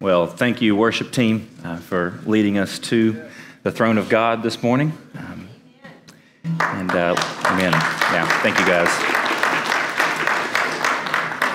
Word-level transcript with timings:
Well, 0.00 0.26
thank 0.26 0.60
you, 0.60 0.74
worship 0.74 1.12
team, 1.12 1.48
uh, 1.62 1.76
for 1.76 2.18
leading 2.26 2.58
us 2.58 2.80
to 2.80 3.24
the 3.62 3.70
throne 3.70 3.96
of 3.96 4.08
God 4.08 4.42
this 4.42 4.60
morning. 4.60 4.92
Um, 5.16 5.48
and 6.60 6.90
uh, 6.90 7.14
amen. 7.46 7.72
Yeah, 7.72 8.26
thank 8.42 8.58
you 8.58 8.66
guys. 8.66 8.88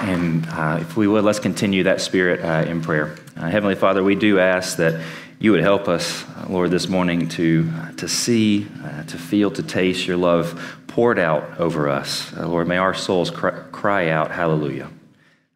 And 0.09 0.47
uh, 0.47 0.79
if 0.81 0.95
we 0.95 1.05
would, 1.05 1.25
let's 1.25 1.39
continue 1.39 1.83
that 1.83 1.99
spirit 1.99 2.39
uh, 2.39 2.69
in 2.69 2.81
prayer. 2.81 3.17
Uh, 3.35 3.49
Heavenly 3.49 3.75
Father, 3.75 4.05
we 4.05 4.15
do 4.15 4.39
ask 4.39 4.77
that 4.77 5.05
you 5.37 5.51
would 5.51 5.61
help 5.61 5.89
us, 5.89 6.23
uh, 6.23 6.45
Lord, 6.47 6.71
this 6.71 6.87
morning 6.87 7.27
to, 7.29 7.69
to 7.97 8.07
see, 8.07 8.67
to 9.07 9.17
feel, 9.17 9.51
to 9.51 9.61
taste 9.61 10.07
your 10.07 10.17
love 10.17 10.77
poured 10.87 11.19
out 11.19 11.59
over 11.59 11.89
us. 11.89 12.33
Lord, 12.37 12.69
may 12.69 12.77
our 12.77 12.93
souls 12.93 13.29
cry, 13.29 13.51
cry 13.73 14.09
out, 14.09 14.31
Hallelujah, 14.31 14.89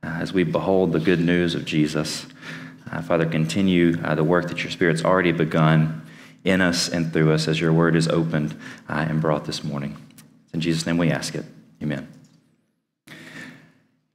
as 0.03 0.33
we 0.33 0.43
behold 0.43 0.91
the 0.91 0.99
good 0.99 1.21
news 1.21 1.55
of 1.55 1.63
Jesus. 1.63 2.27
Uh, 2.93 3.01
Father, 3.01 3.25
continue 3.25 3.99
uh, 4.03 4.13
the 4.13 4.23
work 4.23 4.49
that 4.49 4.63
your 4.63 4.69
Spirit's 4.69 5.03
already 5.03 5.31
begun 5.31 6.05
in 6.43 6.61
us 6.61 6.89
and 6.89 7.11
through 7.11 7.31
us 7.31 7.47
as 7.47 7.59
your 7.59 7.73
word 7.73 7.95
is 7.95 8.07
opened 8.07 8.55
uh, 8.87 9.05
and 9.09 9.19
brought 9.19 9.45
this 9.45 9.63
morning. 9.63 9.97
In 10.53 10.61
Jesus' 10.61 10.85
name 10.85 10.99
we 10.99 11.09
ask 11.09 11.33
it. 11.33 11.43
Amen. 11.81 12.07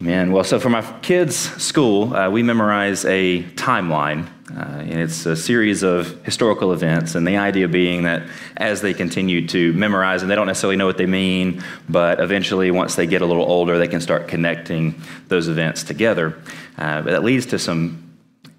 Amen. 0.01 0.31
Well, 0.31 0.45
so 0.45 0.61
for 0.61 0.69
my 0.69 0.83
kids' 1.01 1.35
school, 1.37 2.15
uh, 2.15 2.31
we 2.31 2.45
memorize 2.45 3.05
a 3.05 3.43
timeline, 3.55 4.29
uh, 4.49 4.79
and 4.79 5.01
it's 5.01 5.27
a 5.27 5.35
series 5.35 5.83
of 5.83 6.25
historical 6.25 6.73
events. 6.73 7.17
And 7.17 7.27
the 7.27 7.37
idea 7.37 7.67
being 7.67 8.05
that 8.05 8.29
as 8.57 8.81
they 8.81 8.95
continue 8.95 9.49
to 9.49 9.73
memorize, 9.73 10.23
and 10.23 10.31
they 10.31 10.37
don't 10.37 10.47
necessarily 10.47 10.77
know 10.77 10.87
what 10.87 10.99
they 10.99 11.07
mean, 11.07 11.65
but 11.89 12.21
eventually, 12.21 12.71
once 12.71 12.95
they 12.95 13.09
get 13.09 13.23
a 13.23 13.27
little 13.27 13.51
older, 13.51 13.77
they 13.77 13.89
can 13.89 14.01
start 14.01 14.29
connecting 14.29 15.03
those 15.27 15.49
events 15.49 15.83
together. 15.83 16.39
Uh, 16.77 17.03
but 17.03 17.11
that 17.11 17.25
leads 17.25 17.47
to 17.47 17.59
some 17.59 18.08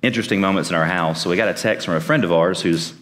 interesting 0.02 0.42
moments 0.42 0.70
in 0.70 0.76
our 0.76 0.86
house. 0.86 1.22
So 1.22 1.30
we 1.30 1.36
got 1.36 1.50
a 1.50 1.54
text 1.54 1.86
from 1.86 1.96
a 1.96 2.02
friend 2.02 2.24
of 2.24 2.32
ours 2.32 2.62
whose 2.62 2.94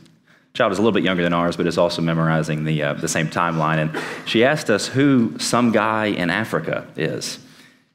child 0.53 0.71
is 0.71 0.79
a 0.79 0.81
little 0.81 0.93
bit 0.93 1.03
younger 1.03 1.23
than 1.23 1.33
ours, 1.33 1.55
but 1.55 1.67
is 1.67 1.77
also 1.77 2.01
memorizing 2.01 2.63
the, 2.63 2.81
uh, 2.81 2.93
the 2.93 3.07
same 3.07 3.27
timeline. 3.27 3.77
And 3.77 4.27
she 4.27 4.43
asked 4.43 4.69
us 4.69 4.87
who 4.87 5.37
some 5.37 5.71
guy 5.71 6.07
in 6.07 6.29
Africa 6.29 6.87
is. 6.95 7.39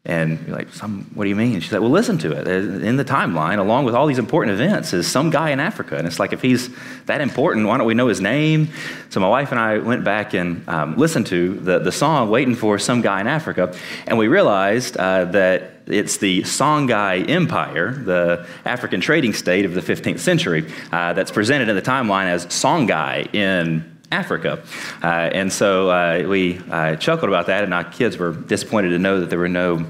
And 0.05 0.45
you're 0.49 0.57
like, 0.57 0.73
some, 0.73 1.09
what 1.15 1.23
do 1.23 1.31
you 1.31 1.37
mean? 1.37 1.61
She's 1.61 1.71
like, 1.71 1.81
well, 1.81 1.91
listen 1.91 2.19
to 2.19 2.33
it. 2.33 2.49
In 2.49 2.97
the 2.97 3.05
timeline, 3.05 3.59
along 3.59 3.85
with 3.85 3.95
all 3.95 4.09
these 4.09 4.19
important 4.19 4.53
events, 4.55 4.93
is 4.93 5.07
some 5.07 5.31
guy 5.31 5.51
in 5.51 5.61
Africa. 5.61 5.97
And 5.97 6.09
it's 6.09 6.19
like, 6.19 6.33
if 6.33 6.43
he's 6.43 6.71
that 7.07 7.21
important, 7.21 7.69
why 7.69 7.79
don't 7.79 7.87
we 7.87 7.95
know 7.95 8.09
his 8.09 8.21
name? 8.21 8.69
So 9.11 9.21
my 9.21 9.29
wife 9.29 9.53
and 9.53 9.61
I 9.61 9.79
went 9.79 10.03
back 10.03 10.35
and 10.35 10.69
um, 10.69 10.97
listened 10.97 11.29
to 11.29 11.55
the, 11.55 11.79
the 11.79 11.93
song, 11.93 12.31
Waiting 12.31 12.57
for 12.57 12.81
Some 12.81 13.01
Guy 13.01 13.21
in 13.21 13.29
Africa. 13.29 13.77
And 14.09 14.19
we 14.19 14.27
realized 14.27 14.97
uh, 14.97 15.27
that 15.27 15.71
it's 15.87 16.17
the 16.17 16.43
Songhai 16.43 17.29
Empire, 17.29 17.93
the 17.93 18.45
African 18.65 19.01
trading 19.01 19.33
state 19.33 19.65
of 19.65 19.75
the 19.75 19.81
15th 19.81 20.19
century, 20.19 20.69
uh, 20.91 21.13
that's 21.13 21.31
presented 21.31 21.69
in 21.69 21.77
the 21.77 21.83
timeline 21.83 22.27
as 22.27 22.47
Songhai 22.47 23.33
in 23.33 23.92
Africa. 24.13 24.63
Uh, 25.03 25.07
and 25.07 25.53
so 25.53 25.91
uh, 25.91 26.25
we 26.29 26.59
uh, 26.71 26.97
chuckled 26.97 27.31
about 27.31 27.47
that, 27.47 27.65
and 27.65 27.73
our 27.73 27.85
kids 27.85 28.19
were 28.19 28.33
disappointed 28.33 28.91
to 28.91 28.99
know 28.99 29.21
that 29.21 29.31
there 29.31 29.39
were 29.39 29.49
no 29.49 29.87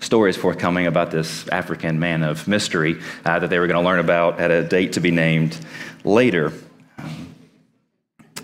stories 0.00 0.36
forthcoming 0.36 0.86
about 0.86 1.10
this 1.10 1.46
African 1.48 2.00
man 2.00 2.22
of 2.22 2.48
mystery 2.48 3.00
uh, 3.24 3.38
that 3.38 3.48
they 3.48 3.58
were 3.58 3.66
going 3.66 3.82
to 3.82 3.88
learn 3.88 4.00
about 4.00 4.40
at 4.40 4.50
a 4.50 4.64
date 4.64 4.94
to 4.94 5.00
be 5.00 5.10
named 5.10 5.58
later. 6.04 6.52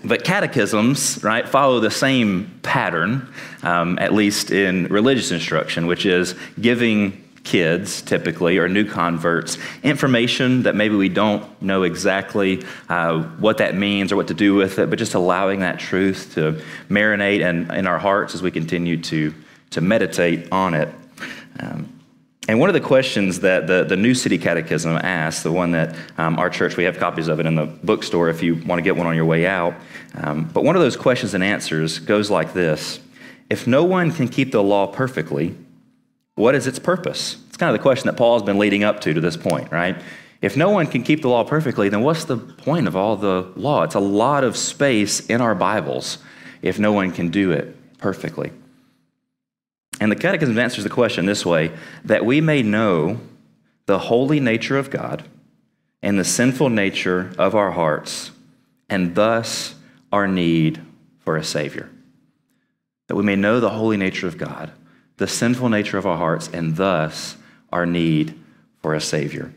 But 0.05 0.23
catechisms, 0.23 1.25
right, 1.25 1.49
follow 1.49 1.81
the 1.81 1.91
same 1.91 2.61
pattern, 2.63 3.29
um, 3.63 3.99
at 3.99 4.15
least 4.15 4.53
in 4.53 4.85
religious 4.85 5.33
instruction, 5.33 5.87
which 5.89 6.07
is 6.07 6.37
giving 6.61 7.26
kids 7.47 8.03
typically 8.03 8.59
or 8.59 8.69
new 8.69 8.85
converts 8.85 9.57
information 9.83 10.65
that 10.65 10.75
maybe 10.75 10.97
we 10.97 11.09
don't 11.09 11.63
know 11.63 11.85
exactly 11.85 12.63
uh, 12.89 13.23
what 13.39 13.59
that 13.59 13.75
means 13.75 14.13
or 14.13 14.17
what 14.17 14.29
to 14.29 14.35
do 14.35 14.55
with 14.55 14.79
it, 14.79 14.91
but 14.91 14.99
just 14.99 15.15
allowing 15.15 15.61
that 15.61 15.79
truth 15.79 16.35
to 16.35 16.61
marinate 16.91 17.41
in, 17.41 17.71
in 17.75 17.87
our 17.87 17.99
hearts 17.99 18.35
as 18.35 18.43
we 18.43 18.51
continue 18.51 19.01
to, 19.01 19.33
to 19.71 19.81
meditate 19.81 20.53
on 20.53 20.75
it. 20.75 20.93
Um, 21.61 21.97
and 22.49 22.61
one 22.61 22.69
of 22.69 22.75
the 22.75 22.81
questions 22.81 23.41
that 23.41 23.67
the, 23.67 23.85
the 23.85 23.97
New 23.97 24.15
City 24.15 24.39
Catechism 24.39 24.97
asks, 24.97 25.43
the 25.43 25.51
one 25.51 25.73
that 25.73 25.97
um, 26.19 26.39
our 26.39 26.51
church, 26.51 26.77
we 26.77 26.85
have 26.85 26.99
copies 26.99 27.29
of 27.29 27.41
it 27.41 27.47
in 27.47 27.55
the 27.55 27.67
bookstore 27.67 28.29
if 28.29 28.43
you 28.43 28.55
want 28.67 28.79
to 28.79 28.83
get 28.83 28.97
one 28.97 29.07
on 29.07 29.17
your 29.17 29.25
way 29.25 29.47
out. 29.47 29.75
Um, 30.15 30.45
but 30.53 30.63
one 30.63 30.77
of 30.77 30.83
those 30.83 30.97
questions 30.97 31.35
and 31.35 31.43
answers 31.43 31.99
goes 31.99 32.31
like 32.31 32.53
this 32.53 33.01
If 33.51 33.67
no 33.67 33.85
one 33.85 34.13
can 34.13 34.29
keep 34.29 34.53
the 34.53 34.63
law 34.63 34.87
perfectly, 34.87 35.57
what 36.37 36.55
is 36.55 36.67
its 36.67 36.79
purpose? 36.79 37.39
It's 37.57 37.61
kind 37.61 37.75
of 37.75 37.81
the 37.81 37.83
question 37.83 38.09
that 38.09 38.19
Paul's 38.19 38.43
been 38.43 38.59
leading 38.59 38.85
up 38.85 39.01
to 39.01 39.15
to 39.15 39.21
this 39.23 39.35
point, 39.35 39.73
right? 39.73 39.97
If 40.43 40.59
no 40.59 40.69
one 40.69 40.87
can 40.89 41.03
keep 41.03 41.23
the 41.23 41.31
law 41.31 41.43
perfectly, 41.43 41.89
then 41.89 42.03
what's 42.03 42.25
the 42.25 42.37
point 42.37 42.87
of 42.87 42.95
all 42.95 43.17
the 43.17 43.51
law? 43.57 43.83
It's 43.83 43.95
a 43.95 43.99
lot 43.99 44.45
of 44.45 44.59
space 44.59 45.25
in 45.25 45.41
our 45.41 45.55
Bibles 45.55 46.19
if 46.61 46.79
no 46.79 46.93
one 46.93 47.13
can 47.13 47.31
do 47.31 47.53
it 47.53 47.75
perfectly. 47.97 48.53
And 50.01 50.13
the 50.13 50.17
Catechism 50.17 50.59
answers 50.59 50.85
the 50.85 50.91
question 50.91 51.25
this 51.25 51.47
way 51.47 51.73
that 52.05 52.27
we 52.27 52.43
may 52.43 52.63
know 52.63 53.21
the 53.87 54.01
holy 54.01 54.39
nature 54.39 54.77
of 54.77 54.91
God 54.91 55.25
and 56.03 56.19
the 56.19 56.25
sinful 56.25 56.69
nature 56.69 57.33
of 57.39 57.55
our 57.55 57.71
hearts, 57.71 58.33
and 58.91 59.15
thus 59.15 59.77
our 60.13 60.29
need 60.29 60.83
for 61.21 61.39
a 61.39 61.43
Savior. 61.43 61.89
That 63.09 63.17
we 63.17 63.25
may 63.25 63.35
know 63.35 63.61
the 63.61 63.71
holy 63.71 63.97
nature 63.97 64.27
of 64.27 64.37
God, 64.37 64.73
the 65.17 65.27
sinful 65.27 65.71
nature 65.71 65.97
of 65.97 66.05
our 66.05 66.19
hearts, 66.19 66.51
and 66.53 66.77
thus 66.77 67.39
our 67.77 67.87
need 67.87 68.35
for 68.83 68.95
a 68.95 69.01
Savior. 69.01 69.53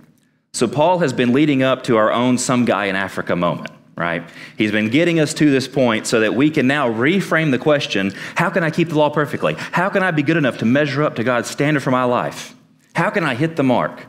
So, 0.54 0.68
Paul 0.68 1.00
has 1.00 1.14
been 1.14 1.34
leading 1.34 1.64
up 1.64 1.84
to 1.84 1.98
our 1.98 2.12
own 2.12 2.38
some 2.38 2.66
guy 2.66 2.86
in 2.86 2.96
Africa 2.96 3.36
moment 3.36 3.72
right? 4.00 4.24
He's 4.58 4.72
been 4.72 4.90
getting 4.90 5.20
us 5.20 5.34
to 5.34 5.52
this 5.52 5.68
point 5.68 6.08
so 6.08 6.22
that 6.22 6.34
we 6.34 6.50
can 6.50 6.68
now 6.68 6.90
reframe 6.90 7.52
the 7.52 7.60
question 7.60 8.14
how 8.34 8.50
can 8.50 8.64
I 8.64 8.72
keep 8.72 8.88
the 8.88 8.98
law 8.98 9.10
perfectly? 9.10 9.56
How 9.58 9.90
can 9.90 10.02
I 10.04 10.12
be 10.12 10.24
good 10.24 10.38
enough 10.38 10.60
to 10.60 10.66
measure 10.66 11.04
up 11.04 11.16
to 11.16 11.24
God's 11.26 11.50
standard 11.50 11.84
for 11.84 11.92
my 11.92 12.06
life? 12.06 12.56
How 12.96 13.10
can 13.10 13.26
I 13.26 13.36
hit 13.36 13.58
the 13.58 13.64
mark? 13.64 14.06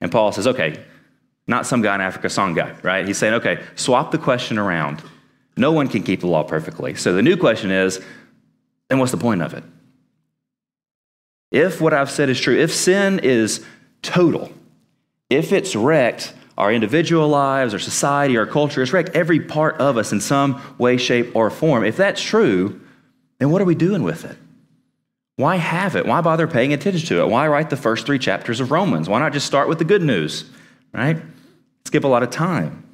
And 0.00 0.10
Paul 0.10 0.32
says, 0.32 0.48
okay, 0.48 0.84
not 1.46 1.66
some 1.66 1.82
guy 1.82 1.94
in 1.94 2.00
Africa, 2.00 2.28
some 2.30 2.52
guy, 2.54 2.74
right? 2.82 3.06
He's 3.06 3.16
saying, 3.16 3.34
okay, 3.34 3.62
swap 3.76 4.10
the 4.10 4.18
question 4.18 4.58
around. 4.58 5.02
No 5.56 5.70
one 5.70 5.86
can 5.86 6.02
keep 6.02 6.20
the 6.20 6.26
law 6.26 6.42
perfectly. 6.42 6.96
So 6.96 7.12
the 7.12 7.22
new 7.22 7.36
question 7.36 7.70
is, 7.70 8.00
then 8.88 8.98
what's 8.98 9.12
the 9.12 9.18
point 9.18 9.40
of 9.40 9.54
it? 9.54 9.62
If 11.52 11.80
what 11.80 11.94
I've 11.94 12.10
said 12.10 12.28
is 12.28 12.40
true, 12.40 12.58
if 12.58 12.72
sin 12.72 13.20
is 13.20 13.64
total, 14.02 14.50
if 15.30 15.52
it's 15.52 15.76
wrecked 15.76 16.34
our 16.58 16.72
individual 16.72 17.28
lives, 17.28 17.72
our 17.72 17.80
society, 17.80 18.36
our 18.36 18.46
culture. 18.46 18.82
It's 18.82 18.92
wrecked 18.92 19.16
every 19.16 19.40
part 19.40 19.76
of 19.78 19.96
us 19.96 20.12
in 20.12 20.20
some 20.20 20.60
way, 20.78 20.96
shape, 20.96 21.34
or 21.34 21.50
form. 21.50 21.84
If 21.84 21.96
that's 21.96 22.22
true, 22.22 22.80
then 23.38 23.50
what 23.50 23.62
are 23.62 23.66
we 23.66 23.74
doing 23.74 24.02
with 24.02 24.24
it? 24.24 24.36
Why 25.36 25.56
have 25.56 25.96
it? 25.96 26.06
Why 26.06 26.20
bother 26.20 26.46
paying 26.46 26.72
attention 26.72 27.06
to 27.08 27.22
it? 27.22 27.28
Why 27.28 27.48
write 27.48 27.70
the 27.70 27.76
first 27.76 28.04
three 28.06 28.18
chapters 28.18 28.60
of 28.60 28.70
Romans? 28.70 29.08
Why 29.08 29.18
not 29.18 29.32
just 29.32 29.46
start 29.46 29.68
with 29.68 29.78
the 29.78 29.84
good 29.84 30.02
news, 30.02 30.50
right? 30.92 31.20
Skip 31.86 32.04
a 32.04 32.08
lot 32.08 32.22
of 32.22 32.30
time. 32.30 32.86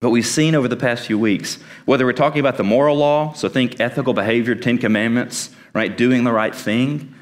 But 0.00 0.10
we've 0.10 0.26
seen 0.26 0.54
over 0.54 0.66
the 0.66 0.76
past 0.76 1.06
few 1.06 1.18
weeks, 1.18 1.58
whether 1.84 2.04
we're 2.04 2.12
talking 2.12 2.40
about 2.40 2.56
the 2.56 2.64
moral 2.64 2.96
law, 2.96 3.32
so 3.34 3.48
think 3.48 3.80
ethical 3.80 4.12
behavior, 4.12 4.54
Ten 4.54 4.76
Commandments, 4.76 5.50
right, 5.72 5.96
doing 5.96 6.24
the 6.24 6.32
right 6.32 6.54
thing, 6.54 7.14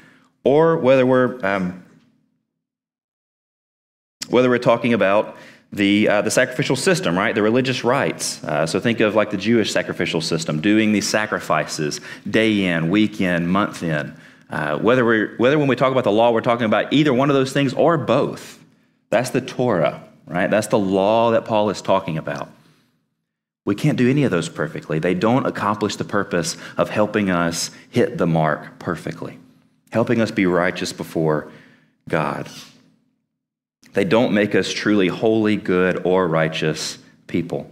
or 0.43 0.77
whether 0.77 1.05
we're 1.05 1.43
um, 1.45 1.83
whether 4.29 4.49
we're 4.49 4.57
talking 4.59 4.93
about 4.93 5.35
the, 5.71 6.09
uh, 6.09 6.21
the 6.21 6.31
sacrificial 6.31 6.75
system, 6.75 7.17
right? 7.17 7.35
The 7.35 7.41
religious 7.41 7.83
rites. 7.83 8.43
Uh, 8.43 8.65
so 8.65 8.79
think 8.79 8.99
of 8.99 9.15
like 9.15 9.29
the 9.29 9.37
Jewish 9.37 9.71
sacrificial 9.71 10.21
system, 10.21 10.61
doing 10.61 10.91
these 10.91 11.07
sacrifices 11.07 12.01
day 12.29 12.65
in, 12.65 12.89
week 12.89 13.21
in, 13.21 13.47
month 13.47 13.83
in. 13.83 14.15
Uh, 14.49 14.79
whether, 14.79 15.05
we're, 15.05 15.35
whether 15.37 15.59
when 15.59 15.67
we 15.67 15.75
talk 15.75 15.91
about 15.91 16.03
the 16.03 16.11
law, 16.11 16.31
we're 16.31 16.41
talking 16.41 16.65
about 16.65 16.91
either 16.91 17.13
one 17.13 17.29
of 17.29 17.35
those 17.35 17.53
things 17.53 17.73
or 17.73 17.97
both. 17.97 18.63
That's 19.11 19.29
the 19.29 19.41
Torah, 19.41 20.03
right? 20.25 20.49
That's 20.49 20.67
the 20.67 20.79
law 20.79 21.31
that 21.31 21.45
Paul 21.45 21.69
is 21.69 21.81
talking 21.81 22.17
about. 22.17 22.49
We 23.65 23.75
can't 23.75 23.97
do 23.97 24.09
any 24.09 24.23
of 24.23 24.31
those 24.31 24.49
perfectly. 24.49 24.97
They 24.97 25.13
don't 25.13 25.45
accomplish 25.45 25.97
the 25.97 26.03
purpose 26.03 26.57
of 26.77 26.89
helping 26.89 27.29
us 27.29 27.69
hit 27.91 28.17
the 28.17 28.25
mark 28.25 28.79
perfectly, 28.79 29.37
helping 29.91 30.21
us 30.21 30.31
be 30.31 30.45
righteous 30.45 30.93
before 30.93 31.51
God. 32.07 32.49
They 33.93 34.03
don't 34.05 34.33
make 34.33 34.55
us 34.55 34.71
truly 34.71 35.07
holy, 35.07 35.55
good, 35.55 36.05
or 36.05 36.27
righteous 36.27 36.99
people. 37.27 37.71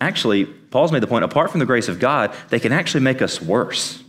Actually, 0.00 0.44
Paul's 0.44 0.92
made 0.92 1.02
the 1.02 1.06
point 1.06 1.24
apart 1.24 1.50
from 1.50 1.60
the 1.60 1.66
grace 1.66 1.88
of 1.88 1.98
God, 1.98 2.34
they 2.50 2.60
can 2.60 2.72
actually 2.72 3.00
make 3.00 3.22
us 3.22 3.40
worse. 3.40 4.02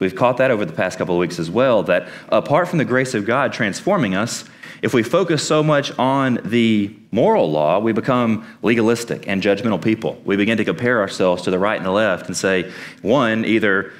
We've 0.00 0.14
caught 0.14 0.36
that 0.36 0.52
over 0.52 0.64
the 0.64 0.72
past 0.72 0.96
couple 0.96 1.16
of 1.16 1.18
weeks 1.18 1.40
as 1.40 1.50
well 1.50 1.82
that 1.84 2.08
apart 2.28 2.68
from 2.68 2.78
the 2.78 2.84
grace 2.84 3.14
of 3.14 3.26
God 3.26 3.52
transforming 3.52 4.14
us, 4.14 4.44
if 4.80 4.94
we 4.94 5.02
focus 5.02 5.44
so 5.44 5.64
much 5.64 5.96
on 5.98 6.38
the 6.44 6.94
moral 7.10 7.50
law, 7.50 7.80
we 7.80 7.92
become 7.92 8.46
legalistic 8.62 9.26
and 9.26 9.42
judgmental 9.42 9.82
people. 9.82 10.22
We 10.24 10.36
begin 10.36 10.56
to 10.58 10.64
compare 10.64 11.00
ourselves 11.00 11.42
to 11.42 11.50
the 11.50 11.58
right 11.58 11.76
and 11.76 11.84
the 11.84 11.90
left 11.90 12.26
and 12.26 12.36
say, 12.36 12.70
one, 13.02 13.44
either 13.44 13.92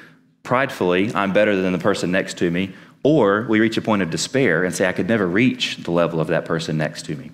pridefully, 0.49 1.13
I'm 1.13 1.31
better 1.31 1.55
than 1.55 1.73
the 1.73 1.77
person 1.77 2.09
next 2.09 2.39
to 2.39 2.49
me, 2.49 2.73
or 3.03 3.45
we 3.47 3.59
reach 3.59 3.77
a 3.77 3.83
point 3.83 4.01
of 4.01 4.09
despair 4.09 4.63
and 4.63 4.73
say, 4.73 4.87
I 4.89 4.93
could 4.93 5.07
never 5.07 5.27
reach 5.27 5.77
the 5.77 5.91
level 5.91 6.19
of 6.19 6.29
that 6.29 6.45
person 6.45 6.75
next 6.75 7.05
to 7.05 7.15
me. 7.15 7.29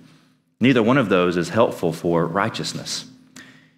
Neither 0.60 0.82
one 0.82 0.98
of 0.98 1.08
those 1.08 1.38
is 1.38 1.48
helpful 1.48 1.94
for 1.94 2.26
righteousness. 2.26 3.06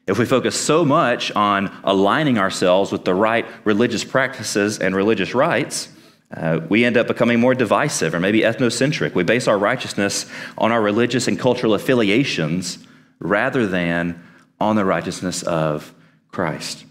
If 0.08 0.18
we 0.18 0.24
focus 0.24 0.60
so 0.60 0.84
much 0.84 1.30
on 1.36 1.72
aligning 1.84 2.36
ourselves 2.36 2.90
with 2.90 3.04
the 3.04 3.14
right 3.14 3.46
religious 3.62 4.02
practices 4.02 4.80
and 4.80 4.96
religious 4.96 5.36
rites, 5.36 5.88
uh, 6.36 6.58
we 6.68 6.84
end 6.84 6.96
up 6.96 7.06
becoming 7.06 7.38
more 7.38 7.54
divisive 7.54 8.14
or 8.14 8.20
maybe 8.20 8.40
ethnocentric. 8.40 9.14
We 9.14 9.22
base 9.22 9.46
our 9.46 9.56
righteousness 9.56 10.26
on 10.56 10.72
our 10.72 10.82
religious 10.82 11.28
and 11.28 11.38
cultural 11.38 11.74
affiliations 11.74 12.84
rather 13.20 13.68
than 13.68 14.20
on 14.58 14.74
the 14.74 14.84
righteousness 14.84 15.44
of 15.44 15.94
Christ. 16.32 16.86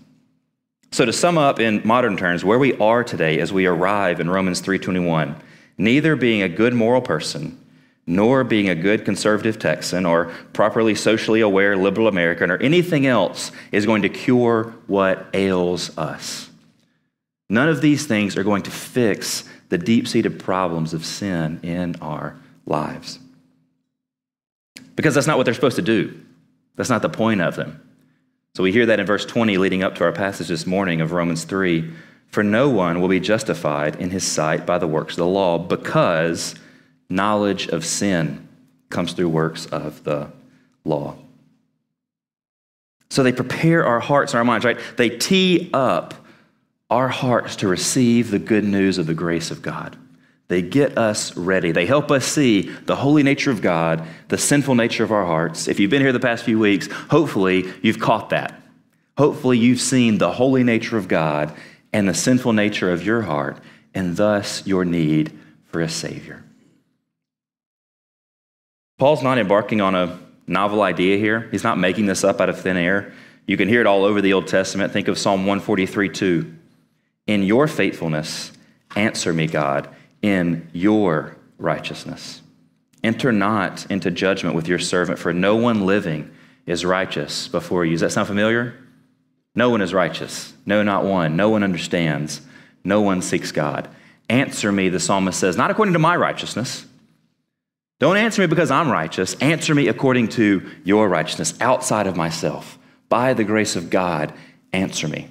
So 0.92 1.06
to 1.06 1.14
sum 1.14 1.38
up 1.38 1.60
in 1.60 1.82
modern 1.86 2.18
terms, 2.18 2.44
where 2.46 2.60
we 2.60 2.74
are 2.78 3.04
today 3.04 3.40
as 3.40 3.52
we 3.52 3.66
arrive 3.66 4.20
in 4.20 4.30
Romans 4.30 4.62
3:21, 4.62 5.36
neither 5.78 6.16
being 6.16 6.42
a 6.42 6.50
good 6.50 6.74
moral 6.74 7.02
person 7.02 7.58
nor 8.10 8.46
being 8.46 8.70
a 8.70 8.76
good 8.76 9.04
conservative 9.04 9.60
Texan 9.60 10.06
or 10.06 10.32
properly 10.54 10.96
socially 10.96 11.42
aware 11.42 11.76
liberal 11.76 12.08
American 12.08 12.50
or 12.50 12.58
anything 12.58 13.06
else 13.06 13.52
is 13.74 13.86
going 13.86 14.02
to 14.02 14.10
cure 14.10 14.74
what 14.88 15.28
ails 15.34 15.96
us. 15.98 16.50
None 17.50 17.68
of 17.68 17.82
these 17.82 18.06
things 18.08 18.38
are 18.38 18.44
going 18.44 18.64
to 18.64 18.72
fix 18.72 19.44
the 19.70 19.78
deep 19.78 20.08
seated 20.08 20.40
problems 20.40 20.94
of 20.94 21.06
sin 21.06 21.60
in 21.64 21.96
our 22.02 22.38
lives. 22.66 23.20
Because 24.96 25.14
that's 25.14 25.28
not 25.28 25.38
what 25.38 25.44
they're 25.44 25.54
supposed 25.54 25.76
to 25.76 25.82
do, 25.82 26.18
that's 26.78 26.90
not 26.90 27.02
the 27.02 27.10
point 27.10 27.42
of 27.42 27.58
them. 27.58 27.82
So 28.58 28.64
we 28.64 28.72
hear 28.72 28.88
that 28.88 29.00
in 29.00 29.06
verse 29.06 29.24
20 29.24 29.60
leading 29.60 29.84
up 29.84 29.94
to 29.98 30.04
our 30.04 30.12
passage 30.12 30.48
this 30.48 30.66
morning 30.66 31.00
of 31.00 31.12
Romans 31.12 31.44
3 31.44 31.94
For 32.30 32.42
no 32.42 32.70
one 32.70 33.00
will 33.00 33.08
be 33.08 33.20
justified 33.20 33.98
in 33.98 34.10
his 34.10 34.24
sight 34.24 34.66
by 34.66 34.80
the 34.80 34.88
works 34.88 35.14
of 35.14 35.18
the 35.18 35.28
law 35.28 35.60
because 35.60 36.56
knowledge 37.08 37.68
of 37.68 37.86
sin 37.86 38.48
comes 38.90 39.14
through 39.14 39.30
works 39.30 39.68
of 39.68 40.04
the 40.06 40.32
law. 40.84 41.18
So 43.12 43.22
they 43.22 43.32
prepare 43.32 43.86
our 43.86 44.00
hearts 44.00 44.34
and 44.34 44.40
our 44.40 44.44
minds, 44.44 44.66
right? 44.66 44.80
They 44.96 45.10
tee 45.12 45.70
up 45.72 46.16
our 46.90 47.10
hearts 47.10 47.58
to 47.58 47.68
receive 47.68 48.32
the 48.32 48.40
good 48.40 48.64
news 48.64 48.98
of 48.98 49.06
the 49.06 49.14
grace 49.14 49.52
of 49.52 49.62
God. 49.62 49.96
They 50.48 50.62
get 50.62 50.98
us 50.98 51.36
ready. 51.36 51.72
They 51.72 51.86
help 51.86 52.10
us 52.10 52.26
see 52.26 52.62
the 52.62 52.96
holy 52.96 53.22
nature 53.24 53.52
of 53.52 53.62
God, 53.62 54.08
the 54.30 54.38
sinful 54.38 54.76
nature 54.76 55.04
of 55.04 55.12
our 55.12 55.26
hearts. 55.26 55.68
If 55.68 55.80
you've 55.80 55.92
been 55.92 56.02
here 56.02 56.14
the 56.14 56.20
past 56.20 56.46
few 56.46 56.58
weeks, 56.58 56.88
hopefully 57.10 57.72
you've 57.82 58.00
caught 58.00 58.30
that. 58.30 58.62
Hopefully 59.18 59.58
you've 59.58 59.82
seen 59.82 60.20
the 60.20 60.32
holy 60.32 60.64
nature 60.64 60.98
of 60.98 61.08
God 61.08 61.54
and 61.92 62.08
the 62.08 62.14
sinful 62.14 62.54
nature 62.54 62.92
of 62.92 63.04
your 63.04 63.24
heart, 63.24 63.60
and 63.94 64.16
thus 64.16 64.66
your 64.68 64.86
need 64.86 65.38
for 65.66 65.82
a 65.82 65.90
Savior. 65.90 66.44
Paul's 68.98 69.24
not 69.24 69.38
embarking 69.38 69.82
on 69.82 69.96
a 69.96 70.20
novel 70.48 70.82
idea 70.82 71.18
here. 71.18 71.48
He's 71.52 71.64
not 71.64 71.78
making 71.78 72.06
this 72.06 72.24
up 72.24 72.40
out 72.40 72.50
of 72.50 72.60
thin 72.60 72.78
air. 72.78 73.14
You 73.46 73.58
can 73.58 73.68
hear 73.70 73.82
it 73.82 73.88
all 73.88 74.06
over 74.06 74.22
the 74.22 74.34
Old 74.34 74.48
Testament. 74.48 74.94
Think 74.94 75.08
of 75.08 75.18
Psalm 75.18 75.42
143 75.42 76.10
2. 76.10 76.56
In 77.28 77.44
your 77.44 77.68
faithfulness, 77.68 78.52
answer 78.96 79.34
me, 79.34 79.48
God, 79.48 79.90
in 80.28 80.68
your 80.74 81.38
righteousness. 81.58 82.42
Enter 83.02 83.32
not 83.32 83.90
into 83.90 84.12
judgment 84.12 84.56
with 84.56 84.68
your 84.68 84.80
servant, 84.80 85.20
for 85.20 85.32
no 85.32 85.56
one 85.56 85.86
living 85.86 86.30
is 86.66 86.84
righteous 86.84 87.48
before 87.48 87.86
you. 87.86 87.92
Does 87.92 88.02
that 88.02 88.12
sound 88.12 88.28
familiar? 88.28 88.76
No 89.56 89.70
one 89.70 89.82
is 89.82 89.94
righteous. 89.94 90.54
No, 90.66 90.84
not 90.84 91.06
one. 91.06 91.38
No 91.38 91.50
one 91.50 91.64
understands. 91.64 92.42
No 92.84 93.00
one 93.00 93.22
seeks 93.22 93.54
God. 93.54 93.88
Answer 94.30 94.72
me, 94.72 94.90
the 94.90 95.00
psalmist 95.00 95.40
says, 95.40 95.56
not 95.56 95.72
according 95.72 95.94
to 95.94 96.00
my 96.00 96.18
righteousness. 96.18 96.86
Don't 98.00 98.18
answer 98.18 98.42
me 98.42 98.48
because 98.48 98.70
I'm 98.70 98.92
righteous. 98.92 99.36
Answer 99.36 99.74
me 99.74 99.88
according 99.88 100.28
to 100.30 100.70
your 100.84 101.08
righteousness, 101.08 101.54
outside 101.62 102.06
of 102.06 102.18
myself. 102.18 102.78
By 103.08 103.34
the 103.34 103.46
grace 103.46 103.78
of 103.78 103.90
God, 103.90 104.34
answer 104.74 105.08
me. 105.08 105.30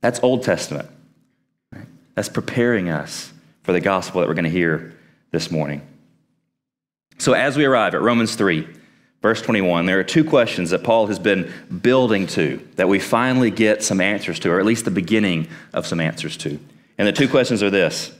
That's 0.00 0.22
Old 0.22 0.44
Testament. 0.44 0.88
That's 2.14 2.28
preparing 2.28 2.88
us 2.88 3.32
for 3.66 3.72
the 3.72 3.80
gospel 3.80 4.20
that 4.20 4.28
we're 4.28 4.34
going 4.34 4.44
to 4.44 4.50
hear 4.50 4.94
this 5.32 5.50
morning. 5.50 5.82
So, 7.18 7.32
as 7.32 7.56
we 7.56 7.64
arrive 7.64 7.96
at 7.96 8.00
Romans 8.00 8.36
3, 8.36 8.64
verse 9.22 9.42
21, 9.42 9.86
there 9.86 9.98
are 9.98 10.04
two 10.04 10.22
questions 10.22 10.70
that 10.70 10.84
Paul 10.84 11.08
has 11.08 11.18
been 11.18 11.52
building 11.82 12.28
to 12.28 12.64
that 12.76 12.88
we 12.88 13.00
finally 13.00 13.50
get 13.50 13.82
some 13.82 14.00
answers 14.00 14.38
to, 14.40 14.52
or 14.52 14.60
at 14.60 14.64
least 14.64 14.84
the 14.84 14.92
beginning 14.92 15.48
of 15.72 15.84
some 15.84 15.98
answers 15.98 16.36
to. 16.38 16.60
And 16.96 17.08
the 17.08 17.12
two 17.12 17.28
questions 17.28 17.60
are 17.60 17.70
this 17.70 18.12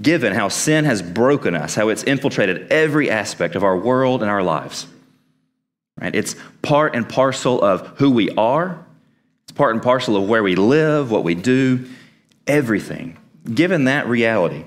Given 0.00 0.32
how 0.32 0.48
sin 0.48 0.86
has 0.86 1.02
broken 1.02 1.54
us, 1.54 1.74
how 1.74 1.90
it's 1.90 2.04
infiltrated 2.04 2.72
every 2.72 3.10
aspect 3.10 3.54
of 3.54 3.64
our 3.64 3.76
world 3.76 4.22
and 4.22 4.30
our 4.30 4.42
lives, 4.42 4.86
right? 6.00 6.14
It's 6.14 6.34
part 6.62 6.96
and 6.96 7.06
parcel 7.06 7.62
of 7.62 7.88
who 7.98 8.10
we 8.10 8.30
are, 8.30 8.82
it's 9.42 9.52
part 9.52 9.74
and 9.74 9.82
parcel 9.82 10.16
of 10.16 10.26
where 10.26 10.42
we 10.42 10.56
live, 10.56 11.10
what 11.10 11.24
we 11.24 11.34
do 11.34 11.90
everything. 12.46 13.18
Given 13.44 13.84
that 13.84 14.06
reality, 14.06 14.64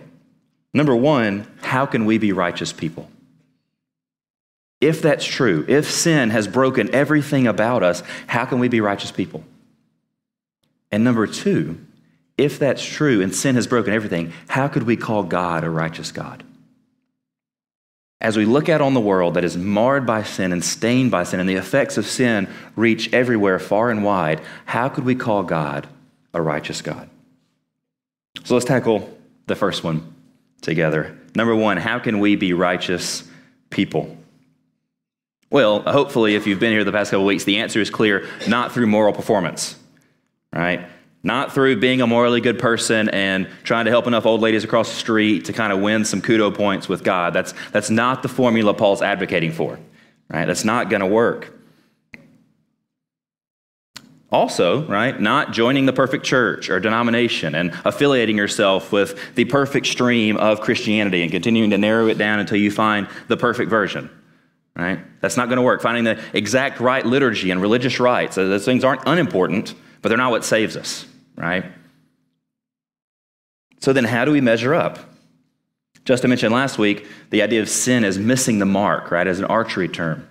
number 0.74 0.96
one, 0.96 1.48
how 1.62 1.86
can 1.86 2.06
we 2.06 2.18
be 2.18 2.34
righteous 2.34 2.74
people? 2.74 3.10
If 4.82 5.02
that's 5.02 5.26
true, 5.26 5.66
if 5.68 5.90
sin 5.90 6.30
has 6.32 6.48
broken 6.48 6.94
everything 6.94 7.48
about 7.48 7.84
us, 7.84 8.04
how 8.28 8.46
can 8.46 8.60
we 8.60 8.68
be 8.68 8.82
righteous 8.82 9.12
people? 9.12 9.44
And 10.92 11.04
number 11.04 11.26
two, 11.28 11.80
if 12.38 12.60
that's 12.60 12.84
true 12.84 13.22
and 13.22 13.34
sin 13.34 13.56
has 13.56 13.68
broken 13.68 13.94
everything, 13.94 14.34
how 14.48 14.68
could 14.68 14.84
we 14.84 14.98
call 14.98 15.24
God 15.24 15.64
a 15.64 15.70
righteous 15.70 16.12
God? 16.12 16.44
As 18.20 18.38
we 18.38 18.46
look 18.46 18.70
out 18.70 18.82
on 18.82 18.94
the 18.94 19.02
world 19.02 19.36
that 19.36 19.44
is 19.44 19.58
marred 19.58 20.06
by 20.06 20.24
sin 20.24 20.52
and 20.52 20.64
stained 20.64 21.12
by 21.12 21.24
sin, 21.24 21.40
and 21.40 21.50
the 21.50 21.56
effects 21.56 21.98
of 21.98 22.06
sin 22.06 22.50
reach 22.76 23.14
everywhere, 23.14 23.60
far 23.60 23.90
and 23.90 24.04
wide, 24.04 24.42
how 24.66 24.90
could 24.90 25.06
we 25.06 25.16
call 25.16 25.44
God 25.44 25.88
a 26.34 26.42
righteous 26.42 26.82
God? 26.82 27.10
So 28.44 28.54
let's 28.54 28.66
tackle 28.66 29.18
the 29.48 29.56
first 29.56 29.84
one 29.84 30.14
together. 30.62 31.18
Number 31.36 31.56
one, 31.56 31.78
how 31.78 32.00
can 32.00 32.20
we 32.20 32.36
be 32.36 32.54
righteous 32.54 33.24
people? 33.70 34.18
Well, 35.50 35.82
hopefully, 35.82 36.36
if 36.36 36.48
you've 36.48 36.60
been 36.60 36.72
here 36.72 36.84
the 36.84 36.92
past 36.92 37.12
couple 37.12 37.26
weeks, 37.26 37.44
the 37.44 37.58
answer 37.58 37.80
is 37.80 37.90
clear 37.90 38.28
not 38.48 38.72
through 38.74 38.88
moral 38.88 39.14
performance, 39.14 39.78
right? 40.52 40.88
Not 41.24 41.54
through 41.54 41.80
being 41.80 42.02
a 42.02 42.08
morally 42.08 42.42
good 42.42 42.60
person 42.60 43.10
and 43.10 43.48
trying 43.64 43.86
to 43.86 43.92
help 43.92 44.06
enough 44.06 44.26
old 44.26 44.42
ladies 44.42 44.64
across 44.64 44.90
the 44.90 44.96
street 44.96 45.46
to 45.46 45.54
kind 45.54 45.72
of 45.72 45.80
win 45.80 46.06
some 46.06 46.22
kudo 46.22 46.54
points 46.54 46.90
with 46.90 47.04
God. 47.04 47.34
That's, 47.34 47.54
that's 47.72 47.90
not 47.90 48.22
the 48.22 48.28
formula 48.28 48.74
Paul's 48.74 49.02
advocating 49.02 49.52
for, 49.52 49.80
right? 50.30 50.46
That's 50.46 50.64
not 50.64 50.90
going 50.90 51.00
to 51.00 51.08
work. 51.08 51.55
Also, 54.36 54.86
right, 54.88 55.18
not 55.18 55.54
joining 55.54 55.86
the 55.86 55.94
perfect 55.94 56.26
church 56.26 56.70
or 56.70 56.78
denomination 56.82 57.56
and 57.56 57.72
affiliating 57.86 58.36
yourself 58.36 58.92
with 58.92 59.18
the 59.36 59.46
perfect 59.46 59.86
stream 59.86 60.36
of 60.36 60.60
Christianity 60.60 61.22
and 61.22 61.32
continuing 61.32 61.70
to 61.70 61.78
narrow 61.78 62.08
it 62.08 62.18
down 62.18 62.40
until 62.40 62.58
you 62.58 62.70
find 62.70 63.08
the 63.30 63.38
perfect 63.38 63.70
version, 63.70 64.10
right? 64.76 65.00
That's 65.22 65.38
not 65.38 65.48
going 65.48 65.56
to 65.56 65.62
work. 65.62 65.82
Finding 65.82 66.04
the 66.04 66.22
exact 66.34 66.82
right 66.82 67.06
liturgy 67.06 67.50
and 67.50 67.62
religious 67.62 67.98
rites, 67.98 68.38
uh, 68.38 68.44
those 68.44 68.66
things 68.66 68.84
aren't 68.84 69.04
unimportant, 69.06 69.74
but 70.02 70.10
they're 70.10 70.18
not 70.18 70.32
what 70.32 70.44
saves 70.44 70.76
us, 70.76 71.06
right? 71.38 71.64
So 73.80 73.94
then, 73.94 74.04
how 74.04 74.26
do 74.26 74.32
we 74.32 74.42
measure 74.42 74.76
up? 74.76 75.00
Just 76.04 76.26
I 76.26 76.28
mentioned 76.28 76.54
last 76.54 76.78
week 76.78 77.08
the 77.30 77.42
idea 77.42 77.62
of 77.62 77.70
sin 77.70 78.04
as 78.04 78.20
missing 78.20 78.60
the 78.60 78.66
mark, 78.66 79.12
right, 79.12 79.28
as 79.28 79.40
an 79.40 79.46
archery 79.46 79.88
term. 79.88 80.28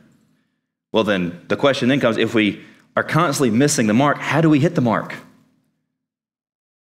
Well, 0.93 1.05
then 1.05 1.41
the 1.49 1.57
question 1.57 1.89
then 1.89 2.01
comes 2.01 2.19
if 2.19 2.35
we 2.35 2.63
are 2.97 3.03
constantly 3.03 3.57
missing 3.57 3.87
the 3.87 3.95
mark, 3.95 4.19
how 4.19 4.41
do 4.41 4.49
we 4.49 4.61
hit 4.61 4.75
the 4.75 4.81
mark? 4.81 5.15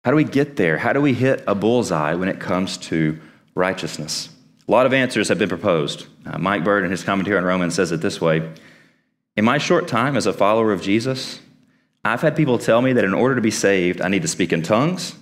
How 0.03 0.11
do 0.11 0.17
we 0.17 0.23
get 0.23 0.57
there? 0.57 0.77
How 0.77 0.93
do 0.93 1.01
we 1.01 1.13
hit 1.13 1.43
a 1.47 1.55
bullseye 1.55 2.13
when 2.13 2.29
it 2.29 2.39
comes 2.39 2.77
to 2.77 3.19
righteousness? 3.55 4.29
A 4.67 4.71
lot 4.71 4.85
of 4.85 4.93
answers 4.93 5.29
have 5.29 5.39
been 5.39 5.49
proposed. 5.49 6.07
Uh, 6.25 6.37
Mike 6.37 6.63
Bird, 6.63 6.83
in 6.83 6.91
his 6.91 7.03
commentary 7.03 7.37
on 7.37 7.43
Romans, 7.43 7.75
says 7.75 7.91
it 7.91 8.01
this 8.01 8.21
way 8.21 8.49
In 9.35 9.45
my 9.45 9.57
short 9.57 9.87
time 9.87 10.15
as 10.15 10.25
a 10.25 10.33
follower 10.33 10.71
of 10.71 10.81
Jesus, 10.81 11.39
I've 12.05 12.21
had 12.21 12.35
people 12.35 12.57
tell 12.57 12.81
me 12.81 12.93
that 12.93 13.05
in 13.05 13.13
order 13.13 13.35
to 13.35 13.41
be 13.41 13.51
saved, 13.51 14.01
I 14.01 14.09
need 14.09 14.21
to 14.23 14.27
speak 14.27 14.51
in 14.51 14.61
tongues, 14.61 15.15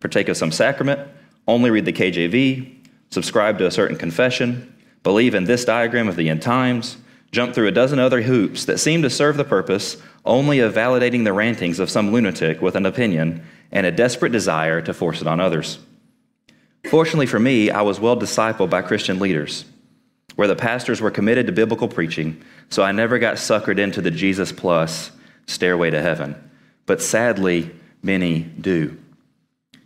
partake 0.00 0.28
of 0.28 0.36
some 0.36 0.52
sacrament, 0.52 1.00
only 1.48 1.70
read 1.70 1.84
the 1.84 1.92
KJV, 1.92 2.76
subscribe 3.10 3.58
to 3.58 3.66
a 3.66 3.70
certain 3.72 3.96
confession, 3.96 4.72
believe 5.02 5.34
in 5.34 5.44
this 5.44 5.64
diagram 5.64 6.08
of 6.08 6.16
the 6.16 6.28
end 6.28 6.42
times, 6.42 6.96
jump 7.32 7.54
through 7.54 7.66
a 7.66 7.72
dozen 7.72 7.98
other 7.98 8.22
hoops 8.22 8.64
that 8.66 8.78
seem 8.78 9.02
to 9.02 9.10
serve 9.10 9.36
the 9.36 9.44
purpose 9.44 10.00
only 10.24 10.60
of 10.60 10.74
validating 10.74 11.24
the 11.24 11.32
rantings 11.32 11.78
of 11.78 11.90
some 11.90 12.12
lunatic 12.12 12.60
with 12.60 12.76
an 12.76 12.86
opinion 12.86 13.44
and 13.72 13.86
a 13.86 13.92
desperate 13.92 14.32
desire 14.32 14.80
to 14.82 14.94
force 14.94 15.20
it 15.20 15.26
on 15.26 15.40
others. 15.40 15.78
Fortunately 16.90 17.26
for 17.26 17.38
me, 17.38 17.70
I 17.70 17.82
was 17.82 18.00
well 18.00 18.16
discipled 18.16 18.70
by 18.70 18.82
Christian 18.82 19.18
leaders, 19.18 19.64
where 20.36 20.48
the 20.48 20.56
pastors 20.56 21.00
were 21.00 21.10
committed 21.10 21.46
to 21.46 21.52
biblical 21.52 21.88
preaching, 21.88 22.42
so 22.68 22.82
I 22.82 22.92
never 22.92 23.18
got 23.18 23.36
suckered 23.36 23.78
into 23.78 24.00
the 24.00 24.10
Jesus 24.10 24.52
plus 24.52 25.10
stairway 25.46 25.90
to 25.90 26.00
heaven. 26.00 26.36
But 26.86 27.02
sadly, 27.02 27.74
many 28.02 28.40
do. 28.40 28.96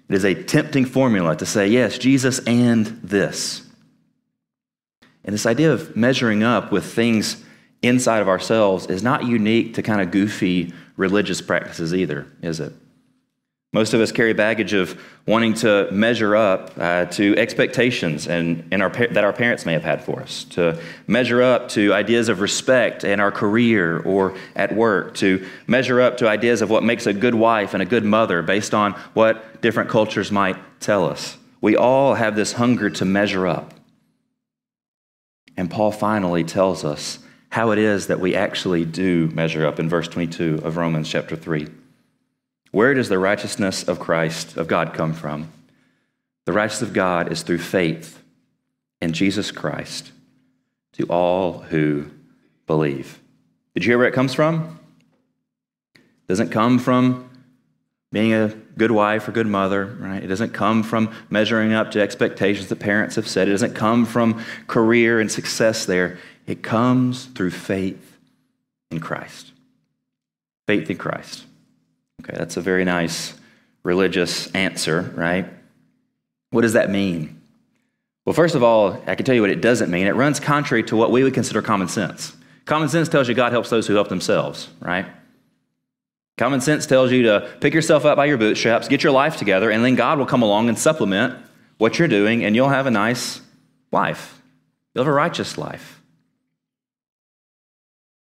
It 0.08 0.14
is 0.14 0.24
a 0.24 0.34
tempting 0.34 0.84
formula 0.84 1.34
to 1.36 1.46
say, 1.46 1.68
yes, 1.68 1.98
Jesus 1.98 2.38
and 2.40 2.86
this. 3.02 3.66
And 5.24 5.32
this 5.32 5.46
idea 5.46 5.72
of 5.72 5.96
measuring 5.96 6.42
up 6.42 6.70
with 6.70 6.84
things 6.84 7.42
inside 7.82 8.20
of 8.20 8.28
ourselves 8.28 8.86
is 8.86 9.02
not 9.02 9.24
unique 9.24 9.74
to 9.74 9.82
kind 9.82 10.00
of 10.00 10.10
goofy 10.10 10.72
religious 10.96 11.40
practices 11.40 11.94
either, 11.94 12.26
is 12.40 12.60
it? 12.60 12.72
Most 13.74 13.94
of 13.94 14.02
us 14.02 14.12
carry 14.12 14.34
baggage 14.34 14.74
of 14.74 15.00
wanting 15.26 15.54
to 15.54 15.88
measure 15.90 16.36
up 16.36 16.72
uh, 16.76 17.06
to 17.06 17.34
expectations 17.38 18.28
and, 18.28 18.68
and 18.70 18.82
our, 18.82 18.90
that 18.90 19.24
our 19.24 19.32
parents 19.32 19.64
may 19.64 19.72
have 19.72 19.82
had 19.82 20.04
for 20.04 20.20
us, 20.20 20.44
to 20.44 20.78
measure 21.06 21.40
up 21.40 21.70
to 21.70 21.94
ideas 21.94 22.28
of 22.28 22.42
respect 22.42 23.02
in 23.02 23.18
our 23.18 23.32
career 23.32 24.00
or 24.00 24.36
at 24.54 24.76
work, 24.76 25.14
to 25.14 25.48
measure 25.66 26.02
up 26.02 26.18
to 26.18 26.28
ideas 26.28 26.60
of 26.60 26.68
what 26.68 26.84
makes 26.84 27.06
a 27.06 27.14
good 27.14 27.34
wife 27.34 27.72
and 27.72 27.82
a 27.82 27.86
good 27.86 28.04
mother 28.04 28.42
based 28.42 28.74
on 28.74 28.92
what 29.14 29.62
different 29.62 29.88
cultures 29.88 30.30
might 30.30 30.56
tell 30.80 31.08
us. 31.08 31.38
We 31.62 31.74
all 31.74 32.14
have 32.14 32.36
this 32.36 32.52
hunger 32.52 32.90
to 32.90 33.06
measure 33.06 33.46
up. 33.46 33.72
And 35.56 35.70
Paul 35.70 35.92
finally 35.92 36.44
tells 36.44 36.84
us 36.84 37.20
how 37.52 37.70
it 37.70 37.78
is 37.78 38.06
that 38.06 38.18
we 38.18 38.34
actually 38.34 38.82
do 38.82 39.28
measure 39.34 39.66
up 39.66 39.78
in 39.78 39.86
verse 39.86 40.08
22 40.08 40.62
of 40.64 40.78
Romans 40.78 41.06
chapter 41.06 41.36
3. 41.36 41.68
Where 42.70 42.94
does 42.94 43.10
the 43.10 43.18
righteousness 43.18 43.86
of 43.86 44.00
Christ, 44.00 44.56
of 44.56 44.68
God, 44.68 44.94
come 44.94 45.12
from? 45.12 45.52
The 46.46 46.54
righteousness 46.54 46.88
of 46.88 46.94
God 46.94 47.30
is 47.30 47.42
through 47.42 47.58
faith 47.58 48.22
in 49.02 49.12
Jesus 49.12 49.50
Christ 49.50 50.12
to 50.94 51.04
all 51.08 51.58
who 51.58 52.06
believe. 52.66 53.20
Did 53.74 53.84
you 53.84 53.90
hear 53.90 53.98
where 53.98 54.08
it 54.08 54.14
comes 54.14 54.32
from? 54.32 54.80
It 55.94 56.28
doesn't 56.28 56.52
come 56.52 56.78
from 56.78 57.28
being 58.12 58.32
a 58.32 58.48
good 58.78 58.92
wife 58.92 59.28
or 59.28 59.32
good 59.32 59.46
mother, 59.46 59.94
right? 60.00 60.24
It 60.24 60.28
doesn't 60.28 60.54
come 60.54 60.82
from 60.82 61.14
measuring 61.28 61.74
up 61.74 61.90
to 61.90 62.00
expectations 62.00 62.68
that 62.68 62.76
parents 62.76 63.16
have 63.16 63.28
set. 63.28 63.46
It 63.46 63.52
doesn't 63.52 63.74
come 63.74 64.06
from 64.06 64.42
career 64.68 65.20
and 65.20 65.30
success 65.30 65.84
there. 65.84 66.18
It 66.46 66.62
comes 66.62 67.26
through 67.26 67.50
faith 67.50 68.18
in 68.90 69.00
Christ. 69.00 69.52
Faith 70.66 70.90
in 70.90 70.96
Christ. 70.96 71.44
Okay, 72.20 72.36
that's 72.36 72.56
a 72.56 72.60
very 72.60 72.84
nice 72.84 73.34
religious 73.82 74.50
answer, 74.52 75.12
right? 75.16 75.46
What 76.50 76.62
does 76.62 76.74
that 76.74 76.90
mean? 76.90 77.40
Well, 78.24 78.34
first 78.34 78.54
of 78.54 78.62
all, 78.62 79.02
I 79.06 79.14
can 79.14 79.24
tell 79.24 79.34
you 79.34 79.40
what 79.40 79.50
it 79.50 79.60
doesn't 79.60 79.90
mean. 79.90 80.06
It 80.06 80.14
runs 80.14 80.38
contrary 80.38 80.84
to 80.84 80.96
what 80.96 81.10
we 81.10 81.24
would 81.24 81.34
consider 81.34 81.62
common 81.62 81.88
sense. 81.88 82.36
Common 82.64 82.88
sense 82.88 83.08
tells 83.08 83.28
you 83.28 83.34
God 83.34 83.52
helps 83.52 83.70
those 83.70 83.86
who 83.86 83.94
help 83.94 84.08
themselves, 84.08 84.68
right? 84.80 85.06
Common 86.38 86.60
sense 86.60 86.86
tells 86.86 87.10
you 87.10 87.24
to 87.24 87.48
pick 87.60 87.74
yourself 87.74 88.04
up 88.04 88.16
by 88.16 88.26
your 88.26 88.38
bootstraps, 88.38 88.88
get 88.88 89.02
your 89.02 89.12
life 89.12 89.36
together, 89.36 89.70
and 89.70 89.84
then 89.84 89.96
God 89.96 90.18
will 90.18 90.26
come 90.26 90.42
along 90.42 90.68
and 90.68 90.78
supplement 90.78 91.36
what 91.78 91.98
you're 91.98 92.08
doing, 92.08 92.44
and 92.44 92.54
you'll 92.54 92.68
have 92.68 92.86
a 92.86 92.90
nice 92.90 93.40
life. 93.90 94.40
You'll 94.94 95.04
have 95.04 95.12
a 95.12 95.14
righteous 95.14 95.58
life. 95.58 96.01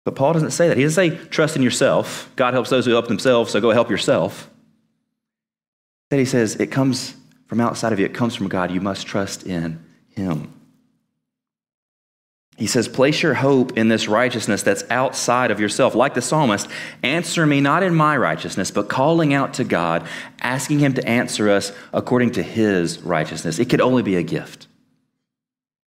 But 0.10 0.16
Paul 0.16 0.34
doesn't 0.34 0.50
say 0.50 0.70
that. 0.70 0.76
He 0.76 0.82
doesn't 0.82 0.96
say, 0.96 1.24
trust 1.28 1.56
in 1.56 1.62
yourself. 1.62 2.32
God 2.36 2.56
helps 2.56 2.72
those 2.72 2.84
who 2.84 2.92
help 2.94 3.08
themselves, 3.08 3.52
so 3.52 3.62
go 3.62 3.70
help 3.70 3.92
yourself. 3.92 4.50
Then 6.10 6.18
he 6.18 6.26
says, 6.26 6.56
it 6.56 6.72
comes 6.72 7.16
from 7.46 7.62
outside 7.62 7.94
of 7.94 8.00
you, 8.00 8.08
it 8.08 8.16
comes 8.16 8.34
from 8.34 8.48
God. 8.48 8.72
You 8.72 8.82
must 8.82 9.06
trust 9.06 9.44
in 9.46 9.86
Him. 10.10 10.52
He 12.58 12.66
says, 12.66 12.88
Place 12.88 13.22
your 13.22 13.36
hope 13.36 13.78
in 13.78 13.88
this 13.88 14.08
righteousness 14.08 14.64
that's 14.64 14.84
outside 14.90 15.52
of 15.52 15.60
yourself. 15.60 15.94
Like 15.94 16.16
the 16.16 16.24
psalmist, 16.24 16.68
answer 17.04 17.46
me 17.46 17.62
not 17.62 17.84
in 17.84 17.94
my 17.94 18.18
righteousness, 18.18 18.72
but 18.72 18.90
calling 18.90 19.32
out 19.32 19.54
to 19.56 19.64
God, 19.64 20.08
asking 20.42 20.80
Him 20.80 20.96
to 20.96 21.08
answer 21.08 21.52
us 21.52 21.72
according 21.94 22.32
to 22.32 22.42
His 22.42 23.00
righteousness. 23.02 23.60
It 23.60 23.70
could 23.70 23.80
only 23.80 24.02
be 24.02 24.16
a 24.16 24.24
gift. 24.24 24.66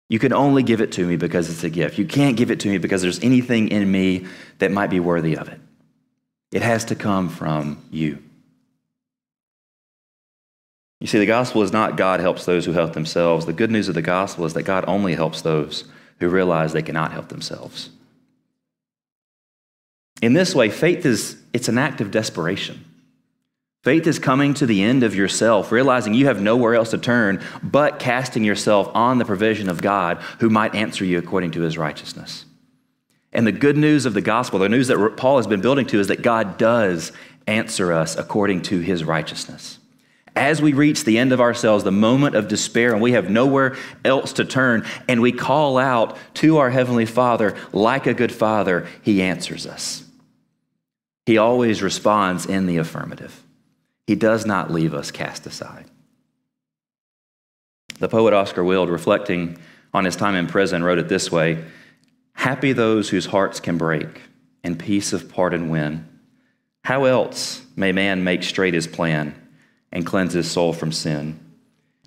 You 0.10 0.20
can 0.20 0.34
only 0.34 0.62
give 0.62 0.82
it 0.82 0.92
to 0.94 1.06
me 1.06 1.16
because 1.16 1.50
it's 1.50 1.64
a 1.64 1.70
gift. 1.70 1.98
You 1.98 2.06
can't 2.06 2.38
give 2.38 2.52
it 2.52 2.60
to 2.62 2.70
me 2.70 2.78
because 2.78 3.02
there's 3.02 3.24
anything 3.24 3.70
in 3.70 3.92
me 3.92 4.28
that 4.60 4.72
might 4.72 4.90
be 4.90 5.00
worthy 5.00 5.36
of 5.36 5.48
it. 5.50 5.60
It 6.52 6.62
has 6.62 6.86
to 6.86 6.96
come 6.96 7.30
from 7.30 7.84
you. 7.92 8.22
You 11.00 11.08
see, 11.08 11.20
the 11.20 11.26
gospel 11.26 11.62
is 11.62 11.74
not 11.74 11.98
God 11.98 12.20
helps 12.20 12.46
those 12.46 12.66
who 12.66 12.72
help 12.72 12.94
themselves. 12.94 13.46
The 13.46 13.54
good 13.54 13.72
news 13.72 13.90
of 13.90 13.96
the 13.96 14.02
gospel 14.02 14.46
is 14.46 14.54
that 14.54 14.64
God 14.64 14.86
only 14.88 15.16
helps 15.16 15.42
those 15.42 15.86
who 16.20 16.30
realize 16.30 16.72
they 16.72 16.82
cannot 16.82 17.12
help 17.12 17.28
themselves. 17.30 17.90
In 20.22 20.34
this 20.34 20.56
way, 20.56 20.70
faith 20.70 21.06
is 21.06 21.38
it's 21.52 21.68
an 21.68 21.78
act 21.78 22.00
of 22.00 22.12
desperation. 22.12 22.86
Faith 23.86 24.08
is 24.08 24.18
coming 24.18 24.56
to 24.56 24.66
the 24.66 24.82
end 24.82 25.04
of 25.04 25.14
yourself, 25.14 25.72
realizing 25.72 26.16
you 26.16 26.26
have 26.26 26.42
nowhere 26.42 26.74
else 26.74 26.90
to 26.90 26.98
turn 26.98 27.40
but 27.62 28.00
casting 28.00 28.44
yourself 28.44 28.90
on 28.96 29.20
the 29.20 29.26
provision 29.26 29.70
of 29.70 29.80
God 29.80 30.18
who 30.40 30.50
might 30.50 30.74
answer 30.74 31.06
you 31.06 31.20
according 31.20 31.52
to 31.52 31.62
his 31.62 31.78
righteousness. 31.78 32.46
And 33.32 33.46
the 33.46 33.52
good 33.52 33.78
news 33.78 34.08
of 34.08 34.16
the 34.16 34.22
gospel, 34.22 34.58
the 34.58 34.70
news 34.70 34.88
that 34.88 35.18
Paul 35.18 35.38
has 35.38 35.46
been 35.46 35.62
building 35.62 35.86
to, 35.86 36.00
is 36.00 36.08
that 36.08 36.24
God 36.24 36.58
does 36.58 37.12
answer 37.46 37.94
us 37.94 38.16
according 38.18 38.64
to 38.64 38.80
his 38.80 39.04
righteousness. 39.04 39.78
As 40.36 40.64
we 40.64 40.74
reach 40.74 41.04
the 41.04 41.20
end 41.20 41.32
of 41.32 41.40
ourselves, 41.40 41.84
the 41.84 41.92
moment 41.92 42.34
of 42.36 42.48
despair, 42.48 42.92
and 42.92 43.04
we 43.04 43.12
have 43.12 43.30
nowhere 43.30 43.78
else 44.04 44.34
to 44.34 44.46
turn, 44.46 44.84
and 45.08 45.22
we 45.22 45.32
call 45.32 45.78
out 45.78 46.18
to 46.36 46.58
our 46.58 46.72
Heavenly 46.72 47.06
Father 47.06 47.56
like 47.72 48.08
a 48.08 48.16
good 48.16 48.32
father, 48.32 48.88
He 49.04 49.22
answers 49.22 49.68
us. 49.68 50.04
He 51.28 51.38
always 51.38 51.84
responds 51.84 52.48
in 52.48 52.66
the 52.66 52.78
affirmative. 52.78 53.45
He 54.08 54.16
does 54.16 54.46
not 54.46 54.72
leave 54.72 54.94
us 54.94 55.12
cast 55.12 55.46
aside. 55.46 55.86
The 58.00 58.10
poet 58.10 58.34
Oscar 58.34 58.64
Wilde, 58.64 58.90
reflecting 58.90 59.58
on 59.94 60.06
his 60.06 60.16
time 60.16 60.36
in 60.36 60.48
prison, 60.48 60.84
wrote 60.84 61.00
it 61.00 61.08
this 61.10 61.32
way 61.32 61.64
Happy 62.34 62.74
those 62.74 63.10
whose 63.10 63.28
hearts 63.28 63.60
can 63.60 63.78
break 63.78 64.22
and 64.64 64.78
peace 64.78 65.14
of 65.14 65.30
pardon 65.30 65.70
win. 65.70 66.08
How 66.84 67.06
else 67.06 67.66
may 67.76 67.92
man 67.92 68.24
make 68.24 68.44
straight 68.44 68.74
his 68.74 68.88
plan 68.88 69.34
and 69.92 70.06
cleanse 70.06 70.34
his 70.34 70.52
soul 70.52 70.74
from 70.74 70.92
sin? 70.92 71.40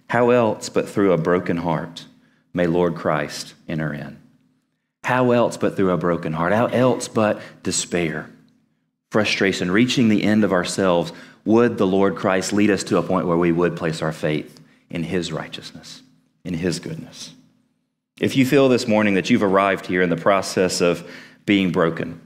How 0.09 0.31
else 0.31 0.69
but 0.69 0.89
through 0.89 1.13
a 1.13 1.19
broken 1.19 1.57
heart 1.57 2.07
may 2.53 2.67
Lord 2.67 2.95
Christ 2.95 3.55
enter 3.67 3.93
in? 3.93 4.19
How 5.05 5.31
else 5.31 5.57
but 5.57 5.77
through 5.77 5.91
a 5.91 5.97
broken 5.97 6.35
heart? 6.35 6.53
How 6.53 6.67
else 6.67 7.09
but 7.09 7.41
despair, 7.63 8.31
frustration, 9.11 9.71
reaching 9.71 10.09
the 10.09 10.23
end 10.23 10.45
of 10.45 10.53
ourselves 10.53 11.13
would 11.49 11.79
the 11.79 11.87
Lord 11.87 12.15
Christ 12.15 12.53
lead 12.53 12.69
us 12.69 12.85
to 12.85 12.99
a 12.99 13.03
point 13.03 13.27
where 13.27 13.39
we 13.39 13.53
would 13.53 13.75
place 13.75 14.03
our 14.03 14.13
faith 14.13 14.61
in 14.91 15.03
His 15.03 15.33
righteousness, 15.33 16.03
in 16.45 16.53
His 16.53 16.79
goodness. 16.79 17.33
If 18.21 18.37
you 18.37 18.45
feel 18.45 18.69
this 18.69 18.87
morning 18.87 19.15
that 19.15 19.31
you've 19.31 19.43
arrived 19.43 19.87
here 19.87 20.03
in 20.03 20.11
the 20.11 20.17
process 20.17 20.83
of 20.83 21.11
being 21.47 21.73
broken, 21.73 22.21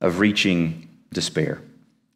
of 0.00 0.18
reaching 0.18 0.88
despair, 1.12 1.62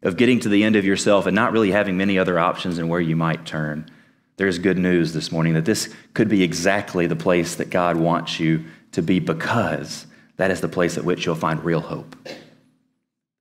of 0.03 0.17
getting 0.17 0.41
to 0.41 0.49
the 0.49 0.65
end 0.65 0.75
of 0.75 0.83
yourself 0.83 1.25
and 1.25 1.33
not 1.33 1.53
really 1.53 1.71
having 1.71 1.95
many 1.95 2.19
other 2.19 2.37
options 2.37 2.79
and 2.79 2.89
where 2.89 2.99
you 2.99 3.15
might 3.15 3.45
turn, 3.45 3.89
there's 4.35 4.59
good 4.59 4.77
news 4.77 5.13
this 5.13 5.31
morning 5.31 5.53
that 5.53 5.63
this 5.63 5.95
could 6.13 6.27
be 6.27 6.43
exactly 6.43 7.07
the 7.07 7.15
place 7.15 7.55
that 7.55 7.69
God 7.69 7.95
wants 7.95 8.41
you 8.41 8.65
to 8.91 9.01
be 9.01 9.19
because 9.19 10.05
that 10.35 10.51
is 10.51 10.59
the 10.59 10.67
place 10.67 10.97
at 10.97 11.05
which 11.05 11.25
you'll 11.25 11.35
find 11.35 11.63
real 11.63 11.79
hope 11.79 12.13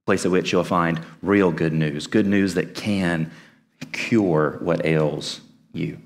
place 0.06 0.24
at 0.24 0.30
which 0.30 0.52
you'll 0.52 0.64
find 0.64 1.00
real 1.22 1.50
good 1.50 1.72
news, 1.72 2.06
good 2.06 2.26
news 2.26 2.54
that 2.54 2.74
can 2.74 3.30
cure 3.92 4.58
what 4.60 4.84
ails 4.84 5.40
you. 5.72 5.98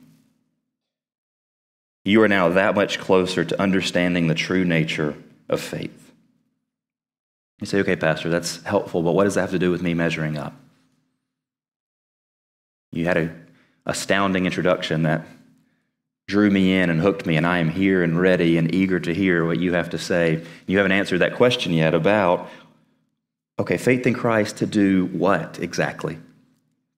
You 2.04 2.22
are 2.22 2.28
now 2.28 2.48
that 2.50 2.74
much 2.74 2.98
closer 2.98 3.44
to 3.44 3.60
understanding 3.60 4.28
the 4.28 4.34
true 4.34 4.64
nature 4.64 5.14
of 5.48 5.60
faith. 5.60 6.12
You 7.60 7.66
say, 7.66 7.80
okay, 7.80 7.96
Pastor, 7.96 8.30
that's 8.30 8.62
helpful, 8.62 9.02
but 9.02 9.12
what 9.12 9.24
does 9.24 9.34
that 9.34 9.42
have 9.42 9.50
to 9.50 9.58
do 9.58 9.70
with 9.70 9.82
me 9.82 9.94
measuring 9.94 10.38
up? 10.38 10.54
You 12.92 13.04
had 13.04 13.16
an 13.16 13.46
astounding 13.84 14.46
introduction 14.46 15.02
that 15.02 15.26
drew 16.28 16.50
me 16.50 16.78
in 16.78 16.88
and 16.88 17.00
hooked 17.00 17.26
me, 17.26 17.36
and 17.36 17.46
I 17.46 17.58
am 17.58 17.68
here 17.68 18.02
and 18.02 18.18
ready 18.18 18.58
and 18.58 18.72
eager 18.74 19.00
to 19.00 19.12
hear 19.12 19.44
what 19.44 19.58
you 19.58 19.72
have 19.72 19.90
to 19.90 19.98
say. 19.98 20.44
You 20.66 20.76
haven't 20.76 20.92
answered 20.92 21.18
that 21.18 21.34
question 21.34 21.72
yet 21.72 21.94
about 21.94 22.48
Okay, 23.58 23.76
faith 23.76 24.06
in 24.06 24.14
Christ 24.14 24.58
to 24.58 24.66
do 24.66 25.06
what 25.06 25.58
exactly? 25.58 26.18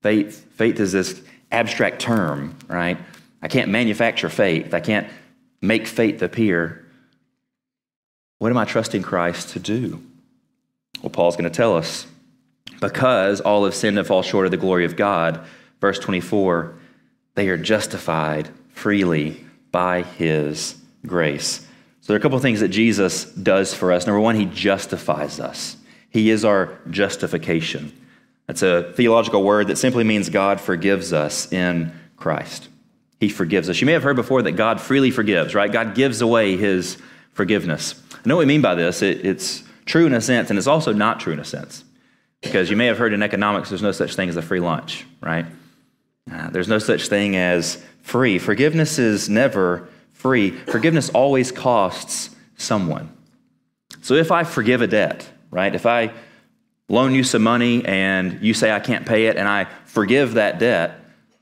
Faith, 0.02 0.46
faith 0.54 0.78
is 0.78 0.92
this 0.92 1.20
abstract 1.50 2.00
term, 2.00 2.56
right? 2.68 2.98
I 3.42 3.48
can't 3.48 3.70
manufacture 3.70 4.28
faith. 4.28 4.74
I 4.74 4.80
can't 4.80 5.08
make 5.60 5.86
faith 5.86 6.22
appear. 6.22 6.84
What 8.38 8.50
am 8.50 8.58
I 8.58 8.64
trusting 8.64 9.02
Christ 9.02 9.50
to 9.50 9.58
do? 9.60 10.02
Well, 11.02 11.10
Paul's 11.10 11.36
going 11.36 11.50
to 11.50 11.56
tell 11.56 11.76
us. 11.76 12.06
Because 12.80 13.40
all 13.40 13.64
have 13.64 13.74
sinned 13.74 13.98
and 13.98 14.06
fall 14.06 14.22
short 14.22 14.46
of 14.46 14.50
the 14.50 14.56
glory 14.56 14.84
of 14.84 14.96
God, 14.96 15.44
verse 15.80 15.98
24, 15.98 16.74
they 17.34 17.48
are 17.48 17.56
justified 17.56 18.48
freely 18.70 19.44
by 19.70 20.02
his 20.02 20.76
grace. 21.06 21.66
So 22.00 22.06
there 22.12 22.16
are 22.16 22.18
a 22.18 22.22
couple 22.22 22.36
of 22.36 22.42
things 22.42 22.60
that 22.60 22.68
Jesus 22.68 23.24
does 23.24 23.74
for 23.74 23.92
us. 23.92 24.06
Number 24.06 24.20
one, 24.20 24.36
he 24.36 24.46
justifies 24.46 25.38
us. 25.38 25.76
He 26.10 26.30
is 26.30 26.44
our 26.44 26.78
justification. 26.90 27.92
That's 28.46 28.62
a 28.62 28.92
theological 28.94 29.44
word 29.44 29.68
that 29.68 29.76
simply 29.76 30.04
means 30.04 30.28
God 30.28 30.60
forgives 30.60 31.12
us 31.12 31.52
in 31.52 31.92
Christ. 32.16 32.68
He 33.20 33.28
forgives 33.28 33.68
us. 33.68 33.80
You 33.80 33.86
may 33.86 33.92
have 33.92 34.02
heard 34.02 34.16
before 34.16 34.42
that 34.42 34.52
God 34.52 34.80
freely 34.80 35.10
forgives, 35.10 35.54
right? 35.54 35.70
God 35.70 35.94
gives 35.94 36.20
away 36.20 36.56
his 36.56 36.98
forgiveness. 37.32 37.94
I 38.12 38.28
know 38.28 38.36
what 38.36 38.40
we 38.40 38.46
mean 38.46 38.62
by 38.62 38.74
this. 38.74 39.02
It, 39.02 39.24
it's 39.24 39.62
true 39.86 40.06
in 40.06 40.14
a 40.14 40.20
sense, 40.20 40.50
and 40.50 40.58
it's 40.58 40.66
also 40.66 40.92
not 40.92 41.20
true 41.20 41.32
in 41.32 41.38
a 41.38 41.44
sense. 41.44 41.84
Because 42.40 42.70
you 42.70 42.76
may 42.76 42.86
have 42.86 42.98
heard 42.98 43.12
in 43.12 43.22
economics 43.22 43.68
there's 43.68 43.82
no 43.82 43.92
such 43.92 44.14
thing 44.16 44.28
as 44.28 44.36
a 44.36 44.42
free 44.42 44.60
lunch, 44.60 45.06
right? 45.20 45.46
Uh, 46.30 46.50
there's 46.50 46.68
no 46.68 46.78
such 46.78 47.08
thing 47.08 47.36
as 47.36 47.82
free. 48.02 48.38
Forgiveness 48.38 48.98
is 48.98 49.28
never 49.28 49.88
free. 50.12 50.50
Forgiveness 50.50 51.10
always 51.10 51.52
costs 51.52 52.34
someone. 52.56 53.14
So 54.00 54.14
if 54.14 54.32
I 54.32 54.44
forgive 54.44 54.80
a 54.80 54.86
debt, 54.86 55.28
right? 55.50 55.74
If 55.74 55.86
I 55.86 56.12
loan 56.88 57.14
you 57.14 57.24
some 57.24 57.42
money 57.42 57.84
and 57.84 58.42
you 58.42 58.54
say 58.54 58.70
I 58.72 58.80
can't 58.80 59.06
pay 59.06 59.26
it 59.26 59.36
and 59.36 59.48
I 59.48 59.66
forgive 59.84 60.34
that 60.34 60.58
debt, 60.58 61.00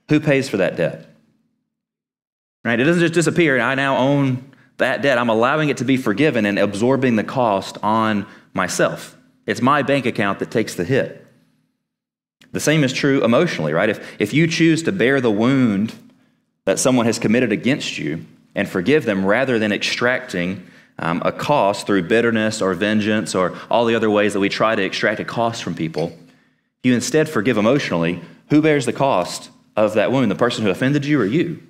who 0.09 0.21
pays 0.21 0.49
for 0.49 0.59
that 0.59 0.77
debt? 0.77 1.07
Right? 2.65 2.79
It 2.79 2.85
doesn't 2.85 3.01
just 3.01 3.15
disappear. 3.15 3.59
I 3.61 3.75
now 3.75 3.97
own 3.97 4.53
that 4.79 5.03
debt. 5.03 5.19
I'm 5.19 5.29
allowing 5.29 5.69
it 5.69 5.79
to 5.79 5.85
be 5.85 5.97
forgiven 5.97 6.47
and 6.47 6.59
absorbing 6.59 7.17
the 7.17 7.25
cost 7.25 7.79
on 7.83 8.27
myself. 8.55 9.17
It's 9.47 9.63
my 9.63 9.83
bank 9.83 10.07
account 10.07 10.39
that 10.41 10.51
takes 10.51 10.75
the 10.75 10.85
hit. 10.85 11.25
The 12.53 12.61
same 12.61 12.85
is 12.85 12.93
true 12.93 13.25
emotionally, 13.25 13.73
right? 13.73 13.89
If, 13.89 14.21
if 14.21 14.33
you 14.33 14.47
choose 14.47 14.83
to 14.85 14.93
bear 14.93 15.21
the 15.21 15.31
wound 15.31 15.95
that 16.65 16.79
someone 16.79 17.07
has 17.07 17.19
committed 17.19 17.53
against 17.53 17.99
you 17.99 18.25
and 18.55 18.69
forgive 18.69 19.05
them 19.05 19.25
rather 19.25 19.59
than 19.59 19.73
extracting 19.73 20.67
um, 20.99 21.23
a 21.25 21.33
cost 21.33 21.87
through 21.87 22.03
bitterness 22.09 22.61
or 22.61 22.75
vengeance 22.75 23.35
or 23.35 23.57
all 23.71 23.85
the 23.85 23.95
other 23.95 24.11
ways 24.11 24.33
that 24.33 24.41
we 24.41 24.49
try 24.49 24.75
to 24.75 24.83
extract 24.83 25.21
a 25.21 25.25
cost 25.25 25.63
from 25.63 25.75
people, 25.75 26.17
you 26.83 26.95
instead 26.95 27.29
forgive 27.29 27.57
emotionally, 27.57 28.21
who 28.51 28.63
bears 28.63 28.87
the 28.87 28.93
cost 28.93 29.51
of 29.77 29.95
that 29.95 30.11
wound? 30.11 30.31
The 30.31 30.37
person 30.37 30.65
who 30.65 30.71
offended 30.71 31.05
you 31.05 31.21
or 31.21 31.27
you? 31.27 31.63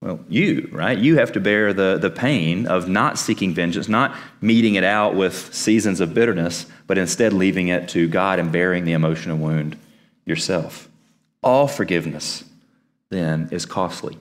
Well, 0.00 0.20
you, 0.28 0.68
right? 0.72 0.98
You 0.98 1.18
have 1.18 1.32
to 1.32 1.40
bear 1.40 1.72
the, 1.72 1.98
the 1.98 2.10
pain 2.10 2.66
of 2.66 2.88
not 2.88 3.18
seeking 3.18 3.54
vengeance, 3.54 3.88
not 3.88 4.14
meting 4.40 4.74
it 4.74 4.84
out 4.84 5.14
with 5.14 5.54
seasons 5.54 6.00
of 6.00 6.14
bitterness, 6.14 6.66
but 6.86 6.98
instead 6.98 7.32
leaving 7.32 7.68
it 7.68 7.88
to 7.90 8.08
God 8.08 8.38
and 8.38 8.52
bearing 8.52 8.84
the 8.84 8.92
emotional 8.92 9.38
wound 9.38 9.76
yourself. 10.24 10.88
All 11.42 11.66
forgiveness, 11.66 12.44
then, 13.10 13.48
is 13.50 13.64
costly. 13.64 14.18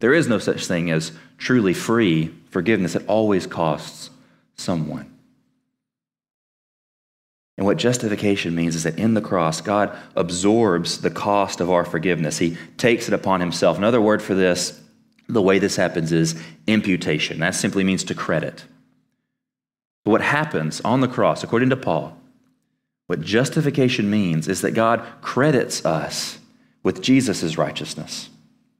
There 0.00 0.14
is 0.14 0.28
no 0.28 0.38
such 0.38 0.66
thing 0.66 0.90
as 0.90 1.12
truly 1.36 1.74
free 1.74 2.34
forgiveness. 2.50 2.94
It 2.94 3.04
always 3.06 3.46
costs 3.46 4.10
someone. 4.56 5.14
And 7.56 7.66
what 7.66 7.76
justification 7.76 8.54
means 8.54 8.76
is 8.76 8.84
that 8.84 8.98
in 8.98 9.14
the 9.14 9.20
cross, 9.20 9.60
God 9.60 9.96
absorbs 10.14 11.00
the 11.00 11.10
cost 11.10 11.60
of 11.60 11.70
our 11.70 11.84
forgiveness. 11.84 12.38
He 12.38 12.56
takes 12.76 13.08
it 13.08 13.14
upon 13.14 13.40
himself. 13.40 13.76
Another 13.76 14.00
word 14.00 14.22
for 14.22 14.34
this 14.34 14.80
the 15.28 15.42
way 15.42 15.58
this 15.58 15.76
happens 15.76 16.10
is 16.10 16.40
imputation. 16.66 17.40
That 17.40 17.54
simply 17.54 17.84
means 17.84 18.02
to 18.04 18.14
credit. 18.14 18.64
But 20.04 20.12
what 20.12 20.20
happens 20.22 20.80
on 20.82 21.00
the 21.00 21.08
cross, 21.08 21.44
according 21.44 21.68
to 21.70 21.76
Paul, 21.76 22.16
what 23.08 23.20
justification 23.20 24.08
means 24.08 24.48
is 24.48 24.62
that 24.62 24.70
God 24.70 25.04
credits 25.20 25.84
us 25.84 26.38
with 26.82 27.02
Jesus' 27.02 27.58
righteousness. 27.58 28.30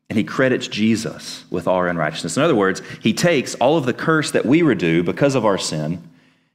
And 0.09 0.17
he 0.17 0.25
credits 0.25 0.69
Jesus 0.69 1.45
with 1.51 1.69
our 1.69 1.87
unrighteousness. 1.89 2.37
In 2.37 2.43
other 2.43 2.55
words, 2.55 2.81
he 3.03 3.13
takes 3.13 3.55
all 3.57 3.77
of 3.77 3.85
the 3.85 3.93
curse 3.93 4.31
that 4.31 4.47
we 4.47 4.63
were 4.63 4.75
due 4.75 5.03
because 5.03 5.35
of 5.35 5.45
our 5.45 5.59
sin 5.59 6.03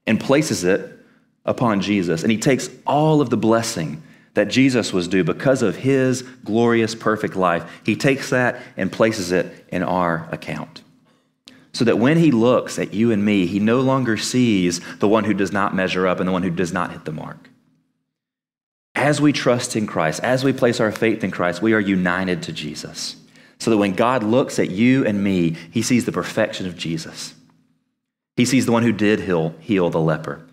and 0.08 0.20
places 0.20 0.64
it 0.64 1.00
upon 1.46 1.82
Jesus. 1.82 2.24
And 2.24 2.32
he 2.32 2.38
takes 2.38 2.70
all 2.86 3.22
of 3.22 3.30
the 3.30 3.38
blessing 3.38 4.02
that 4.34 4.48
Jesus 4.48 4.92
was 4.92 5.08
due 5.08 5.24
because 5.24 5.62
of 5.62 5.76
his 5.76 6.24
glorious, 6.44 6.96
perfect 6.96 7.36
life. 7.36 7.64
He 7.86 7.96
takes 7.96 8.32
that 8.32 8.60
and 8.76 8.92
places 8.92 9.32
it 9.32 9.66
in 9.70 9.84
our 9.84 10.28
account. 10.32 10.82
So 11.74 11.86
that 11.86 12.00
when 12.00 12.18
he 12.18 12.32
looks 12.32 12.80
at 12.80 12.94
you 12.94 13.12
and 13.12 13.24
me, 13.24 13.46
he 13.46 13.60
no 13.60 13.82
longer 13.82 14.18
sees 14.18 14.80
the 14.98 15.08
one 15.08 15.24
who 15.24 15.34
does 15.34 15.52
not 15.52 15.76
measure 15.76 16.08
up 16.08 16.20
and 16.20 16.28
the 16.28 16.34
one 16.34 16.44
who 16.44 16.50
does 16.50 16.74
not 16.74 16.92
hit 16.92 17.06
the 17.06 17.12
mark. 17.12 17.50
As 18.96 19.20
we 19.20 19.34
trust 19.34 19.76
in 19.76 19.88
Christ, 19.88 20.24
as 20.24 20.44
we 20.44 20.54
place 20.54 20.80
our 20.80 20.92
faith 20.92 21.24
in 21.24 21.32
Christ, 21.32 21.62
we 21.62 21.74
are 21.74 21.80
united 21.80 22.44
to 22.44 22.54
Jesus. 22.54 23.16
So 23.64 23.72
that 23.72 23.78
when 23.78 23.94
God 23.94 24.24
looks 24.24 24.60
at 24.60 24.72
you 24.72 25.06
and 25.06 25.24
me, 25.24 25.56
he 25.72 25.82
sees 25.82 26.04
the 26.04 26.12
perfection 26.12 26.68
of 26.68 26.76
Jesus. 26.76 27.34
He 28.36 28.44
sees 28.44 28.66
the 28.66 28.74
one 28.74 28.84
who 28.84 28.92
did 28.92 29.22
heal, 29.22 29.56
heal 29.62 29.90
the 29.90 30.02
leper. 30.02 30.46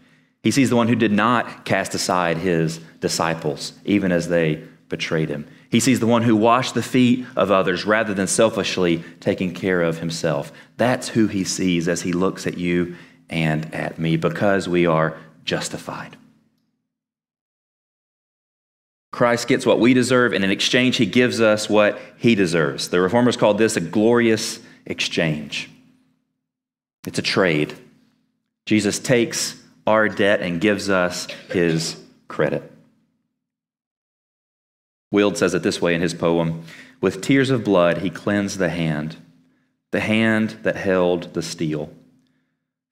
He 0.45 0.53
sees 0.53 0.71
the 0.71 0.77
one 0.77 0.87
who 0.87 0.95
did 0.95 1.11
not 1.11 1.65
cast 1.65 1.93
aside 1.93 2.37
his 2.37 2.79
disciples, 3.01 3.73
even 3.85 4.13
as 4.13 4.29
they 4.29 4.63
betrayed 4.89 5.29
him. 5.29 5.49
He 5.71 5.81
sees 5.81 5.99
the 5.99 6.07
one 6.07 6.23
who 6.23 6.37
washed 6.37 6.75
the 6.75 6.85
feet 6.85 7.27
of 7.35 7.51
others 7.51 7.85
rather 7.85 8.15
than 8.15 8.29
selfishly 8.29 9.03
taking 9.19 9.55
care 9.55 9.83
of 9.83 9.99
himself. 9.99 10.53
That's 10.77 11.09
who 11.09 11.27
he 11.27 11.43
sees 11.43 11.89
as 11.89 12.03
he 12.03 12.13
looks 12.13 12.47
at 12.47 12.59
you 12.59 12.95
and 13.29 13.75
at 13.75 13.99
me 13.99 14.19
because 14.19 14.69
we 14.69 14.87
are 14.87 15.19
justified. 15.45 16.17
Christ 19.11 19.49
gets 19.49 19.67
what 19.67 19.81
we 19.81 19.93
deserve, 19.93 20.33
and 20.33 20.45
in 20.45 20.51
exchange, 20.51 20.97
he 20.97 21.07
gives 21.07 21.41
us 21.41 21.69
what 21.69 22.01
he 22.17 22.35
deserves. 22.35 22.89
The 22.89 23.01
reformers 23.01 23.37
called 23.37 23.59
this 23.59 23.77
a 23.77 23.81
glorious 23.81 24.61
exchange. 24.87 25.69
It's 27.07 27.19
a 27.19 27.23
trade. 27.23 27.75
Jesus 28.67 28.99
takes 28.99 29.61
our 29.87 30.09
debt 30.09 30.43
and 30.43 30.61
gives 30.61 30.89
us 30.89 31.27
his 31.51 32.01
credit. 32.29 32.71
Wilde 35.11 35.37
says 35.37 35.55
it 35.55 35.63
this 35.63 35.83
way 35.83 35.95
in 35.95 36.03
his 36.03 36.15
poem 36.15 36.63
With 37.01 37.21
tears 37.21 37.51
of 37.51 37.65
blood, 37.65 37.99
he 37.99 38.11
cleansed 38.11 38.59
the 38.59 38.69
hand, 38.69 39.17
the 39.91 40.01
hand 40.01 40.51
that 40.63 40.77
held 40.77 41.35
the 41.35 41.43
steel. 41.43 41.91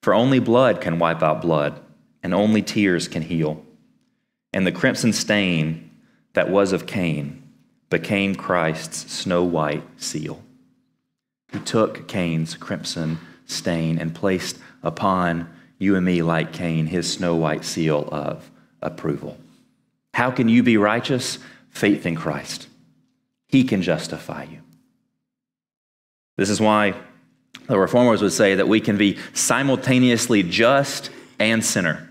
For 0.03 0.15
only 0.15 0.41
blood 0.41 0.81
can 0.81 0.99
wipe 0.99 1.23
out 1.23 1.43
blood, 1.43 1.81
and 2.23 2.35
only 2.35 2.63
tears 2.63 3.07
can 3.07 3.23
heal. 3.23 3.65
And 4.53 4.67
the 4.67 4.73
crimson 4.73 5.13
stain 5.13 5.88
that 6.39 6.51
was 6.51 6.73
of 6.73 6.87
Cain 6.87 7.43
became 7.91 8.33
Christ's 8.33 9.13
snow 9.13 9.43
white 9.43 9.83
seal. 9.97 10.41
He 11.51 11.59
took 11.59 12.07
Cain's 12.07 12.55
crimson 12.55 13.19
stain 13.45 13.99
and 13.99 14.15
placed 14.15 14.57
upon 14.85 15.53
you 15.79 15.97
and 15.97 16.07
me, 16.07 16.23
like 16.23 16.53
Cain, 16.53 16.87
his 16.87 17.13
snow 17.13 17.35
white 17.35 17.65
seal 17.65 18.09
of 18.13 18.53
approval. 18.81 19.37
How 20.15 20.31
can 20.31 20.49
you 20.49 20.63
be 20.63 20.77
righteous? 20.77 21.41
Faith 21.71 22.07
in 22.07 22.15
Christ. 22.15 22.69
He 23.49 23.65
can 23.65 23.83
justify 23.83 24.45
you. 24.45 24.61
This 26.37 26.51
is 26.51 26.61
why 26.61 26.95
the 27.67 27.81
reformers 27.81 28.23
would 28.23 28.33
say 28.33 28.55
that 28.55 28.69
we 28.69 28.81
can 28.81 28.97
be 28.97 29.19
simultaneously 29.33 30.45
just 30.45 31.11
and 31.41 31.65
sinner. 31.65 32.09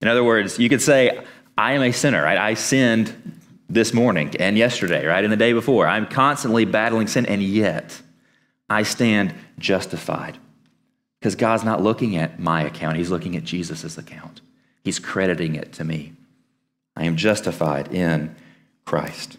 In 0.00 0.08
other 0.08 0.24
words, 0.24 0.58
you 0.58 0.68
could 0.68 0.82
say, 0.82 1.22
I 1.60 1.72
am 1.72 1.82
a 1.82 1.92
sinner, 1.92 2.22
right? 2.22 2.38
I 2.38 2.54
sinned 2.54 3.14
this 3.68 3.92
morning 3.92 4.34
and 4.40 4.56
yesterday, 4.56 5.04
right? 5.04 5.22
And 5.22 5.30
the 5.30 5.36
day 5.36 5.52
before. 5.52 5.86
I'm 5.86 6.06
constantly 6.06 6.64
battling 6.64 7.06
sin, 7.06 7.26
and 7.26 7.42
yet 7.42 8.00
I 8.70 8.82
stand 8.82 9.34
justified. 9.58 10.38
Because 11.20 11.34
God's 11.34 11.62
not 11.62 11.82
looking 11.82 12.16
at 12.16 12.40
my 12.40 12.62
account, 12.62 12.96
He's 12.96 13.10
looking 13.10 13.36
at 13.36 13.44
Jesus' 13.44 13.98
account. 13.98 14.40
He's 14.84 14.98
crediting 14.98 15.54
it 15.54 15.74
to 15.74 15.84
me. 15.84 16.14
I 16.96 17.04
am 17.04 17.16
justified 17.16 17.92
in 17.92 18.34
Christ. 18.86 19.36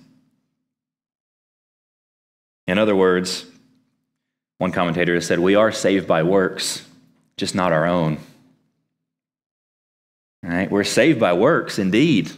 In 2.67 2.77
other 2.77 2.95
words, 2.95 3.47
one 4.59 4.71
commentator 4.71 5.15
has 5.15 5.25
said, 5.25 5.39
We 5.39 5.55
are 5.55 5.71
saved 5.71 6.07
by 6.07 6.21
works, 6.21 6.87
just 7.35 7.55
not 7.55 7.73
our 7.73 7.87
own. 7.87 8.19
Right? 10.43 10.71
We're 10.71 10.83
saved 10.83 11.19
by 11.19 11.33
works, 11.33 11.77
indeed. 11.77 12.31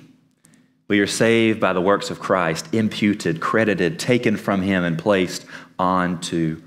We 0.88 1.00
are 1.00 1.08
saved 1.08 1.60
by 1.60 1.74
the 1.74 1.82
works 1.82 2.10
of 2.10 2.20
Christ, 2.20 2.74
imputed, 2.74 3.40
credited, 3.40 3.98
taken 3.98 4.36
from 4.36 4.62
Him, 4.62 4.84
and 4.84 5.00
placed 5.00 5.46
onto 5.80 6.62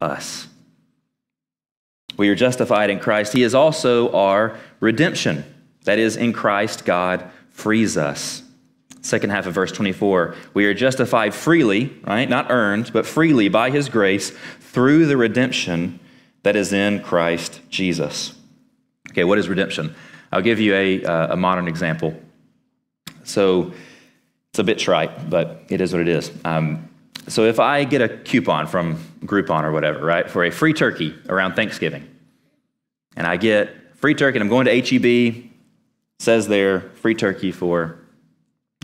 us. 0.00 0.46
We 2.16 2.28
are 2.28 2.34
justified 2.34 2.90
in 2.90 3.00
Christ. 3.00 3.32
He 3.32 3.42
is 3.42 3.54
also 3.54 4.12
our 4.12 4.56
redemption. 4.80 5.44
That 5.84 5.98
is, 5.98 6.16
in 6.16 6.32
Christ, 6.32 6.84
God 6.84 7.30
frees 7.50 7.96
us. 7.96 8.42
Second 9.02 9.30
half 9.30 9.46
of 9.46 9.54
verse 9.54 9.72
24. 9.72 10.34
We 10.54 10.66
are 10.66 10.74
justified 10.74 11.34
freely, 11.34 11.96
right? 12.04 12.28
Not 12.28 12.50
earned, 12.50 12.92
but 12.92 13.06
freely 13.06 13.48
by 13.48 13.70
his 13.70 13.88
grace 13.88 14.32
through 14.60 15.06
the 15.06 15.16
redemption 15.16 16.00
that 16.42 16.56
is 16.56 16.72
in 16.72 17.02
Christ 17.02 17.60
Jesus. 17.68 18.34
Okay, 19.10 19.24
what 19.24 19.38
is 19.38 19.48
redemption? 19.48 19.94
I'll 20.32 20.42
give 20.42 20.60
you 20.60 20.74
a, 20.74 21.04
uh, 21.04 21.34
a 21.34 21.36
modern 21.36 21.68
example. 21.68 22.14
So 23.24 23.72
it's 24.50 24.58
a 24.58 24.64
bit 24.64 24.78
trite, 24.78 25.28
but 25.28 25.64
it 25.68 25.80
is 25.80 25.92
what 25.92 26.00
it 26.00 26.08
is. 26.08 26.30
Um, 26.44 26.88
so 27.28 27.44
if 27.44 27.58
I 27.58 27.84
get 27.84 28.02
a 28.02 28.08
coupon 28.08 28.66
from 28.66 28.96
Groupon 29.20 29.64
or 29.64 29.72
whatever, 29.72 30.04
right, 30.04 30.30
for 30.30 30.44
a 30.44 30.50
free 30.50 30.72
turkey 30.72 31.14
around 31.28 31.54
Thanksgiving, 31.54 32.08
and 33.16 33.26
I 33.26 33.36
get 33.36 33.96
free 33.96 34.14
turkey, 34.14 34.38
and 34.38 34.42
I'm 34.42 34.48
going 34.48 34.66
to 34.66 34.80
HEB, 34.80 35.50
says 36.18 36.46
there, 36.48 36.80
free 36.80 37.14
turkey 37.14 37.52
for, 37.52 37.98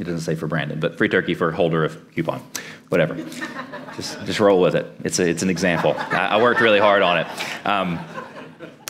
it 0.01 0.05
doesn't 0.05 0.21
say 0.21 0.35
for 0.35 0.47
Brandon, 0.47 0.81
but 0.81 0.99
free 0.99 1.09
turkey 1.09 1.35
for 1.35 1.53
holder 1.53 1.85
of 1.85 2.13
coupon. 2.15 2.43
whatever. 2.89 3.15
just, 3.97 4.25
just 4.27 4.41
roll 4.41 4.61
with 4.61 4.75
it. 4.75 4.87
It's, 5.05 5.19
a, 5.19 5.29
it's 5.29 5.43
an 5.43 5.51
example. 5.51 5.95
I, 5.97 6.29
I 6.29 6.43
worked 6.43 6.61
really 6.61 6.81
hard 6.81 7.03
on 7.03 7.19
it. 7.19 7.27
Um, 7.67 7.99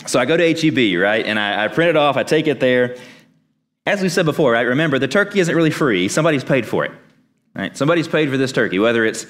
so 0.07 0.19
I 0.19 0.25
go 0.25 0.37
to 0.37 0.55
HEB, 0.55 1.01
right? 1.01 1.25
And 1.25 1.39
I, 1.39 1.65
I 1.65 1.69
print 1.69 1.91
it 1.91 1.97
off, 1.97 2.17
I 2.17 2.23
take 2.23 2.47
it 2.47 2.61
there. 2.61 2.97
As 3.85 4.01
we 4.01 4.09
said 4.09 4.25
before, 4.25 4.53
right? 4.53 4.63
Remember, 4.63 4.99
the 4.99 5.09
turkey 5.09 5.41
isn't 5.41 5.55
really 5.55 5.71
free. 5.71 6.09
Somebody's 6.09 6.45
paid 6.45 6.67
for 6.67 6.85
it, 6.85 6.93
right? 7.55 7.77
Somebody's 7.77 8.07
paid 8.07 8.31
for 8.31 8.37
this 8.37 8.53
turkey, 8.53 8.79
whether 8.79 9.05
it's 9.05 9.27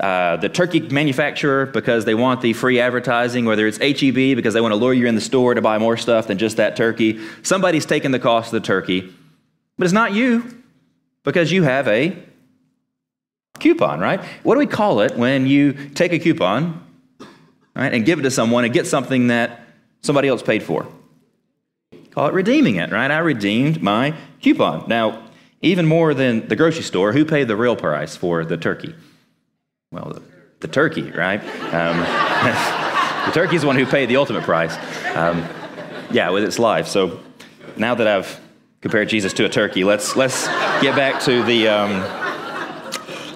uh, 0.00 0.36
the 0.36 0.48
turkey 0.48 0.80
manufacturer 0.80 1.66
because 1.66 2.04
they 2.04 2.14
want 2.14 2.40
the 2.40 2.52
free 2.52 2.80
advertising, 2.80 3.44
whether 3.44 3.66
it's 3.66 3.78
HEB 3.78 4.36
because 4.36 4.52
they 4.52 4.60
want 4.60 4.72
to 4.72 4.76
lure 4.76 4.92
you 4.92 5.06
in 5.06 5.14
the 5.14 5.20
store 5.20 5.54
to 5.54 5.62
buy 5.62 5.78
more 5.78 5.96
stuff 5.96 6.26
than 6.26 6.38
just 6.38 6.56
that 6.56 6.74
turkey. 6.74 7.20
Somebody's 7.42 7.86
taking 7.86 8.10
the 8.10 8.18
cost 8.18 8.52
of 8.52 8.60
the 8.60 8.66
turkey, 8.66 9.14
but 9.78 9.84
it's 9.84 9.92
not 9.92 10.12
you 10.12 10.62
because 11.22 11.52
you 11.52 11.62
have 11.62 11.86
a 11.86 12.16
coupon, 13.60 14.00
right? 14.00 14.20
What 14.42 14.54
do 14.54 14.58
we 14.58 14.66
call 14.66 15.00
it 15.00 15.16
when 15.16 15.46
you 15.46 15.72
take 15.90 16.12
a 16.12 16.18
coupon, 16.18 16.84
right, 17.76 17.94
and 17.94 18.04
give 18.04 18.18
it 18.18 18.22
to 18.22 18.30
someone 18.32 18.64
and 18.64 18.74
get 18.74 18.88
something 18.88 19.28
that 19.28 19.63
somebody 20.04 20.28
else 20.28 20.42
paid 20.42 20.62
for? 20.62 20.86
Call 22.10 22.28
it 22.28 22.34
redeeming 22.34 22.76
it, 22.76 22.92
right? 22.92 23.10
I 23.10 23.18
redeemed 23.18 23.82
my 23.82 24.14
coupon. 24.40 24.84
Now, 24.86 25.22
even 25.62 25.86
more 25.86 26.14
than 26.14 26.46
the 26.46 26.56
grocery 26.56 26.82
store, 26.82 27.12
who 27.12 27.24
paid 27.24 27.48
the 27.48 27.56
real 27.56 27.74
price 27.74 28.14
for 28.14 28.44
the 28.44 28.56
turkey? 28.56 28.94
Well, 29.90 30.12
the, 30.14 30.22
the 30.60 30.68
turkey, 30.68 31.10
right? 31.10 31.40
Um, 31.74 31.98
the 33.26 33.32
turkey's 33.32 33.62
the 33.62 33.66
one 33.66 33.76
who 33.76 33.86
paid 33.86 34.08
the 34.08 34.16
ultimate 34.16 34.44
price. 34.44 34.76
Um, 35.16 35.44
yeah, 36.10 36.30
with 36.30 36.44
its 36.44 36.58
life. 36.58 36.86
So 36.86 37.20
now 37.76 37.94
that 37.94 38.06
I've 38.06 38.40
compared 38.82 39.08
Jesus 39.08 39.32
to 39.34 39.46
a 39.46 39.48
turkey, 39.48 39.84
let's, 39.84 40.14
let's 40.16 40.46
get 40.82 40.94
back 40.94 41.22
to 41.22 41.42
the. 41.42 41.68
Um, 41.68 41.90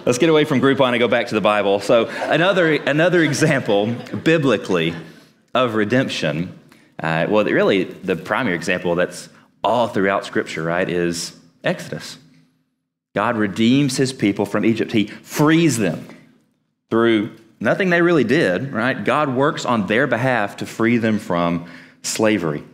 let's 0.04 0.18
get 0.18 0.28
away 0.28 0.44
from 0.44 0.60
Groupon 0.60 0.90
and 0.90 0.98
go 0.98 1.08
back 1.08 1.28
to 1.28 1.34
the 1.34 1.40
Bible. 1.40 1.80
So, 1.80 2.06
another, 2.08 2.74
another 2.74 3.22
example 3.22 3.86
biblically 4.22 4.94
of 5.54 5.74
redemption 5.74 6.58
uh, 7.00 7.26
well, 7.28 7.44
really, 7.44 7.84
the 7.84 8.16
primary 8.16 8.56
example 8.56 8.94
that's 8.94 9.28
all 9.62 9.88
throughout 9.88 10.24
Scripture, 10.24 10.62
right, 10.62 10.88
is 10.88 11.36
Exodus. 11.62 12.18
God 13.14 13.36
redeems 13.36 13.96
his 13.96 14.12
people 14.12 14.44
from 14.44 14.64
Egypt. 14.64 14.92
He 14.92 15.06
frees 15.06 15.78
them 15.78 16.06
through 16.90 17.36
nothing 17.60 17.90
they 17.90 18.02
really 18.02 18.24
did, 18.24 18.72
right? 18.72 19.04
God 19.04 19.34
works 19.34 19.64
on 19.64 19.86
their 19.86 20.06
behalf 20.06 20.56
to 20.58 20.66
free 20.66 20.98
them 20.98 21.18
from 21.18 21.70
slavery. 22.02 22.64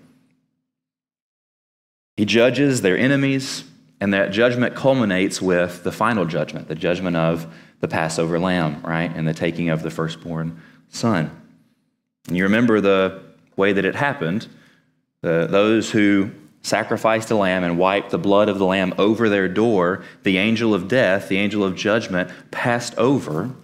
He 2.17 2.25
judges 2.25 2.81
their 2.81 2.97
enemies, 2.97 3.65
and 4.01 4.15
that 4.15 4.31
judgment 4.31 4.75
culminates 4.75 5.43
with 5.43 5.83
the 5.85 5.93
final 5.93 6.25
judgment, 6.25 6.69
the 6.69 6.75
judgment 6.75 7.17
of 7.17 7.53
the 7.81 7.89
Passover 7.89 8.39
lamb, 8.39 8.81
right? 8.83 9.15
And 9.15 9.29
the 9.29 9.35
taking 9.35 9.69
of 9.69 9.83
the 9.83 9.91
firstborn 9.91 10.63
son. 10.89 11.44
And 12.29 12.37
you 12.37 12.45
remember 12.45 12.81
the 12.81 13.23
way 13.57 13.73
that 13.73 13.85
it 13.85 13.95
happened, 13.95 14.49
the, 15.21 15.47
those 15.49 15.91
who 15.91 16.31
sacrificed 16.63 17.31
a 17.31 17.37
lamb 17.37 17.63
and 17.63 17.79
wiped 17.79 18.11
the 18.11 18.19
blood 18.19 18.49
of 18.49 18.59
the 18.59 18.65
lamb 18.65 18.95
over 18.97 19.29
their 19.29 19.49
door, 19.49 20.03
the 20.23 20.39
angel 20.39 20.75
of 20.75 20.89
death, 20.89 21.29
the 21.29 21.37
angel 21.37 21.63
of 21.63 21.77
judgment, 21.77 22.31
passed 22.51 22.97
over 22.97 23.55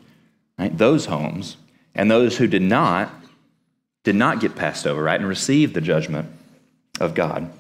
right, 0.61 0.77
those 0.77 1.07
homes. 1.07 1.57
And 1.95 2.11
those 2.11 2.37
who 2.37 2.47
did 2.47 2.63
not, 2.63 3.13
did 4.05 4.15
not 4.15 4.41
get 4.41 4.55
passed 4.55 4.87
over, 4.87 5.03
right, 5.03 5.19
and 5.19 5.29
received 5.29 5.75
the 5.75 5.81
judgment 5.81 6.29
of 7.01 7.15
God. 7.15 7.51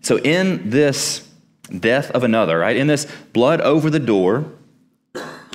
So, 0.00 0.18
in 0.18 0.70
this 0.70 1.28
death 1.80 2.10
of 2.12 2.22
another, 2.22 2.58
right, 2.58 2.76
in 2.76 2.86
this 2.86 3.06
blood 3.32 3.60
over 3.60 3.90
the 3.90 3.98
door, 3.98 4.52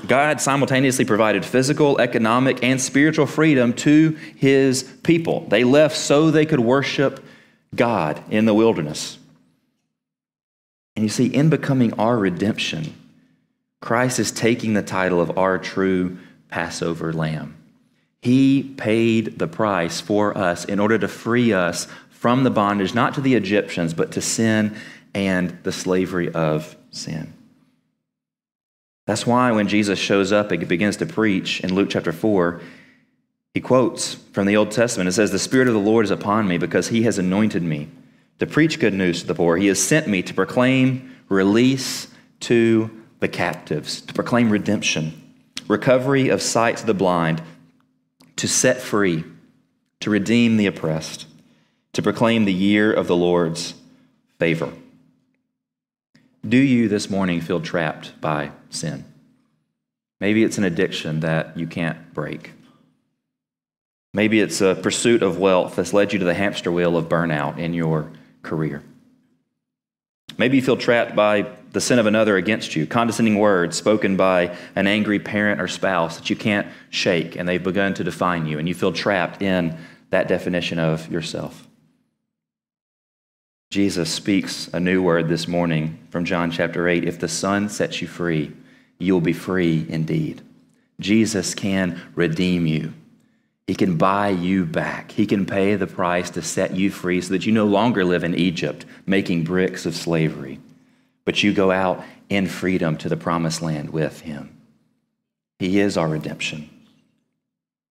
God 0.07 0.41
simultaneously 0.41 1.05
provided 1.05 1.45
physical, 1.45 1.99
economic, 1.99 2.63
and 2.63 2.81
spiritual 2.81 3.25
freedom 3.25 3.73
to 3.73 4.17
his 4.35 4.83
people. 5.03 5.45
They 5.47 5.63
left 5.63 5.97
so 5.97 6.31
they 6.31 6.45
could 6.45 6.59
worship 6.59 7.23
God 7.75 8.23
in 8.29 8.45
the 8.45 8.53
wilderness. 8.53 9.17
And 10.95 11.03
you 11.03 11.09
see, 11.09 11.27
in 11.27 11.49
becoming 11.49 11.93
our 11.99 12.17
redemption, 12.17 12.93
Christ 13.79 14.19
is 14.19 14.31
taking 14.31 14.73
the 14.73 14.83
title 14.83 15.21
of 15.21 15.37
our 15.37 15.57
true 15.57 16.17
Passover 16.49 17.13
lamb. 17.13 17.55
He 18.21 18.61
paid 18.63 19.39
the 19.39 19.47
price 19.47 19.99
for 19.99 20.37
us 20.37 20.65
in 20.65 20.79
order 20.79 20.99
to 20.99 21.07
free 21.07 21.53
us 21.53 21.87
from 22.09 22.43
the 22.43 22.51
bondage, 22.51 22.93
not 22.93 23.15
to 23.15 23.21
the 23.21 23.33
Egyptians, 23.33 23.93
but 23.93 24.11
to 24.11 24.21
sin 24.21 24.75
and 25.13 25.57
the 25.63 25.71
slavery 25.71 26.31
of 26.31 26.75
sin. 26.91 27.33
That's 29.05 29.25
why 29.25 29.51
when 29.51 29.67
Jesus 29.67 29.99
shows 29.99 30.31
up 30.31 30.51
and 30.51 30.67
begins 30.67 30.97
to 30.97 31.05
preach 31.05 31.59
in 31.61 31.73
Luke 31.73 31.89
chapter 31.89 32.11
4, 32.11 32.61
he 33.53 33.59
quotes 33.59 34.13
from 34.13 34.45
the 34.47 34.55
Old 34.55 34.71
Testament. 34.71 35.09
It 35.09 35.13
says, 35.13 35.31
The 35.31 35.39
Spirit 35.39 35.67
of 35.67 35.73
the 35.73 35.79
Lord 35.79 36.05
is 36.05 36.11
upon 36.11 36.47
me 36.47 36.57
because 36.57 36.87
he 36.87 37.03
has 37.03 37.17
anointed 37.17 37.63
me 37.63 37.89
to 38.39 38.45
preach 38.45 38.79
good 38.79 38.93
news 38.93 39.21
to 39.21 39.27
the 39.27 39.35
poor. 39.35 39.57
He 39.57 39.67
has 39.67 39.81
sent 39.81 40.07
me 40.07 40.21
to 40.23 40.33
proclaim 40.33 41.15
release 41.29 42.07
to 42.41 42.89
the 43.19 43.27
captives, 43.27 44.01
to 44.01 44.13
proclaim 44.13 44.49
redemption, 44.49 45.33
recovery 45.67 46.29
of 46.29 46.41
sight 46.41 46.77
to 46.77 46.85
the 46.85 46.93
blind, 46.93 47.41
to 48.37 48.47
set 48.47 48.81
free, 48.81 49.23
to 49.99 50.09
redeem 50.09 50.57
the 50.57 50.65
oppressed, 50.65 51.27
to 51.93 52.01
proclaim 52.01 52.45
the 52.45 52.53
year 52.53 52.91
of 52.91 53.07
the 53.07 53.15
Lord's 53.15 53.73
favor. 54.39 54.71
Do 56.47 56.57
you 56.57 56.87
this 56.87 57.09
morning 57.09 57.39
feel 57.39 57.61
trapped 57.61 58.19
by 58.19 58.51
sin? 58.71 59.05
Maybe 60.19 60.43
it's 60.43 60.57
an 60.57 60.63
addiction 60.63 61.19
that 61.19 61.57
you 61.57 61.67
can't 61.67 62.13
break. 62.13 62.53
Maybe 64.13 64.39
it's 64.39 64.59
a 64.59 64.75
pursuit 64.75 65.21
of 65.21 65.37
wealth 65.37 65.75
that's 65.75 65.93
led 65.93 66.13
you 66.13 66.19
to 66.19 66.25
the 66.25 66.33
hamster 66.33 66.71
wheel 66.71 66.97
of 66.97 67.07
burnout 67.07 67.59
in 67.59 67.73
your 67.73 68.11
career. 68.41 68.83
Maybe 70.37 70.57
you 70.57 70.63
feel 70.63 70.77
trapped 70.77 71.15
by 71.15 71.47
the 71.71 71.81
sin 71.81 71.99
of 71.99 72.07
another 72.07 72.35
against 72.35 72.75
you, 72.75 72.87
condescending 72.87 73.37
words 73.37 73.77
spoken 73.77 74.17
by 74.17 74.57
an 74.75 74.87
angry 74.87 75.19
parent 75.19 75.61
or 75.61 75.67
spouse 75.67 76.17
that 76.17 76.29
you 76.29 76.35
can't 76.35 76.67
shake, 76.89 77.35
and 77.35 77.47
they've 77.47 77.63
begun 77.63 77.93
to 77.93 78.03
define 78.03 78.47
you, 78.47 78.57
and 78.57 78.67
you 78.67 78.73
feel 78.73 78.91
trapped 78.91 79.41
in 79.41 79.77
that 80.09 80.27
definition 80.27 80.79
of 80.79 81.09
yourself. 81.11 81.67
Jesus 83.71 84.11
speaks 84.11 84.67
a 84.73 84.81
new 84.81 85.01
word 85.01 85.29
this 85.29 85.47
morning 85.47 85.97
from 86.09 86.25
John 86.25 86.51
chapter 86.51 86.89
8. 86.89 87.05
If 87.05 87.21
the 87.21 87.29
Son 87.29 87.69
sets 87.69 88.01
you 88.01 88.07
free, 88.09 88.51
you 88.99 89.13
will 89.13 89.21
be 89.21 89.31
free 89.31 89.85
indeed. 89.87 90.41
Jesus 90.99 91.55
can 91.55 92.01
redeem 92.13 92.67
you. 92.67 92.93
He 93.67 93.75
can 93.75 93.95
buy 93.95 94.27
you 94.27 94.65
back. 94.65 95.13
He 95.13 95.25
can 95.25 95.45
pay 95.45 95.75
the 95.75 95.87
price 95.87 96.29
to 96.31 96.41
set 96.41 96.75
you 96.75 96.91
free 96.91 97.21
so 97.21 97.29
that 97.29 97.45
you 97.45 97.53
no 97.53 97.63
longer 97.63 98.03
live 98.03 98.25
in 98.25 98.35
Egypt 98.35 98.85
making 99.05 99.45
bricks 99.45 99.85
of 99.85 99.95
slavery, 99.95 100.59
but 101.23 101.41
you 101.41 101.53
go 101.53 101.71
out 101.71 102.03
in 102.27 102.47
freedom 102.47 102.97
to 102.97 103.07
the 103.07 103.15
promised 103.15 103.61
land 103.61 103.91
with 103.91 104.19
Him. 104.19 104.53
He 105.59 105.79
is 105.79 105.95
our 105.95 106.09
redemption. 106.09 106.69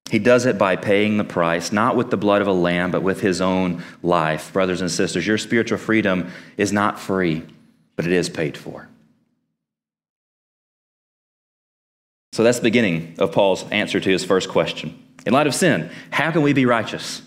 He 0.09 0.19
does 0.19 0.45
it 0.45 0.57
by 0.57 0.75
paying 0.75 1.17
the 1.17 1.23
price, 1.23 1.71
not 1.71 1.95
with 1.95 2.09
the 2.09 2.17
blood 2.17 2.41
of 2.41 2.47
a 2.47 2.53
lamb, 2.53 2.89
but 2.91 3.03
with 3.03 3.21
his 3.21 3.41
own 3.41 3.83
life. 4.01 4.51
Brothers 4.51 4.81
and 4.81 4.89
sisters, 4.89 5.27
your 5.27 5.37
spiritual 5.37 5.77
freedom 5.77 6.31
is 6.57 6.73
not 6.73 6.99
free, 6.99 7.43
but 7.95 8.07
it 8.07 8.11
is 8.11 8.27
paid 8.27 8.57
for. 8.57 8.89
So 12.33 12.43
that's 12.43 12.57
the 12.57 12.63
beginning 12.63 13.15
of 13.19 13.31
Paul's 13.31 13.69
answer 13.69 13.99
to 13.99 14.09
his 14.09 14.25
first 14.25 14.49
question. 14.49 14.97
In 15.25 15.33
light 15.33 15.47
of 15.47 15.53
sin, 15.53 15.91
how 16.11 16.31
can 16.31 16.41
we 16.41 16.53
be 16.53 16.65
righteous? 16.65 17.21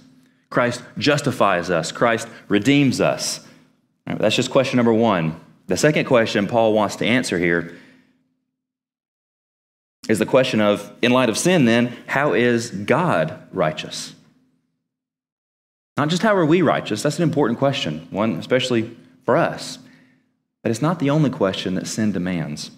Christ 0.50 0.82
justifies 0.98 1.70
us, 1.70 1.92
Christ 1.92 2.28
redeems 2.48 3.00
us. 3.00 3.46
Right, 4.06 4.18
that's 4.18 4.36
just 4.36 4.50
question 4.50 4.76
number 4.76 4.92
one. 4.92 5.40
The 5.68 5.76
second 5.76 6.06
question 6.06 6.46
Paul 6.46 6.72
wants 6.72 6.96
to 6.96 7.06
answer 7.06 7.38
here 7.38 7.76
is 10.12 10.20
the 10.20 10.26
question 10.26 10.60
of, 10.60 10.92
in 11.02 11.10
light 11.10 11.28
of 11.28 11.36
sin, 11.36 11.64
then, 11.64 11.96
how 12.06 12.34
is 12.34 12.70
God 12.70 13.36
righteous? 13.50 14.14
Not 15.96 16.08
just 16.08 16.22
how 16.22 16.36
are 16.36 16.46
we 16.46 16.62
righteous, 16.62 17.02
that's 17.02 17.18
an 17.18 17.24
important 17.24 17.58
question, 17.58 18.06
one 18.10 18.36
especially 18.36 18.96
for 19.24 19.36
us. 19.36 19.78
But 20.62 20.70
it's 20.70 20.82
not 20.82 21.00
the 21.00 21.10
only 21.10 21.30
question 21.30 21.74
that 21.74 21.86
sin 21.86 22.12
demands. 22.12 22.70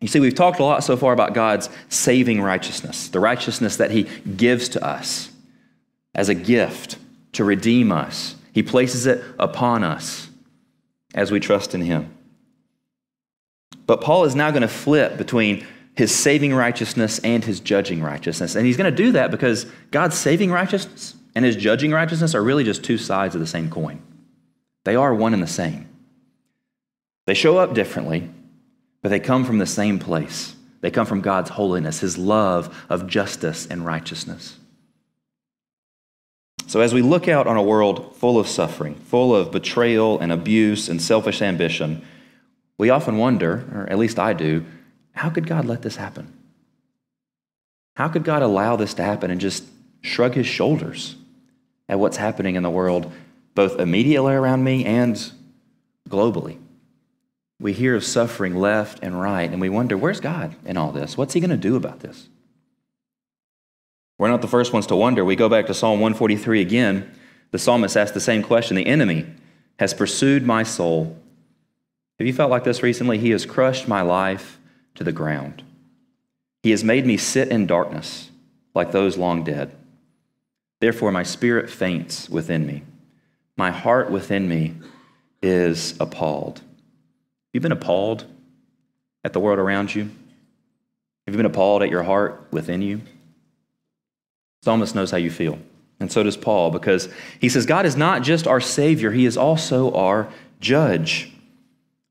You 0.00 0.08
see, 0.08 0.20
we've 0.20 0.34
talked 0.34 0.58
a 0.58 0.64
lot 0.64 0.82
so 0.82 0.96
far 0.96 1.12
about 1.12 1.34
God's 1.34 1.70
saving 1.88 2.42
righteousness, 2.42 3.08
the 3.08 3.20
righteousness 3.20 3.76
that 3.76 3.90
He 3.90 4.04
gives 4.36 4.68
to 4.70 4.84
us 4.84 5.30
as 6.14 6.28
a 6.28 6.34
gift 6.34 6.98
to 7.32 7.44
redeem 7.44 7.92
us. 7.92 8.34
He 8.52 8.62
places 8.62 9.06
it 9.06 9.24
upon 9.38 9.84
us 9.84 10.28
as 11.14 11.30
we 11.30 11.40
trust 11.40 11.74
in 11.74 11.82
Him. 11.82 12.10
But 13.86 14.00
Paul 14.00 14.24
is 14.24 14.34
now 14.34 14.50
going 14.50 14.62
to 14.62 14.68
flip 14.68 15.16
between 15.16 15.66
his 15.96 16.14
saving 16.14 16.54
righteousness 16.54 17.20
and 17.20 17.44
his 17.44 17.60
judging 17.60 18.02
righteousness. 18.02 18.56
And 18.56 18.66
he's 18.66 18.76
going 18.76 18.90
to 18.90 18.96
do 18.96 19.12
that 19.12 19.30
because 19.30 19.66
God's 19.90 20.16
saving 20.16 20.50
righteousness 20.50 21.14
and 21.34 21.44
his 21.44 21.56
judging 21.56 21.92
righteousness 21.92 22.34
are 22.34 22.42
really 22.42 22.64
just 22.64 22.84
two 22.84 22.98
sides 22.98 23.34
of 23.34 23.40
the 23.40 23.46
same 23.46 23.70
coin. 23.70 24.02
They 24.84 24.96
are 24.96 25.14
one 25.14 25.34
and 25.34 25.42
the 25.42 25.48
same. 25.48 25.88
They 27.26 27.34
show 27.34 27.58
up 27.58 27.74
differently, 27.74 28.30
but 29.02 29.08
they 29.08 29.20
come 29.20 29.44
from 29.44 29.58
the 29.58 29.66
same 29.66 29.98
place. 29.98 30.54
They 30.80 30.90
come 30.90 31.06
from 31.06 31.22
God's 31.22 31.50
holiness, 31.50 32.00
His 32.00 32.18
love 32.18 32.86
of 32.90 33.06
justice 33.06 33.66
and 33.66 33.86
righteousness. 33.86 34.58
So, 36.66 36.80
as 36.80 36.92
we 36.92 37.02
look 37.02 37.28
out 37.28 37.46
on 37.46 37.56
a 37.56 37.62
world 37.62 38.16
full 38.16 38.38
of 38.38 38.48
suffering, 38.48 38.94
full 38.94 39.34
of 39.34 39.50
betrayal 39.50 40.18
and 40.18 40.30
abuse 40.30 40.88
and 40.88 41.00
selfish 41.00 41.40
ambition, 41.40 42.04
we 42.76 42.90
often 42.90 43.16
wonder, 43.16 43.64
or 43.72 43.88
at 43.88 43.98
least 43.98 44.18
I 44.18 44.32
do, 44.32 44.64
how 45.14 45.30
could 45.30 45.46
God 45.46 45.64
let 45.64 45.82
this 45.82 45.96
happen? 45.96 46.32
How 47.96 48.08
could 48.08 48.24
God 48.24 48.42
allow 48.42 48.76
this 48.76 48.94
to 48.94 49.02
happen 49.02 49.30
and 49.30 49.40
just 49.40 49.64
shrug 50.02 50.34
his 50.34 50.46
shoulders 50.46 51.14
at 51.88 51.98
what's 51.98 52.16
happening 52.16 52.56
in 52.56 52.62
the 52.62 52.70
world, 52.70 53.10
both 53.54 53.78
immediately 53.78 54.34
around 54.34 54.64
me 54.64 54.84
and 54.84 55.32
globally? 56.08 56.58
We 57.60 57.72
hear 57.72 57.94
of 57.94 58.04
suffering 58.04 58.56
left 58.56 58.98
and 59.02 59.18
right, 59.20 59.48
and 59.48 59.60
we 59.60 59.68
wonder, 59.68 59.96
where's 59.96 60.20
God 60.20 60.56
in 60.64 60.76
all 60.76 60.90
this? 60.90 61.16
What's 61.16 61.34
he 61.34 61.40
going 61.40 61.50
to 61.50 61.56
do 61.56 61.76
about 61.76 62.00
this? 62.00 62.28
We're 64.18 64.28
not 64.28 64.42
the 64.42 64.48
first 64.48 64.72
ones 64.72 64.86
to 64.88 64.96
wonder. 64.96 65.24
We 65.24 65.36
go 65.36 65.48
back 65.48 65.66
to 65.66 65.74
Psalm 65.74 66.00
143 66.00 66.60
again. 66.60 67.10
The 67.52 67.58
psalmist 67.58 67.96
asked 67.96 68.14
the 68.14 68.20
same 68.20 68.42
question 68.42 68.76
The 68.76 68.86
enemy 68.86 69.26
has 69.78 69.94
pursued 69.94 70.44
my 70.44 70.64
soul. 70.64 71.16
Have 72.18 72.26
you 72.26 72.32
felt 72.32 72.50
like 72.50 72.64
this 72.64 72.82
recently? 72.82 73.18
He 73.18 73.30
has 73.30 73.46
crushed 73.46 73.86
my 73.86 74.02
life 74.02 74.58
to 74.94 75.04
the 75.04 75.12
ground. 75.12 75.62
He 76.62 76.70
has 76.70 76.84
made 76.84 77.06
me 77.06 77.16
sit 77.16 77.48
in 77.48 77.66
darkness 77.66 78.30
like 78.74 78.92
those 78.92 79.16
long 79.16 79.44
dead. 79.44 79.74
Therefore, 80.80 81.12
my 81.12 81.22
spirit 81.22 81.70
faints 81.70 82.28
within 82.28 82.66
me. 82.66 82.82
My 83.56 83.70
heart 83.70 84.10
within 84.10 84.48
me 84.48 84.74
is 85.42 85.94
appalled. 86.00 86.58
Have 86.58 86.66
You've 87.52 87.62
been 87.62 87.72
appalled 87.72 88.24
at 89.24 89.32
the 89.32 89.40
world 89.40 89.58
around 89.58 89.94
you? 89.94 90.10
Have 91.26 91.34
you 91.34 91.36
been 91.36 91.46
appalled 91.46 91.82
at 91.82 91.90
your 91.90 92.02
heart 92.02 92.46
within 92.50 92.82
you? 92.82 93.00
Psalmist 94.62 94.94
knows 94.94 95.10
how 95.10 95.18
you 95.18 95.30
feel, 95.30 95.58
and 96.00 96.10
so 96.10 96.22
does 96.22 96.36
Paul, 96.36 96.70
because 96.70 97.08
he 97.38 97.48
says 97.48 97.66
God 97.66 97.86
is 97.86 97.96
not 97.96 98.22
just 98.22 98.46
our 98.46 98.60
Savior, 98.60 99.10
He 99.10 99.26
is 99.26 99.36
also 99.36 99.92
our 99.94 100.28
judge. 100.60 101.30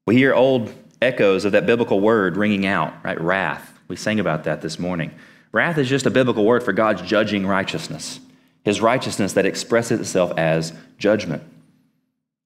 We 0.06 0.16
hear 0.16 0.34
old 0.34 0.74
echoes 1.04 1.46
of 1.46 1.52
that 1.52 1.66
biblical 1.66 2.00
word 2.00 2.38
ringing 2.38 2.66
out, 2.66 2.94
right? 3.04 3.20
Wrath. 3.20 3.80
We 3.88 3.96
sang 3.96 4.20
about 4.20 4.46
that 4.46 4.62
this 4.62 4.80
morning. 4.80 5.14
Wrath 5.52 5.78
is 5.78 5.88
just 5.88 6.06
a 6.06 6.10
biblical 6.10 6.46
word 6.46 6.64
for 6.64 6.74
God's 6.74 7.02
judging 7.04 7.46
righteousness, 7.46 8.20
his 8.64 8.82
righteousness 8.82 9.34
that 9.34 9.46
expresses 9.46 10.00
itself 10.00 10.34
as 10.38 10.74
judgment. 10.98 11.44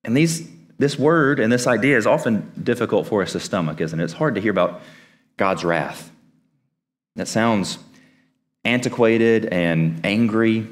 And 0.03 0.15
these, 0.15 0.49
this 0.77 0.99
word 0.99 1.39
and 1.39 1.51
this 1.51 1.67
idea 1.67 1.97
is 1.97 2.05
often 2.05 2.51
difficult 2.61 3.07
for 3.07 3.21
us 3.21 3.31
to 3.31 3.39
stomach, 3.39 3.79
isn't 3.79 3.99
it? 3.99 4.03
It's 4.03 4.13
hard 4.13 4.35
to 4.35 4.41
hear 4.41 4.51
about 4.51 4.81
God's 5.37 5.63
wrath. 5.63 6.11
That 7.15 7.27
sounds 7.27 7.79
antiquated 8.65 9.45
and 9.45 10.01
angry. 10.05 10.67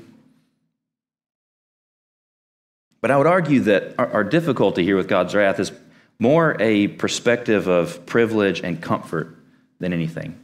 But 3.01 3.11
I 3.11 3.17
would 3.17 3.27
argue 3.27 3.61
that 3.61 3.95
our, 3.97 4.23
difficulty 4.23 4.83
here 4.83 4.97
with 4.97 5.07
God's 5.07 5.33
wrath 5.35 5.59
is 5.59 5.71
more 6.19 6.55
a 6.59 6.87
perspective 6.87 7.67
of 7.67 8.05
privilege 8.05 8.61
and 8.61 8.81
comfort 8.81 9.37
than 9.79 9.93
anything. 9.93 10.39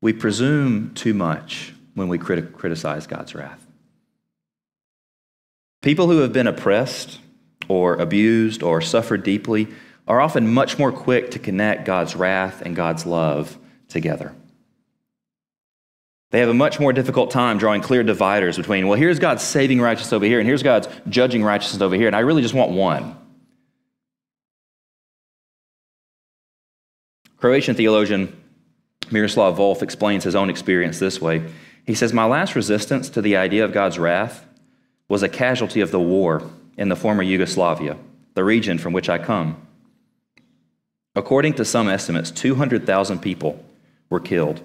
We 0.00 0.12
presume 0.12 0.94
too 0.94 1.14
much 1.14 1.74
when 1.94 2.08
we 2.08 2.18
criti- 2.18 2.52
criticize 2.52 3.06
God's 3.06 3.34
wrath. 3.34 3.66
People 5.82 6.08
who 6.08 6.18
have 6.18 6.32
been 6.32 6.46
oppressed 6.46 7.18
or 7.68 7.94
abused 7.96 8.62
or 8.62 8.80
suffered 8.80 9.22
deeply 9.22 9.68
are 10.06 10.20
often 10.20 10.52
much 10.52 10.78
more 10.78 10.92
quick 10.92 11.32
to 11.32 11.38
connect 11.38 11.84
God's 11.84 12.14
wrath 12.14 12.62
and 12.62 12.76
God's 12.76 13.06
love 13.06 13.58
together. 13.88 14.34
They 16.30 16.40
have 16.40 16.48
a 16.48 16.54
much 16.54 16.78
more 16.78 16.92
difficult 16.92 17.30
time 17.30 17.58
drawing 17.58 17.82
clear 17.82 18.02
dividers 18.02 18.56
between, 18.56 18.88
well, 18.88 18.98
here's 18.98 19.18
God's 19.18 19.42
saving 19.42 19.80
righteousness 19.80 20.12
over 20.12 20.24
here, 20.24 20.38
and 20.38 20.46
here's 20.46 20.62
God's 20.62 20.88
judging 21.08 21.42
righteousness 21.42 21.80
over 21.80 21.94
here, 21.94 22.08
and 22.08 22.16
I 22.16 22.20
really 22.20 22.42
just 22.42 22.54
want 22.54 22.72
one. 22.72 23.16
Croatian 27.36 27.74
theologian 27.74 28.42
Miroslav 29.10 29.56
Volf 29.56 29.82
explains 29.82 30.24
his 30.24 30.34
own 30.34 30.50
experience 30.50 30.98
this 30.98 31.20
way. 31.20 31.42
He 31.84 31.94
says, 31.94 32.12
My 32.12 32.24
last 32.24 32.54
resistance 32.54 33.08
to 33.10 33.22
the 33.22 33.36
idea 33.36 33.64
of 33.64 33.72
God's 33.72 33.98
wrath 33.98 34.46
was 35.08 35.22
a 35.22 35.28
casualty 35.28 35.80
of 35.80 35.90
the 35.90 36.00
war 36.00 36.50
in 36.76 36.88
the 36.88 36.96
former 36.96 37.22
Yugoslavia, 37.22 37.96
the 38.34 38.44
region 38.44 38.78
from 38.78 38.92
which 38.92 39.08
I 39.08 39.18
come. 39.18 39.60
According 41.14 41.54
to 41.54 41.64
some 41.64 41.88
estimates, 41.88 42.30
200,000 42.30 43.20
people 43.20 43.64
were 44.10 44.20
killed 44.20 44.60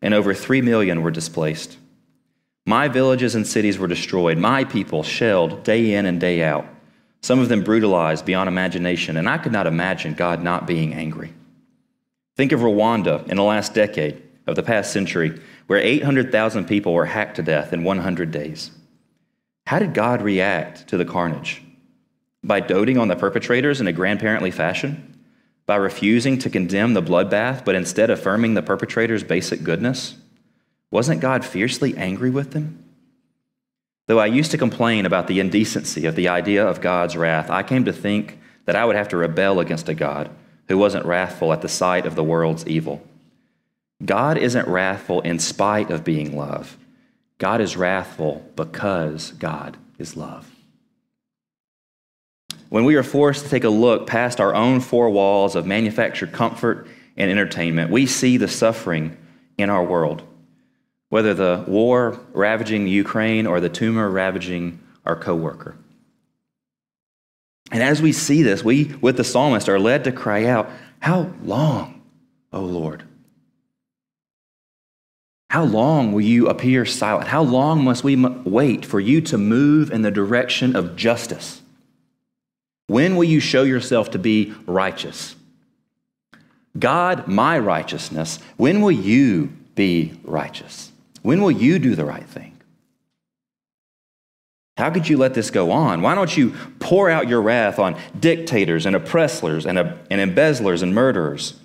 and 0.00 0.14
over 0.14 0.34
3 0.34 0.60
million 0.60 1.02
were 1.02 1.10
displaced. 1.10 1.76
My 2.66 2.86
villages 2.86 3.34
and 3.34 3.46
cities 3.46 3.78
were 3.78 3.88
destroyed, 3.88 4.38
my 4.38 4.64
people 4.64 5.02
shelled 5.02 5.64
day 5.64 5.94
in 5.94 6.06
and 6.06 6.20
day 6.20 6.42
out, 6.42 6.66
some 7.22 7.40
of 7.40 7.48
them 7.48 7.64
brutalized 7.64 8.24
beyond 8.24 8.48
imagination, 8.48 9.16
and 9.16 9.28
I 9.28 9.38
could 9.38 9.52
not 9.52 9.66
imagine 9.66 10.14
God 10.14 10.42
not 10.42 10.66
being 10.66 10.94
angry. 10.94 11.32
Think 12.38 12.52
of 12.52 12.60
Rwanda 12.60 13.28
in 13.28 13.36
the 13.36 13.42
last 13.42 13.74
decade 13.74 14.22
of 14.46 14.54
the 14.54 14.62
past 14.62 14.92
century, 14.92 15.40
where 15.66 15.80
800,000 15.80 16.66
people 16.66 16.94
were 16.94 17.06
hacked 17.06 17.34
to 17.36 17.42
death 17.42 17.72
in 17.72 17.82
100 17.82 18.30
days. 18.30 18.70
How 19.66 19.80
did 19.80 19.92
God 19.92 20.22
react 20.22 20.86
to 20.86 20.96
the 20.96 21.04
carnage? 21.04 21.64
By 22.44 22.60
doting 22.60 22.96
on 22.96 23.08
the 23.08 23.16
perpetrators 23.16 23.80
in 23.80 23.88
a 23.88 23.92
grandparently 23.92 24.52
fashion? 24.52 25.18
By 25.66 25.74
refusing 25.74 26.38
to 26.38 26.48
condemn 26.48 26.94
the 26.94 27.02
bloodbath, 27.02 27.64
but 27.64 27.74
instead 27.74 28.08
affirming 28.08 28.54
the 28.54 28.62
perpetrator's 28.62 29.24
basic 29.24 29.64
goodness? 29.64 30.14
Wasn't 30.92 31.20
God 31.20 31.44
fiercely 31.44 31.96
angry 31.96 32.30
with 32.30 32.52
them? 32.52 32.84
Though 34.06 34.20
I 34.20 34.26
used 34.26 34.52
to 34.52 34.58
complain 34.58 35.06
about 35.06 35.26
the 35.26 35.40
indecency 35.40 36.06
of 36.06 36.14
the 36.14 36.28
idea 36.28 36.64
of 36.64 36.80
God's 36.80 37.16
wrath, 37.16 37.50
I 37.50 37.64
came 37.64 37.84
to 37.84 37.92
think 37.92 38.38
that 38.64 38.76
I 38.76 38.84
would 38.84 38.94
have 38.94 39.08
to 39.08 39.16
rebel 39.16 39.58
against 39.58 39.88
a 39.88 39.94
God 39.94 40.30
who 40.68 40.78
wasn't 40.78 41.06
wrathful 41.06 41.52
at 41.52 41.62
the 41.62 41.68
sight 41.68 42.06
of 42.06 42.14
the 42.14 42.24
world's 42.24 42.66
evil. 42.66 43.02
God 44.04 44.38
isn't 44.38 44.68
wrathful 44.68 45.22
in 45.22 45.38
spite 45.38 45.90
of 45.90 46.04
being 46.04 46.36
love. 46.36 46.76
God 47.38 47.60
is 47.60 47.76
wrathful 47.76 48.48
because 48.54 49.32
God 49.32 49.76
is 49.98 50.16
love. 50.16 50.48
When 52.68 52.84
we 52.84 52.96
are 52.96 53.02
forced 53.02 53.44
to 53.44 53.50
take 53.50 53.64
a 53.64 53.70
look 53.70 54.06
past 54.06 54.40
our 54.40 54.54
own 54.54 54.80
four 54.80 55.08
walls 55.10 55.56
of 55.56 55.66
manufactured 55.66 56.32
comfort 56.32 56.86
and 57.16 57.30
entertainment, 57.30 57.90
we 57.90 58.06
see 58.06 58.36
the 58.36 58.48
suffering 58.48 59.16
in 59.56 59.70
our 59.70 59.82
world, 59.82 60.22
whether 61.08 61.32
the 61.32 61.64
war 61.66 62.20
ravaging 62.32 62.86
Ukraine 62.86 63.46
or 63.46 63.60
the 63.60 63.70
tumor 63.70 64.10
ravaging 64.10 64.78
our 65.06 65.16
coworker. 65.16 65.76
And 67.70 67.82
as 67.82 68.00
we 68.00 68.12
see 68.12 68.42
this, 68.42 68.64
we, 68.64 68.84
with 69.00 69.16
the 69.16 69.24
psalmist, 69.24 69.68
are 69.68 69.78
led 69.78 70.04
to 70.04 70.12
cry 70.12 70.46
out, 70.46 70.70
How 71.00 71.32
long, 71.42 72.02
O 72.52 72.60
Lord? 72.60 73.04
How 75.50 75.64
long 75.64 76.12
will 76.12 76.20
you 76.20 76.48
appear 76.48 76.84
silent? 76.84 77.28
How 77.28 77.42
long 77.42 77.82
must 77.82 78.04
we 78.04 78.16
wait 78.16 78.84
for 78.84 79.00
you 79.00 79.20
to 79.22 79.38
move 79.38 79.90
in 79.90 80.02
the 80.02 80.10
direction 80.10 80.76
of 80.76 80.94
justice? 80.94 81.62
When 82.86 83.16
will 83.16 83.24
you 83.24 83.40
show 83.40 83.62
yourself 83.62 84.10
to 84.10 84.18
be 84.18 84.54
righteous? 84.66 85.36
God, 86.78 87.28
my 87.28 87.58
righteousness, 87.58 88.38
when 88.56 88.82
will 88.82 88.92
you 88.92 89.52
be 89.74 90.18
righteous? 90.22 90.92
When 91.22 91.40
will 91.40 91.50
you 91.50 91.78
do 91.78 91.94
the 91.94 92.04
right 92.04 92.26
thing? 92.26 92.57
How 94.78 94.90
could 94.90 95.08
you 95.08 95.16
let 95.16 95.34
this 95.34 95.50
go 95.50 95.72
on? 95.72 96.02
Why 96.02 96.14
don't 96.14 96.36
you 96.36 96.54
pour 96.78 97.10
out 97.10 97.28
your 97.28 97.42
wrath 97.42 97.80
on 97.80 97.96
dictators 98.18 98.86
and 98.86 98.94
oppressors 98.94 99.66
and, 99.66 99.76
and 99.76 100.20
embezzlers 100.20 100.82
and 100.82 100.94
murderers? 100.94 101.58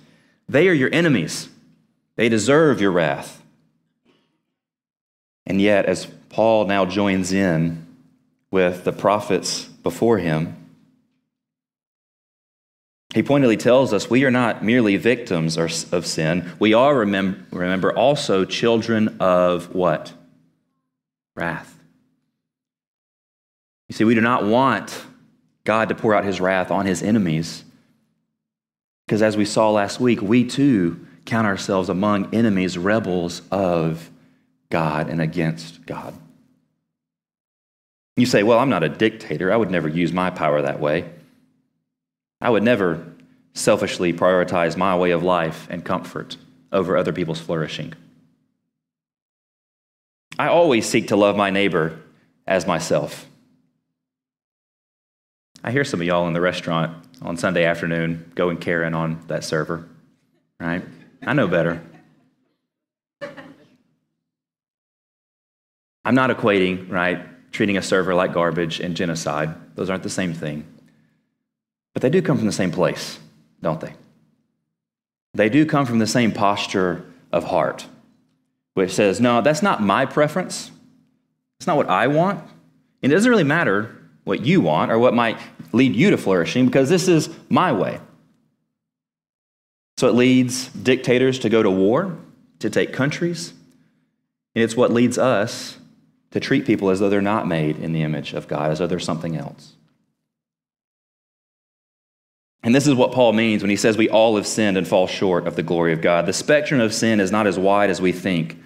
They 0.48 0.68
are 0.68 0.72
your 0.72 0.92
enemies. 0.92 1.48
They 2.16 2.28
deserve 2.28 2.80
your 2.80 2.90
wrath. 2.90 3.40
And 5.46 5.60
yet, 5.60 5.86
as 5.86 6.06
Paul 6.28 6.66
now 6.66 6.86
joins 6.86 7.32
in 7.32 7.86
with 8.50 8.82
the 8.82 8.90
prophets 8.90 9.62
before 9.62 10.18
him, 10.18 10.56
he 13.14 13.22
pointedly 13.22 13.56
tells 13.56 13.92
us 13.92 14.10
we 14.10 14.24
are 14.24 14.30
not 14.32 14.64
merely 14.64 14.96
victims 14.96 15.56
of 15.56 16.04
sin. 16.04 16.50
We 16.58 16.74
are, 16.74 16.96
remember, 16.96 17.96
also 17.96 18.44
children 18.44 19.18
of 19.20 19.72
what? 19.72 20.12
Wrath. 21.36 21.73
You 23.88 23.94
see, 23.94 24.04
we 24.04 24.14
do 24.14 24.20
not 24.20 24.44
want 24.44 25.04
God 25.64 25.88
to 25.88 25.94
pour 25.94 26.14
out 26.14 26.24
his 26.24 26.40
wrath 26.40 26.70
on 26.70 26.86
his 26.86 27.02
enemies. 27.02 27.64
Because 29.06 29.22
as 29.22 29.36
we 29.36 29.44
saw 29.44 29.70
last 29.70 30.00
week, 30.00 30.22
we 30.22 30.44
too 30.44 31.06
count 31.24 31.46
ourselves 31.46 31.88
among 31.88 32.34
enemies, 32.34 32.78
rebels 32.78 33.42
of 33.50 34.10
God 34.70 35.08
and 35.08 35.20
against 35.20 35.84
God. 35.86 36.14
You 38.16 38.26
say, 38.26 38.42
Well, 38.42 38.58
I'm 38.58 38.70
not 38.70 38.84
a 38.84 38.88
dictator. 38.88 39.52
I 39.52 39.56
would 39.56 39.70
never 39.70 39.88
use 39.88 40.12
my 40.12 40.30
power 40.30 40.62
that 40.62 40.80
way. 40.80 41.10
I 42.40 42.50
would 42.50 42.62
never 42.62 43.06
selfishly 43.54 44.12
prioritize 44.12 44.76
my 44.76 44.96
way 44.96 45.10
of 45.10 45.22
life 45.22 45.66
and 45.70 45.84
comfort 45.84 46.36
over 46.72 46.96
other 46.96 47.12
people's 47.12 47.40
flourishing. 47.40 47.94
I 50.38 50.48
always 50.48 50.86
seek 50.86 51.08
to 51.08 51.16
love 51.16 51.36
my 51.36 51.50
neighbor 51.50 51.98
as 52.46 52.66
myself. 52.66 53.26
I 55.66 55.70
hear 55.70 55.82
some 55.82 56.02
of 56.02 56.06
y'all 56.06 56.26
in 56.26 56.34
the 56.34 56.42
restaurant 56.42 56.94
on 57.22 57.38
Sunday 57.38 57.64
afternoon 57.64 58.30
going 58.34 58.58
Karen 58.58 58.92
on 58.92 59.24
that 59.28 59.44
server, 59.44 59.88
right? 60.60 60.84
I 61.22 61.32
know 61.32 61.48
better. 61.48 61.82
I'm 66.04 66.14
not 66.14 66.28
equating, 66.28 66.90
right, 66.90 67.50
treating 67.50 67.78
a 67.78 67.82
server 67.82 68.14
like 68.14 68.34
garbage 68.34 68.78
and 68.78 68.94
genocide. 68.94 69.54
Those 69.74 69.88
aren't 69.88 70.02
the 70.02 70.10
same 70.10 70.34
thing. 70.34 70.66
But 71.94 72.02
they 72.02 72.10
do 72.10 72.20
come 72.20 72.36
from 72.36 72.46
the 72.46 72.52
same 72.52 72.70
place, 72.70 73.18
don't 73.62 73.80
they? 73.80 73.94
They 75.32 75.48
do 75.48 75.64
come 75.64 75.86
from 75.86 75.98
the 75.98 76.06
same 76.06 76.30
posture 76.30 77.06
of 77.32 77.44
heart, 77.44 77.86
which 78.74 78.92
says, 78.92 79.18
no, 79.18 79.40
that's 79.40 79.62
not 79.62 79.82
my 79.82 80.04
preference. 80.04 80.70
It's 81.58 81.66
not 81.66 81.78
what 81.78 81.88
I 81.88 82.08
want. 82.08 82.40
And 83.02 83.10
it 83.10 83.14
doesn't 83.14 83.30
really 83.30 83.44
matter 83.44 84.03
what 84.24 84.44
you 84.44 84.60
want 84.60 84.90
or 84.90 84.98
what 84.98 85.14
might 85.14 85.38
lead 85.72 85.94
you 85.94 86.10
to 86.10 86.18
flourishing 86.18 86.66
because 86.66 86.88
this 86.88 87.08
is 87.08 87.28
my 87.48 87.72
way. 87.72 88.00
So 89.96 90.08
it 90.08 90.14
leads 90.14 90.68
dictators 90.68 91.38
to 91.40 91.48
go 91.48 91.62
to 91.62 91.70
war, 91.70 92.16
to 92.58 92.70
take 92.70 92.92
countries, 92.92 93.52
and 94.54 94.64
it's 94.64 94.76
what 94.76 94.92
leads 94.92 95.18
us 95.18 95.78
to 96.30 96.40
treat 96.40 96.66
people 96.66 96.90
as 96.90 97.00
though 97.00 97.08
they're 97.08 97.22
not 97.22 97.46
made 97.46 97.78
in 97.78 97.92
the 97.92 98.02
image 98.02 98.32
of 98.32 98.48
God, 98.48 98.70
as 98.70 98.80
though 98.80 98.86
they're 98.86 98.98
something 98.98 99.36
else. 99.36 99.74
And 102.64 102.74
this 102.74 102.86
is 102.86 102.94
what 102.94 103.12
Paul 103.12 103.34
means 103.34 103.62
when 103.62 103.70
he 103.70 103.76
says 103.76 103.98
we 103.98 104.08
all 104.08 104.36
have 104.36 104.46
sinned 104.46 104.78
and 104.78 104.88
fall 104.88 105.06
short 105.06 105.46
of 105.46 105.54
the 105.54 105.62
glory 105.62 105.92
of 105.92 106.00
God. 106.00 106.24
The 106.24 106.32
spectrum 106.32 106.80
of 106.80 106.94
sin 106.94 107.20
is 107.20 107.30
not 107.30 107.46
as 107.46 107.58
wide 107.58 107.90
as 107.90 108.00
we 108.00 108.10
think 108.10 108.58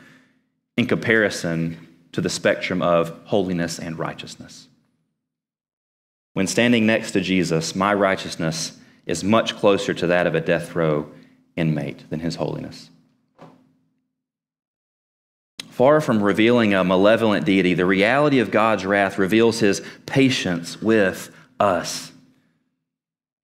in 0.76 0.86
comparison 0.86 1.88
to 2.12 2.20
the 2.20 2.30
spectrum 2.30 2.80
of 2.80 3.10
holiness 3.24 3.78
and 3.78 3.98
righteousness. 3.98 4.67
When 6.34 6.46
standing 6.46 6.86
next 6.86 7.12
to 7.12 7.20
Jesus, 7.20 7.74
my 7.74 7.92
righteousness 7.94 8.78
is 9.06 9.24
much 9.24 9.56
closer 9.56 9.94
to 9.94 10.06
that 10.08 10.26
of 10.26 10.34
a 10.34 10.40
death 10.40 10.74
row 10.74 11.10
inmate 11.56 12.08
than 12.10 12.20
his 12.20 12.36
holiness. 12.36 12.90
Far 15.70 16.00
from 16.00 16.22
revealing 16.22 16.74
a 16.74 16.82
malevolent 16.82 17.46
deity, 17.46 17.74
the 17.74 17.86
reality 17.86 18.40
of 18.40 18.50
God's 18.50 18.84
wrath 18.84 19.16
reveals 19.16 19.60
his 19.60 19.80
patience 20.06 20.82
with 20.82 21.34
us. 21.60 22.12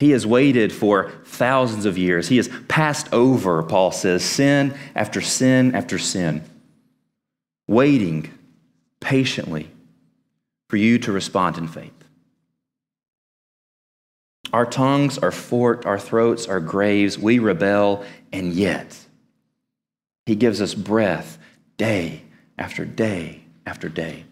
He 0.00 0.10
has 0.10 0.26
waited 0.26 0.72
for 0.72 1.10
thousands 1.24 1.86
of 1.86 1.96
years. 1.96 2.28
He 2.28 2.36
has 2.38 2.48
passed 2.68 3.12
over, 3.12 3.62
Paul 3.62 3.92
says, 3.92 4.24
sin 4.24 4.76
after 4.94 5.20
sin 5.20 5.74
after 5.74 5.98
sin, 5.98 6.42
waiting 7.68 8.30
patiently 9.00 9.70
for 10.68 10.76
you 10.76 10.98
to 10.98 11.12
respond 11.12 11.56
in 11.56 11.68
faith. 11.68 12.03
Our 14.54 14.64
tongues 14.64 15.18
are 15.18 15.32
forked, 15.32 15.84
our 15.84 15.98
throats 15.98 16.46
are 16.46 16.60
graves, 16.60 17.18
we 17.18 17.40
rebel, 17.40 18.04
and 18.32 18.52
yet 18.52 18.96
He 20.26 20.36
gives 20.36 20.62
us 20.62 20.74
breath 20.74 21.38
day 21.76 22.22
after 22.56 22.84
day 22.84 23.42
after 23.66 23.88
day. 23.88 24.26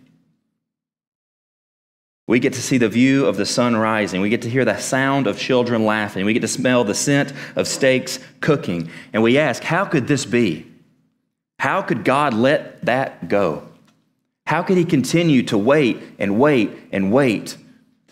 We 2.29 2.39
get 2.39 2.53
to 2.53 2.63
see 2.63 2.79
the 2.79 2.89
view 2.89 3.27
of 3.27 3.37
the 3.37 3.45
sun 3.45 3.75
rising. 3.75 4.21
We 4.21 4.29
get 4.29 4.43
to 4.43 4.49
hear 4.49 4.65
the 4.65 4.79
sound 4.79 5.27
of 5.27 5.41
children 5.41 5.85
laughing. 5.85 6.25
We 6.25 6.35
get 6.35 6.43
to 6.43 6.49
smell 6.49 6.85
the 6.85 6.95
scent 6.95 7.33
of 7.57 7.67
steaks 7.67 8.21
cooking. 8.41 8.91
And 9.13 9.25
we 9.25 9.39
ask, 9.39 9.65
how 9.65 9.85
could 9.87 10.07
this 10.07 10.25
be? 10.25 10.71
How 11.59 11.83
could 11.83 12.05
God 12.05 12.33
let 12.33 12.81
that 12.85 13.29
go? 13.29 13.67
How 14.47 14.63
could 14.63 14.77
He 14.77 14.85
continue 14.85 15.43
to 15.47 15.59
wait 15.59 16.01
and 16.21 16.39
wait 16.39 16.71
and 16.93 17.11
wait 17.11 17.57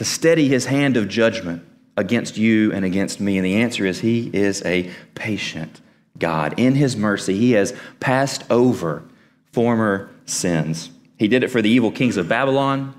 to 0.01 0.05
steady 0.05 0.49
His 0.49 0.67
hand 0.67 0.97
of 0.97 1.07
judgment 1.07 1.69
against 1.97 2.37
you 2.37 2.73
and 2.73 2.85
against 2.85 3.21
me? 3.21 3.37
And 3.37 3.45
the 3.45 3.57
answer 3.57 3.87
is 3.87 4.01
He 4.01 4.31
is 4.33 4.63
a 4.65 4.91
patient 5.15 5.81
God. 6.19 6.59
In 6.59 6.75
His 6.75 6.97
mercy, 6.97 7.37
He 7.37 7.53
has 7.53 7.75
passed 7.99 8.45
over 8.51 9.05
former 9.53 10.11
sins. 10.27 10.91
He 11.19 11.29
did 11.29 11.43
it 11.43 11.51
for 11.51 11.61
the 11.61 11.71
evil 11.71 11.91
kings 11.91 12.17
of 12.17 12.29
Babylon. 12.29 12.95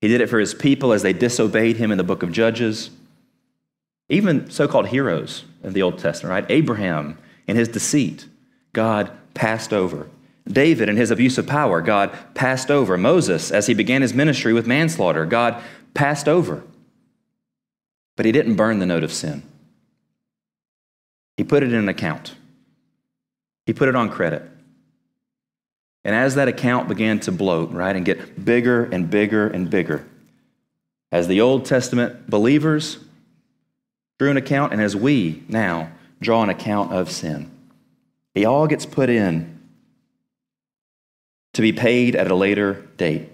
He 0.00 0.08
did 0.08 0.20
it 0.20 0.28
for 0.28 0.38
his 0.38 0.54
people 0.54 0.92
as 0.92 1.02
they 1.02 1.12
disobeyed 1.12 1.76
him 1.76 1.90
in 1.90 1.98
the 1.98 2.04
book 2.04 2.22
of 2.22 2.30
Judges. 2.30 2.90
Even 4.08 4.50
so 4.50 4.68
called 4.68 4.88
heroes 4.88 5.44
of 5.64 5.74
the 5.74 5.82
Old 5.82 5.98
Testament, 5.98 6.30
right? 6.30 6.50
Abraham 6.50 7.18
in 7.48 7.56
his 7.56 7.68
deceit, 7.68 8.26
God 8.72 9.10
passed 9.34 9.72
over. 9.72 10.08
David 10.46 10.88
in 10.88 10.96
his 10.96 11.10
abuse 11.10 11.38
of 11.38 11.46
power, 11.46 11.80
God 11.80 12.16
passed 12.34 12.70
over. 12.70 12.96
Moses, 12.96 13.50
as 13.50 13.66
he 13.66 13.74
began 13.74 14.02
his 14.02 14.14
ministry 14.14 14.52
with 14.52 14.66
manslaughter, 14.66 15.26
God 15.26 15.60
passed 15.94 16.28
over. 16.28 16.62
But 18.16 18.26
he 18.26 18.32
didn't 18.32 18.56
burn 18.56 18.78
the 18.78 18.86
note 18.86 19.04
of 19.04 19.12
sin. 19.12 19.42
He 21.36 21.44
put 21.44 21.62
it 21.62 21.72
in 21.72 21.78
an 21.78 21.88
account, 21.88 22.34
he 23.66 23.72
put 23.72 23.88
it 23.88 23.96
on 23.96 24.10
credit. 24.10 24.42
And 26.04 26.14
as 26.14 26.36
that 26.36 26.46
account 26.46 26.88
began 26.88 27.18
to 27.20 27.32
bloat, 27.32 27.72
right, 27.72 27.96
and 27.96 28.04
get 28.04 28.44
bigger 28.44 28.84
and 28.84 29.10
bigger 29.10 29.48
and 29.48 29.68
bigger, 29.68 30.06
as 31.10 31.26
the 31.26 31.40
Old 31.40 31.64
Testament 31.64 32.30
believers 32.30 32.98
drew 34.18 34.30
an 34.30 34.36
account, 34.36 34.72
and 34.72 34.80
as 34.80 34.94
we 34.94 35.42
now 35.48 35.90
draw 36.20 36.44
an 36.44 36.48
account 36.48 36.92
of 36.92 37.10
sin, 37.10 37.50
it 38.36 38.44
all 38.44 38.68
gets 38.68 38.86
put 38.86 39.10
in 39.10 39.60
to 41.54 41.62
be 41.62 41.72
paid 41.72 42.14
at 42.14 42.30
a 42.30 42.34
later 42.34 42.86
date. 42.96 43.28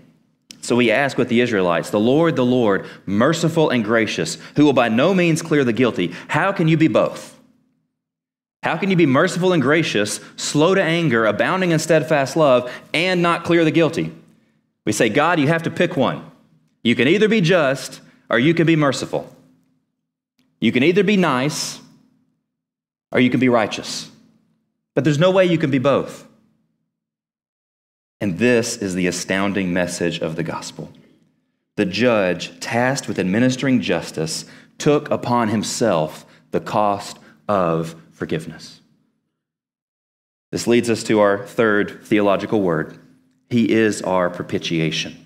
So 0.63 0.77
we 0.77 0.93
ask 0.93 1.19
with 1.19 1.29
the 1.29 1.41
Israelites, 1.41 1.91
the 1.91 2.01
Lord, 2.01 2.37
the 2.37 2.45
Lord, 2.45 2.87
merciful 3.05 3.71
and 3.71 3.85
gracious, 3.85 4.39
who 4.57 4.65
will 4.65 4.73
by 4.73 4.89
no 4.89 5.13
means 5.13 5.43
clear 5.43 5.65
the 5.65 5.73
guilty, 5.73 6.15
how 6.29 6.53
can 6.53 6.69
you 6.69 6.77
be 6.77 6.89
both? 6.89 7.39
How 8.63 8.77
can 8.77 8.89
you 8.89 8.95
be 8.95 9.07
merciful 9.07 9.53
and 9.53 9.61
gracious, 9.61 10.21
slow 10.37 10.77
to 10.77 10.83
anger, 10.83 11.27
abounding 11.27 11.73
in 11.73 11.81
steadfast 11.81 12.37
love, 12.37 12.73
and 12.95 13.21
not 13.21 13.43
clear 13.43 13.65
the 13.65 13.73
guilty? 13.73 14.15
We 14.85 14.93
say, 14.93 15.09
God, 15.09 15.41
you 15.41 15.49
have 15.49 15.65
to 15.65 15.71
pick 15.71 15.97
one. 15.97 16.31
You 16.85 16.95
can 16.95 17.09
either 17.09 17.29
be 17.29 17.41
just 17.41 18.01
or 18.31 18.39
you 18.39 18.55
can 18.55 18.67
be 18.67 18.77
merciful. 18.77 19.35
You 20.61 20.71
can 20.71 20.85
either 20.85 21.03
be 21.03 21.17
nice 21.17 21.81
or 23.11 23.19
you 23.19 23.31
can 23.31 23.41
be 23.41 23.49
righteous. 23.49 24.09
But 24.95 25.03
there's 25.03 25.19
no 25.19 25.33
way 25.33 25.45
you 25.45 25.59
can 25.59 25.73
be 25.73 25.79
both. 25.79 26.25
And 28.23 28.39
this 28.39 28.77
is 28.77 28.95
the 28.95 29.09
astounding 29.09 29.73
message 29.73 30.21
of 30.21 30.37
the 30.37 30.45
gospel. 30.45 30.93
The 31.75 31.85
judge, 31.85 32.61
tasked 32.61 33.09
with 33.09 33.19
administering 33.19 33.81
justice, 33.81 34.45
took 34.79 35.11
upon 35.11 35.49
himself 35.49 36.25
the 36.53 36.61
cost 36.61 37.19
of 37.49 37.97
forgiveness. 38.13 38.81
This 40.53 40.69
leads 40.69 40.89
us 40.89 41.03
to 41.05 41.19
our 41.19 41.45
third 41.45 42.05
theological 42.05 42.61
word 42.63 42.97
He 43.51 43.73
is 43.73 44.03
our 44.03 44.31
propitiation. 44.31 45.17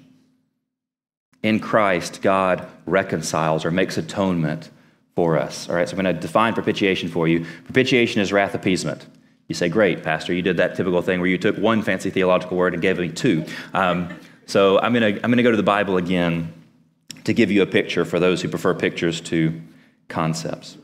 In 1.43 1.61
Christ, 1.61 2.23
God 2.23 2.67
reconciles 2.87 3.67
or 3.67 3.71
makes 3.71 3.99
atonement 3.99 4.71
for 5.15 5.37
us. 5.37 5.69
All 5.69 5.75
right, 5.75 5.87
so 5.87 5.95
I'm 5.95 6.03
going 6.03 6.15
to 6.15 6.19
define 6.19 6.55
propitiation 6.55 7.11
for 7.11 7.29
you. 7.29 7.45
Propitiation 7.65 8.23
is 8.23 8.33
wrath 8.33 8.55
appeasement. 8.55 9.07
You 9.49 9.55
say, 9.55 9.69
Great, 9.69 10.03
Pastor, 10.03 10.33
you 10.35 10.43
did 10.43 10.57
that 10.57 10.75
typical 10.75 11.03
thing 11.03 11.21
where 11.21 11.29
you 11.29 11.39
took 11.39 11.57
one 11.57 11.83
fancy 11.83 12.11
theological 12.11 12.57
word 12.57 12.73
and 12.73 12.83
gave 12.83 12.99
me 12.99 13.09
two. 13.09 13.45
Um, 13.73 14.19
so 14.47 14.79
I'm 14.81 14.93
going 14.93 15.15
to 15.15 15.25
I'm 15.25 15.31
going 15.31 15.39
to 15.39 15.43
go 15.43 15.51
to 15.51 15.57
the 15.57 15.63
Bible 15.63 15.97
again 15.97 16.53
to 17.25 17.33
give 17.33 17.51
you 17.51 17.63
a 17.63 17.67
picture 17.67 18.05
for 18.05 18.21
those 18.21 18.43
who 18.43 18.49
prefer 18.49 18.75
pictures 18.75 19.21
to 19.21 19.61
concepts. 20.09 20.79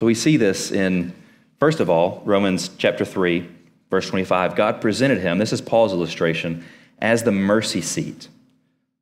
So 0.00 0.06
we 0.06 0.14
see 0.14 0.36
this 0.36 0.70
in, 0.70 1.14
first 1.60 1.80
of 1.80 1.88
all, 1.88 2.22
Romans 2.24 2.70
chapter 2.76 3.04
3, 3.04 3.48
verse 3.90 4.08
25. 4.08 4.56
God 4.56 4.80
presented 4.80 5.18
him, 5.18 5.38
this 5.38 5.52
is 5.52 5.60
Paul's 5.60 5.92
illustration, 5.92 6.64
as 6.98 7.22
the 7.22 7.32
mercy 7.32 7.80
seat 7.80 8.28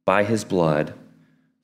by 0.05 0.25
his 0.25 0.45
blood 0.45 0.95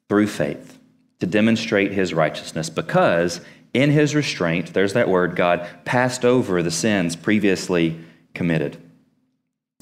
through 0.09 0.29
faith 0.29 0.78
to 1.21 1.27
demonstrate 1.27 1.93
his 1.93 2.15
righteousness 2.15 2.71
because 2.71 3.41
in 3.75 3.91
his 3.91 4.15
restraint, 4.15 4.73
there's 4.73 4.95
that 4.95 5.09
word, 5.09 5.37
God 5.37 5.69
passed 5.85 6.25
over 6.25 6.63
the 6.63 6.71
sins 6.71 7.17
previously 7.17 7.99
committed. 8.35 8.77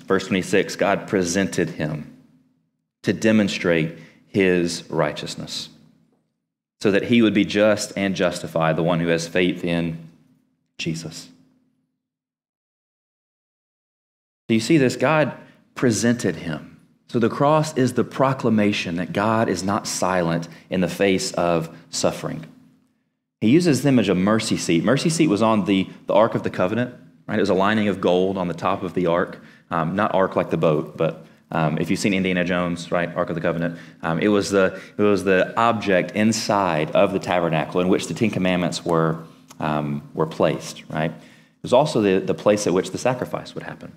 Verse 0.05 0.27
26 0.27 0.77
God 0.77 1.09
presented 1.09 1.71
him 1.71 2.17
to 3.03 3.13
demonstrate 3.13 3.99
his 4.27 4.89
righteousness 4.91 5.69
so 6.81 6.91
that 6.91 7.05
he 7.05 7.23
would 7.23 7.35
be 7.35 7.45
just 7.45 7.93
and 7.97 8.15
justify 8.15 8.73
the 8.73 8.83
one 8.83 9.01
who 9.01 9.09
has 9.09 9.27
faith 9.27 9.65
in 9.65 10.09
Jesus. 10.79 11.29
Do 14.49 14.55
you 14.55 14.61
see 14.61 14.79
this? 14.79 14.97
God 14.97 15.33
presented 15.75 16.37
him. 16.37 16.76
So 17.09 17.19
the 17.19 17.29
cross 17.29 17.77
is 17.77 17.95
the 17.95 18.05
proclamation 18.05 18.97
that 18.97 19.13
God 19.13 19.49
is 19.49 19.63
not 19.63 19.87
silent 19.87 20.49
in 20.71 20.81
the 20.81 20.89
face 20.89 21.33
of 21.33 21.75
suffering. 21.91 22.45
He 23.41 23.51
uses 23.51 23.83
the 23.83 23.91
image 23.91 24.09
of 24.09 24.17
mercy 24.17 24.57
seat. 24.57 24.83
Mercy 24.83 25.11
seat 25.11 25.29
was 25.29 25.43
on 25.43 25.67
the, 25.67 25.89
the 26.07 26.15
Ark 26.15 26.35
of 26.35 26.43
the 26.43 26.51
Covenant, 26.51 26.95
right? 27.27 27.39
It 27.39 27.43
was 27.43 27.51
a 27.51 27.55
lining 27.55 27.89
of 27.89 28.01
gold 28.01 28.37
on 28.37 28.49
the 28.49 28.55
top 28.55 28.83
of 28.83 28.95
the 28.95 29.07
ark. 29.07 29.43
Um, 29.71 29.97
not 29.97 30.15
ark 30.15 30.37
like 30.37 30.51
the 30.51 30.57
boat, 30.57 30.97
but 30.97 31.27
um, 31.51 31.79
if 31.79 31.91
you've 31.91 31.99
seen 31.99 32.15
Indiana 32.15 32.45
Jones, 32.45 32.91
right, 32.91 33.15
Ark 33.15 33.29
of 33.29 33.35
the 33.35 33.41
Covenant, 33.41 33.79
um, 34.03 34.19
it, 34.19 34.29
was 34.29 34.51
the, 34.51 34.81
it 34.97 35.03
was 35.03 35.25
the 35.25 35.57
object 35.57 36.13
inside 36.13 36.91
of 36.93 37.13
the 37.13 37.19
tabernacle 37.19 37.81
in 37.81 37.89
which 37.89 38.09
the 38.09 38.15
Ten 38.15 38.31
Commandments 38.31 38.85
were, 38.85 39.19
um, 39.61 40.09
were 40.15 40.27
placed, 40.27 40.83
right? 40.89 41.11
It 41.11 41.63
was 41.63 41.73
also 41.73 42.01
the, 42.01 42.19
the 42.19 42.35
place 42.35 42.67
at 42.67 42.73
which 42.73 42.91
the 42.91 42.99
sacrifice 42.99 43.55
would 43.55 43.65
happen. 43.65 43.93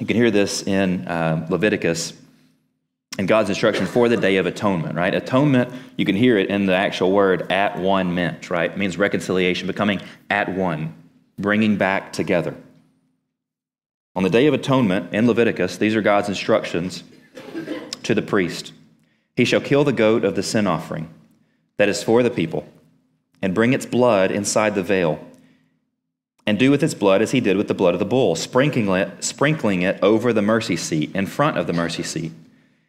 You 0.00 0.06
can 0.06 0.16
hear 0.16 0.30
this 0.30 0.62
in 0.62 1.06
uh, 1.06 1.46
Leviticus 1.50 2.14
and 3.18 3.28
God's 3.28 3.50
instruction 3.50 3.84
for 3.84 4.08
the 4.08 4.16
Day 4.16 4.38
of 4.38 4.46
Atonement, 4.46 4.96
right? 4.96 5.14
Atonement, 5.14 5.70
you 5.96 6.06
can 6.06 6.16
hear 6.16 6.38
it 6.38 6.48
in 6.48 6.64
the 6.64 6.74
actual 6.74 7.12
word 7.12 7.52
at 7.52 7.78
one 7.78 8.14
meant, 8.14 8.48
right? 8.48 8.70
It 8.70 8.78
means 8.78 8.96
reconciliation, 8.96 9.66
becoming 9.66 10.00
at 10.30 10.48
one, 10.54 10.94
bringing 11.38 11.76
back 11.76 12.14
together. 12.14 12.56
On 14.16 14.22
the 14.22 14.30
Day 14.30 14.46
of 14.46 14.54
Atonement 14.54 15.14
in 15.14 15.26
Leviticus, 15.26 15.76
these 15.76 15.94
are 15.94 16.02
God's 16.02 16.30
instructions 16.30 17.04
to 18.02 18.14
the 18.14 18.22
priest. 18.22 18.72
He 19.36 19.44
shall 19.44 19.60
kill 19.60 19.84
the 19.84 19.92
goat 19.92 20.24
of 20.24 20.34
the 20.34 20.42
sin 20.42 20.66
offering 20.66 21.12
that 21.76 21.90
is 21.90 22.02
for 22.02 22.22
the 22.22 22.30
people 22.30 22.66
and 23.42 23.54
bring 23.54 23.74
its 23.74 23.84
blood 23.84 24.30
inside 24.30 24.74
the 24.74 24.82
veil 24.82 25.24
and 26.50 26.58
do 26.58 26.72
with 26.72 26.82
its 26.82 26.94
blood 26.94 27.22
as 27.22 27.30
he 27.30 27.38
did 27.38 27.56
with 27.56 27.68
the 27.68 27.74
blood 27.74 27.94
of 27.94 28.00
the 28.00 28.04
bull, 28.04 28.34
sprinkling 28.34 28.88
it, 28.88 29.22
sprinkling 29.22 29.82
it 29.82 29.96
over 30.02 30.32
the 30.32 30.42
mercy 30.42 30.74
seat 30.74 31.14
in 31.14 31.24
front 31.24 31.56
of 31.56 31.68
the 31.68 31.72
mercy 31.72 32.02
seat. 32.02 32.32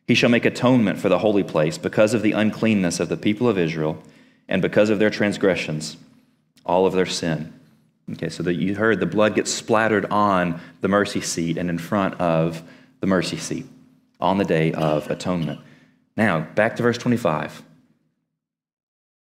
He 0.07 0.15
shall 0.15 0.31
make 0.31 0.45
atonement 0.45 0.97
for 0.97 1.09
the 1.09 1.19
holy 1.19 1.43
place 1.43 1.77
because 1.77 2.15
of 2.15 2.23
the 2.23 2.31
uncleanness 2.31 2.99
of 2.99 3.07
the 3.07 3.17
people 3.17 3.47
of 3.47 3.59
Israel 3.59 4.01
and 4.47 4.63
because 4.63 4.89
of 4.89 4.97
their 4.97 5.11
transgressions, 5.11 5.95
all 6.65 6.87
of 6.87 6.93
their 6.93 7.05
sin. 7.05 7.53
Okay, 8.13 8.29
so 8.29 8.41
that 8.41 8.55
you 8.55 8.73
heard 8.73 8.99
the 8.99 9.05
blood 9.05 9.35
gets 9.35 9.53
splattered 9.53 10.07
on 10.07 10.59
the 10.81 10.87
mercy 10.87 11.21
seat 11.21 11.55
and 11.55 11.69
in 11.69 11.77
front 11.77 12.19
of 12.19 12.63
the 12.99 13.05
mercy 13.05 13.37
seat 13.37 13.67
on 14.19 14.39
the 14.39 14.43
day 14.43 14.73
of 14.73 15.07
atonement. 15.11 15.59
Now, 16.17 16.39
back 16.39 16.77
to 16.77 16.81
verse 16.81 16.97
25. 16.97 17.61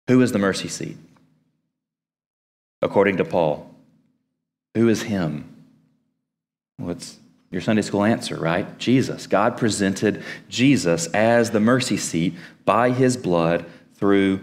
Who 0.09 0.21
is 0.21 0.33
the 0.33 0.39
mercy 0.39 0.67
seat? 0.67 0.97
According 2.81 3.15
to 3.15 3.23
Paul, 3.23 3.71
who 4.75 4.89
is 4.89 5.03
him? 5.03 5.51
What's 6.77 7.17
your 7.49 7.61
Sunday 7.61 7.81
school 7.81 8.03
answer, 8.03 8.35
right? 8.35 8.77
Jesus. 8.77 9.27
God 9.27 9.57
presented 9.57 10.23
Jesus 10.49 11.07
as 11.07 11.51
the 11.51 11.59
mercy 11.59 11.97
seat 11.97 12.35
by 12.65 12.91
his 12.91 13.15
blood 13.15 13.65
through 13.93 14.41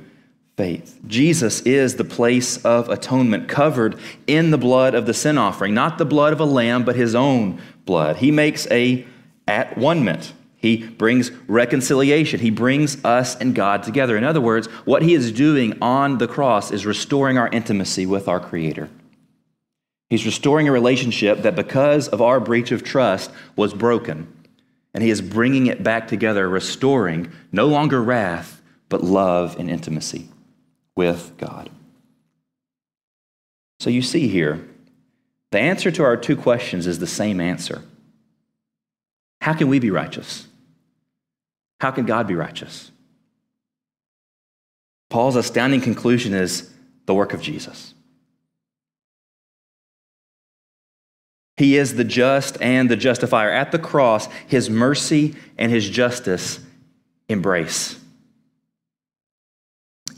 faith. 0.57 0.99
Jesus 1.07 1.61
is 1.62 1.97
the 1.97 2.05
place 2.05 2.57
of 2.64 2.89
atonement 2.89 3.49
covered 3.49 3.99
in 4.26 4.51
the 4.51 4.59
blood 4.59 4.95
of 4.95 5.07
the 5.07 5.14
sin 5.14 5.37
offering, 5.37 5.74
not 5.74 5.99
the 5.99 6.05
blood 6.05 6.33
of 6.33 6.41
a 6.41 6.45
lamb, 6.45 6.85
but 6.85 6.97
his 6.97 7.14
own 7.14 7.61
blood. 7.85 8.16
He 8.16 8.30
makes 8.30 8.66
a 8.70 9.07
at 9.47 9.76
one 9.76 10.05
ment. 10.05 10.33
He 10.57 10.87
brings 10.87 11.33
reconciliation. 11.49 12.41
He 12.41 12.51
brings 12.51 13.05
us 13.05 13.35
and 13.37 13.55
God 13.55 13.83
together. 13.83 14.16
In 14.16 14.24
other 14.24 14.41
words, 14.41 14.68
what 14.87 15.03
he 15.03 15.12
is 15.12 15.33
doing 15.33 15.76
on 15.83 16.18
the 16.18 16.28
cross 16.28 16.70
is 16.70 16.87
restoring 16.87 17.37
our 17.37 17.49
intimacy 17.49 18.07
with 18.07 18.28
our 18.28 18.39
Creator. 18.39 18.89
He's 20.13 20.27
restoring 20.27 20.69
a 20.69 20.73
relationship 20.73 21.41
that, 21.41 21.57
because 21.57 22.07
of 22.07 22.21
our 22.21 22.39
breach 22.39 22.71
of 22.71 22.85
trust, 22.85 23.31
was 23.57 23.73
broken. 23.73 24.31
And 24.93 25.03
he 25.03 25.09
is 25.09 25.23
bringing 25.23 25.69
it 25.69 25.83
back 25.83 26.07
together, 26.07 26.47
restoring 26.51 27.33
no 27.51 27.67
longer 27.67 28.03
wrath, 28.03 28.61
but 28.91 29.03
love 29.03 29.59
and 29.59 29.71
intimacy 29.71 30.29
with 30.95 31.33
God. 31.39 31.71
So 33.81 33.89
you 33.89 34.03
see 34.03 34.29
here, 34.29 34.63
the 35.51 35.61
answer 35.61 35.91
to 35.91 36.05
our 36.05 36.19
two 36.19 36.37
questions 36.37 36.87
is 36.87 36.99
the 36.99 37.07
same 37.07 37.41
answer. 37.41 37.83
How 39.41 39.55
can 39.55 39.69
we 39.69 39.79
be 39.79 39.91
righteous? 39.91 40.47
How 41.81 41.91
can 41.91 42.05
God 42.05 42.27
be 42.27 42.35
righteous? 42.35 42.91
Paul's 45.09 45.37
astounding 45.37 45.81
conclusion 45.81 46.35
is 46.35 46.71
the 47.07 47.15
work 47.15 47.33
of 47.33 47.41
Jesus. 47.41 47.95
He 51.57 51.76
is 51.76 51.96
the 51.96 52.05
just 52.05 52.61
and 52.61 52.90
the 52.90 52.96
justifier. 52.96 53.50
At 53.50 53.72
the 53.72 53.78
cross, 53.78 54.26
his 54.46 54.70
mercy 54.70 55.34
and 55.59 55.70
his 55.70 55.88
justice 55.88 56.61
embrace. 57.28 57.98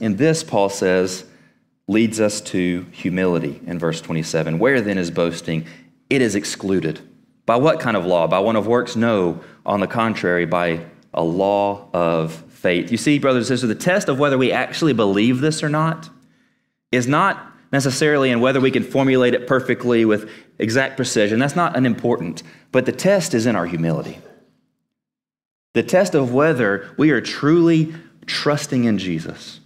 And 0.00 0.18
this, 0.18 0.44
Paul 0.44 0.68
says, 0.68 1.24
leads 1.86 2.20
us 2.20 2.40
to 2.40 2.86
humility 2.92 3.60
in 3.66 3.78
verse 3.78 4.00
27. 4.00 4.58
Where 4.58 4.80
then 4.80 4.98
is 4.98 5.10
boasting? 5.10 5.66
It 6.08 6.22
is 6.22 6.34
excluded. 6.34 7.00
By 7.46 7.56
what 7.56 7.80
kind 7.80 7.96
of 7.96 8.06
law? 8.06 8.26
By 8.26 8.38
one 8.38 8.56
of 8.56 8.66
works? 8.66 8.96
No. 8.96 9.40
On 9.66 9.80
the 9.80 9.86
contrary, 9.86 10.46
by 10.46 10.86
a 11.12 11.22
law 11.22 11.88
of 11.92 12.32
faith. 12.32 12.90
You 12.90 12.96
see, 12.96 13.18
brothers 13.18 13.50
and 13.50 13.58
sisters, 13.58 13.68
the 13.68 13.74
test 13.74 14.08
of 14.08 14.18
whether 14.18 14.38
we 14.38 14.50
actually 14.50 14.94
believe 14.94 15.40
this 15.40 15.62
or 15.62 15.68
not 15.68 16.08
is 16.90 17.06
not 17.06 17.53
necessarily 17.74 18.30
in 18.30 18.38
whether 18.38 18.60
we 18.60 18.70
can 18.70 18.84
formulate 18.84 19.34
it 19.34 19.48
perfectly 19.48 20.04
with 20.04 20.30
exact 20.60 20.96
precision. 20.96 21.40
That's 21.40 21.56
not 21.56 21.76
unimportant. 21.76 22.44
But 22.70 22.86
the 22.86 22.92
test 22.92 23.34
is 23.34 23.46
in 23.46 23.56
our 23.56 23.66
humility. 23.66 24.20
The 25.72 25.82
test 25.82 26.14
of 26.14 26.32
whether 26.32 26.94
we 26.96 27.10
are 27.10 27.20
truly 27.20 27.92
trusting 28.26 28.84
in 28.84 28.98
Jesus 28.98 29.58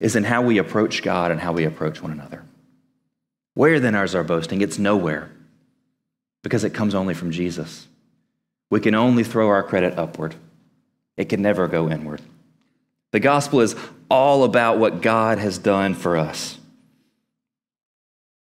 is 0.00 0.16
in 0.16 0.24
how 0.24 0.40
we 0.40 0.56
approach 0.56 1.02
God 1.02 1.30
and 1.30 1.38
how 1.38 1.52
we 1.52 1.64
approach 1.64 2.00
one 2.00 2.10
another. 2.10 2.42
Where 3.52 3.78
then 3.78 3.94
is 3.94 4.14
our 4.14 4.24
boasting? 4.24 4.62
It's 4.62 4.78
nowhere 4.78 5.30
because 6.42 6.64
it 6.64 6.72
comes 6.72 6.94
only 6.94 7.12
from 7.12 7.32
Jesus. 7.32 7.86
We 8.70 8.80
can 8.80 8.94
only 8.94 9.24
throw 9.24 9.48
our 9.48 9.62
credit 9.62 9.98
upward, 9.98 10.34
it 11.18 11.26
can 11.26 11.42
never 11.42 11.68
go 11.68 11.90
inward. 11.90 12.22
The 13.16 13.20
gospel 13.20 13.62
is 13.62 13.74
all 14.10 14.44
about 14.44 14.76
what 14.76 15.00
God 15.00 15.38
has 15.38 15.56
done 15.56 15.94
for 15.94 16.18
us. 16.18 16.58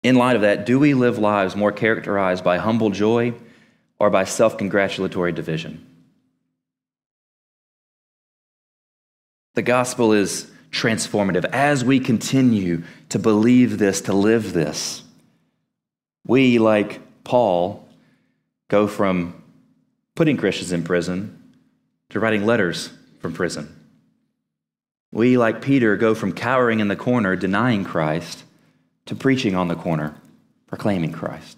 In 0.01 0.15
light 0.15 0.35
of 0.35 0.41
that, 0.41 0.65
do 0.65 0.79
we 0.79 0.95
live 0.95 1.19
lives 1.19 1.55
more 1.55 1.71
characterized 1.71 2.43
by 2.43 2.57
humble 2.57 2.89
joy 2.89 3.35
or 3.99 4.09
by 4.09 4.23
self 4.23 4.57
congratulatory 4.57 5.33
division? 5.33 5.85
The 9.53 9.61
gospel 9.61 10.13
is 10.13 10.49
transformative. 10.71 11.45
As 11.45 11.85
we 11.85 11.99
continue 11.99 12.81
to 13.09 13.19
believe 13.19 13.77
this, 13.77 14.01
to 14.01 14.13
live 14.13 14.53
this, 14.53 15.03
we, 16.25 16.57
like 16.57 17.01
Paul, 17.23 17.87
go 18.67 18.87
from 18.87 19.43
putting 20.15 20.37
Christians 20.37 20.71
in 20.71 20.83
prison 20.83 21.53
to 22.09 22.19
writing 22.19 22.47
letters 22.47 22.89
from 23.19 23.31
prison. 23.31 23.74
We, 25.15 25.37
like 25.37 25.61
Peter, 25.61 25.95
go 25.95 26.13
from 26.13 26.33
cowering 26.33 26.81
in 26.81 26.89
the 26.89 26.95
corner, 26.97 27.37
denying 27.37 27.85
Christ, 27.85 28.43
to 29.05 29.15
preaching 29.15 29.55
on 29.55 29.69
the 29.69 29.75
corner, 29.75 30.13
proclaiming 30.67 31.13
Christ. 31.13 31.57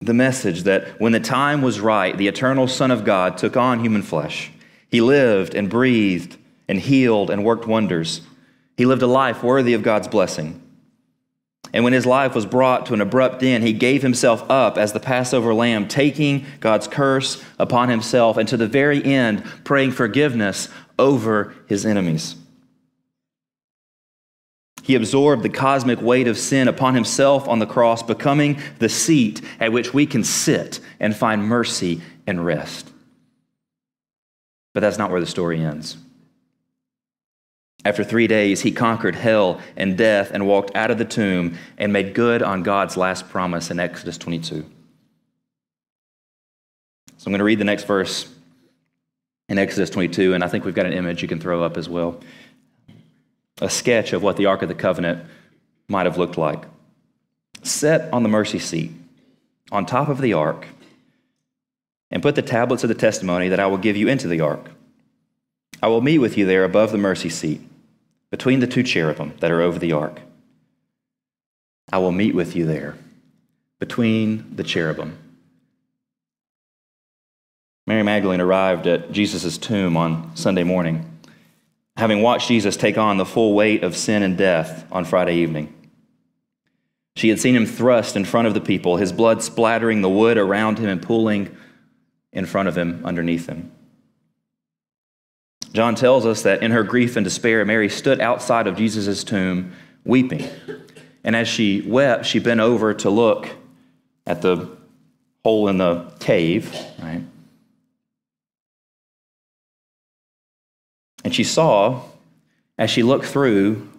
The 0.00 0.14
message 0.14 0.62
that 0.62 0.98
when 0.98 1.12
the 1.12 1.20
time 1.20 1.60
was 1.60 1.78
right, 1.78 2.16
the 2.16 2.28
eternal 2.28 2.66
Son 2.66 2.90
of 2.90 3.04
God 3.04 3.36
took 3.36 3.54
on 3.54 3.80
human 3.80 4.00
flesh. 4.00 4.50
He 4.90 5.02
lived 5.02 5.54
and 5.54 5.68
breathed 5.68 6.38
and 6.68 6.80
healed 6.80 7.28
and 7.28 7.44
worked 7.44 7.66
wonders. 7.66 8.22
He 8.78 8.86
lived 8.86 9.02
a 9.02 9.06
life 9.06 9.42
worthy 9.42 9.74
of 9.74 9.82
God's 9.82 10.08
blessing. 10.08 10.62
And 11.74 11.84
when 11.84 11.92
his 11.92 12.06
life 12.06 12.34
was 12.34 12.46
brought 12.46 12.86
to 12.86 12.94
an 12.94 13.02
abrupt 13.02 13.42
end, 13.42 13.62
he 13.62 13.74
gave 13.74 14.00
himself 14.00 14.48
up 14.48 14.78
as 14.78 14.94
the 14.94 15.00
Passover 15.00 15.52
lamb, 15.52 15.86
taking 15.86 16.46
God's 16.60 16.88
curse 16.88 17.44
upon 17.58 17.90
himself, 17.90 18.38
and 18.38 18.48
to 18.48 18.56
the 18.56 18.66
very 18.68 19.04
end, 19.04 19.44
praying 19.64 19.90
forgiveness 19.90 20.70
over 20.98 21.54
his 21.66 21.84
enemies. 21.84 22.36
He 24.82 24.94
absorbed 24.94 25.42
the 25.42 25.48
cosmic 25.48 26.00
weight 26.00 26.28
of 26.28 26.38
sin 26.38 26.68
upon 26.68 26.94
himself 26.94 27.48
on 27.48 27.58
the 27.58 27.66
cross, 27.66 28.04
becoming 28.04 28.60
the 28.78 28.88
seat 28.88 29.42
at 29.58 29.72
which 29.72 29.92
we 29.92 30.06
can 30.06 30.22
sit 30.22 30.78
and 31.00 31.16
find 31.16 31.42
mercy 31.42 32.00
and 32.24 32.46
rest. 32.46 32.88
But 34.74 34.80
that's 34.80 34.98
not 34.98 35.10
where 35.10 35.20
the 35.20 35.26
story 35.26 35.60
ends. 35.60 35.96
After 37.84 38.04
three 38.04 38.28
days, 38.28 38.60
he 38.60 38.70
conquered 38.70 39.16
hell 39.16 39.60
and 39.76 39.98
death 39.98 40.30
and 40.32 40.46
walked 40.46 40.76
out 40.76 40.92
of 40.92 40.98
the 40.98 41.04
tomb 41.04 41.58
and 41.78 41.92
made 41.92 42.14
good 42.14 42.42
on 42.42 42.62
God's 42.62 42.96
last 42.96 43.28
promise 43.28 43.72
in 43.72 43.80
Exodus 43.80 44.18
22. 44.18 44.64
So 47.16 47.26
I'm 47.26 47.32
going 47.32 47.38
to 47.38 47.44
read 47.44 47.58
the 47.58 47.64
next 47.64 47.84
verse 47.84 48.32
in 49.48 49.58
Exodus 49.58 49.90
22, 49.90 50.34
and 50.34 50.42
I 50.42 50.48
think 50.48 50.64
we've 50.64 50.74
got 50.74 50.86
an 50.86 50.92
image 50.92 51.22
you 51.22 51.28
can 51.28 51.40
throw 51.40 51.62
up 51.62 51.76
as 51.76 51.88
well. 51.88 52.20
A 53.60 53.70
sketch 53.70 54.12
of 54.12 54.22
what 54.22 54.36
the 54.36 54.46
Ark 54.46 54.62
of 54.62 54.68
the 54.68 54.74
Covenant 54.74 55.24
might 55.88 56.06
have 56.06 56.18
looked 56.18 56.36
like. 56.36 56.64
Set 57.62 58.12
on 58.12 58.22
the 58.22 58.28
mercy 58.28 58.58
seat, 58.58 58.92
on 59.72 59.86
top 59.86 60.08
of 60.08 60.20
the 60.20 60.32
ark, 60.32 60.66
and 62.10 62.22
put 62.22 62.34
the 62.34 62.42
tablets 62.42 62.84
of 62.84 62.88
the 62.88 62.94
testimony 62.94 63.48
that 63.48 63.60
I 63.60 63.66
will 63.66 63.78
give 63.78 63.96
you 63.96 64.08
into 64.08 64.28
the 64.28 64.40
ark. 64.40 64.70
I 65.82 65.88
will 65.88 66.00
meet 66.00 66.18
with 66.18 66.38
you 66.38 66.46
there 66.46 66.64
above 66.64 66.92
the 66.92 66.98
mercy 66.98 67.28
seat, 67.28 67.60
between 68.30 68.60
the 68.60 68.66
two 68.66 68.82
cherubim 68.82 69.34
that 69.40 69.50
are 69.50 69.60
over 69.60 69.78
the 69.78 69.92
ark. 69.92 70.20
I 71.92 71.98
will 71.98 72.12
meet 72.12 72.34
with 72.34 72.56
you 72.56 72.66
there, 72.66 72.96
between 73.78 74.54
the 74.54 74.64
cherubim. 74.64 75.18
Mary 77.86 78.02
Magdalene 78.02 78.40
arrived 78.40 78.86
at 78.88 79.12
Jesus' 79.12 79.56
tomb 79.56 79.96
on 79.96 80.34
Sunday 80.34 80.64
morning, 80.64 81.08
having 81.96 82.20
watched 82.20 82.48
Jesus 82.48 82.76
take 82.76 82.98
on 82.98 83.16
the 83.16 83.24
full 83.24 83.54
weight 83.54 83.84
of 83.84 83.96
sin 83.96 84.24
and 84.24 84.36
death 84.36 84.84
on 84.90 85.04
Friday 85.04 85.36
evening. 85.36 85.72
She 87.14 87.28
had 87.28 87.38
seen 87.38 87.54
him 87.54 87.64
thrust 87.64 88.16
in 88.16 88.24
front 88.24 88.48
of 88.48 88.54
the 88.54 88.60
people, 88.60 88.96
his 88.96 89.12
blood 89.12 89.42
splattering 89.42 90.02
the 90.02 90.08
wood 90.08 90.36
around 90.36 90.78
him 90.78 90.88
and 90.88 91.00
pooling 91.00 91.56
in 92.32 92.44
front 92.44 92.68
of 92.68 92.76
him 92.76 93.02
underneath 93.04 93.46
him. 93.46 93.70
John 95.72 95.94
tells 95.94 96.26
us 96.26 96.42
that 96.42 96.62
in 96.62 96.72
her 96.72 96.82
grief 96.82 97.16
and 97.16 97.24
despair, 97.24 97.64
Mary 97.64 97.88
stood 97.88 98.20
outside 98.20 98.66
of 98.66 98.76
Jesus' 98.76 99.22
tomb 99.22 99.72
weeping. 100.04 100.48
And 101.22 101.36
as 101.36 101.48
she 101.48 101.82
wept, 101.82 102.26
she 102.26 102.38
bent 102.38 102.60
over 102.60 102.94
to 102.94 103.10
look 103.10 103.48
at 104.26 104.42
the 104.42 104.76
hole 105.44 105.68
in 105.68 105.78
the 105.78 106.12
cave, 106.18 106.74
right? 106.98 107.22
And 111.26 111.34
she 111.34 111.42
saw, 111.42 112.02
as 112.78 112.88
she 112.88 113.02
looked 113.02 113.24
through 113.24 113.90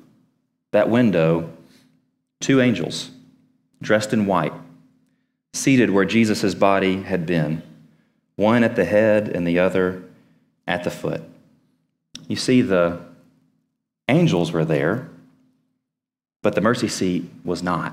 that 0.72 0.90
window, 0.90 1.52
two 2.40 2.62
angels 2.62 3.12
dressed 3.82 4.14
in 4.14 4.28
white, 4.28 4.54
seated 5.52 5.90
where 5.90 6.06
Jesus' 6.06 6.56
body 6.56 7.02
had 7.02 7.26
been, 7.26 7.64
one 8.38 8.64
at 8.64 8.78
the 8.78 8.86
head 8.86 9.28
and 9.28 9.46
the 9.46 9.60
other 9.60 10.06
at 10.66 10.86
the 10.86 10.90
foot. 10.90 11.22
You 12.30 12.38
see, 12.38 12.62
the 12.62 13.02
angels 14.08 14.54
were 14.54 14.64
there, 14.64 15.10
but 16.42 16.56
the 16.56 16.62
mercy 16.62 16.88
seat 16.88 17.30
was 17.44 17.62
not. 17.62 17.92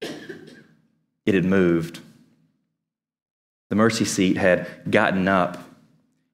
It 0.00 1.34
had 1.34 1.44
moved. 1.44 1.98
The 3.68 3.74
mercy 3.74 4.04
seat 4.04 4.36
had 4.36 4.68
gotten 4.88 5.26
up 5.26 5.58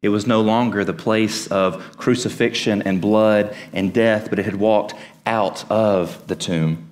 it 0.00 0.10
was 0.10 0.26
no 0.26 0.40
longer 0.40 0.84
the 0.84 0.92
place 0.92 1.46
of 1.48 1.96
crucifixion 1.96 2.82
and 2.82 3.00
blood 3.00 3.56
and 3.72 3.92
death, 3.92 4.30
but 4.30 4.38
it 4.38 4.44
had 4.44 4.56
walked 4.56 4.94
out 5.26 5.68
of 5.70 6.26
the 6.28 6.36
tomb. 6.36 6.88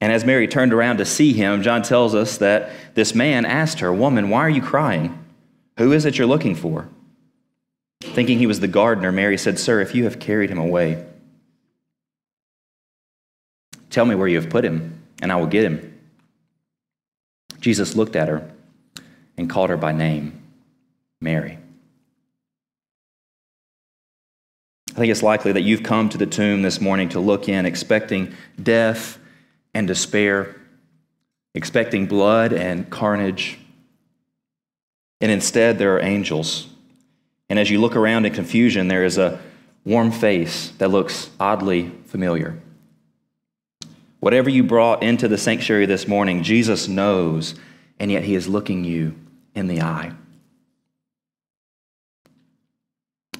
And 0.00 0.12
as 0.12 0.24
Mary 0.24 0.46
turned 0.46 0.72
around 0.72 0.98
to 0.98 1.04
see 1.04 1.32
him, 1.32 1.62
John 1.62 1.82
tells 1.82 2.14
us 2.14 2.38
that 2.38 2.70
this 2.94 3.14
man 3.14 3.44
asked 3.44 3.80
her, 3.80 3.92
Woman, 3.92 4.30
why 4.30 4.40
are 4.40 4.50
you 4.50 4.62
crying? 4.62 5.18
Who 5.78 5.92
is 5.92 6.04
it 6.04 6.18
you're 6.18 6.26
looking 6.26 6.54
for? 6.54 6.88
Thinking 8.00 8.38
he 8.38 8.46
was 8.46 8.60
the 8.60 8.68
gardener, 8.68 9.10
Mary 9.10 9.38
said, 9.38 9.58
Sir, 9.58 9.80
if 9.80 9.94
you 9.94 10.04
have 10.04 10.20
carried 10.20 10.50
him 10.50 10.58
away, 10.58 11.04
tell 13.90 14.04
me 14.04 14.14
where 14.14 14.28
you 14.28 14.40
have 14.40 14.50
put 14.50 14.64
him, 14.64 15.02
and 15.20 15.32
I 15.32 15.36
will 15.36 15.46
get 15.46 15.64
him. 15.64 15.98
Jesus 17.58 17.96
looked 17.96 18.14
at 18.14 18.28
her 18.28 18.48
and 19.36 19.50
called 19.50 19.70
her 19.70 19.76
by 19.76 19.92
name. 19.92 20.45
Mary. 21.20 21.58
I 24.90 24.98
think 24.98 25.10
it's 25.10 25.22
likely 25.22 25.52
that 25.52 25.62
you've 25.62 25.82
come 25.82 26.08
to 26.08 26.18
the 26.18 26.26
tomb 26.26 26.62
this 26.62 26.80
morning 26.80 27.10
to 27.10 27.20
look 27.20 27.48
in 27.48 27.66
expecting 27.66 28.32
death 28.62 29.18
and 29.74 29.86
despair, 29.86 30.56
expecting 31.54 32.06
blood 32.06 32.54
and 32.54 32.88
carnage. 32.88 33.58
And 35.20 35.30
instead, 35.30 35.78
there 35.78 35.94
are 35.96 36.00
angels. 36.00 36.68
And 37.50 37.58
as 37.58 37.70
you 37.70 37.78
look 37.78 37.94
around 37.94 38.24
in 38.24 38.32
confusion, 38.32 38.88
there 38.88 39.04
is 39.04 39.18
a 39.18 39.38
warm 39.84 40.10
face 40.10 40.70
that 40.78 40.90
looks 40.90 41.30
oddly 41.38 41.92
familiar. 42.06 42.58
Whatever 44.20 44.48
you 44.48 44.64
brought 44.64 45.02
into 45.02 45.28
the 45.28 45.38
sanctuary 45.38 45.86
this 45.86 46.08
morning, 46.08 46.42
Jesus 46.42 46.88
knows, 46.88 47.54
and 48.00 48.10
yet 48.10 48.24
he 48.24 48.34
is 48.34 48.48
looking 48.48 48.82
you 48.82 49.14
in 49.54 49.66
the 49.66 49.82
eye. 49.82 50.12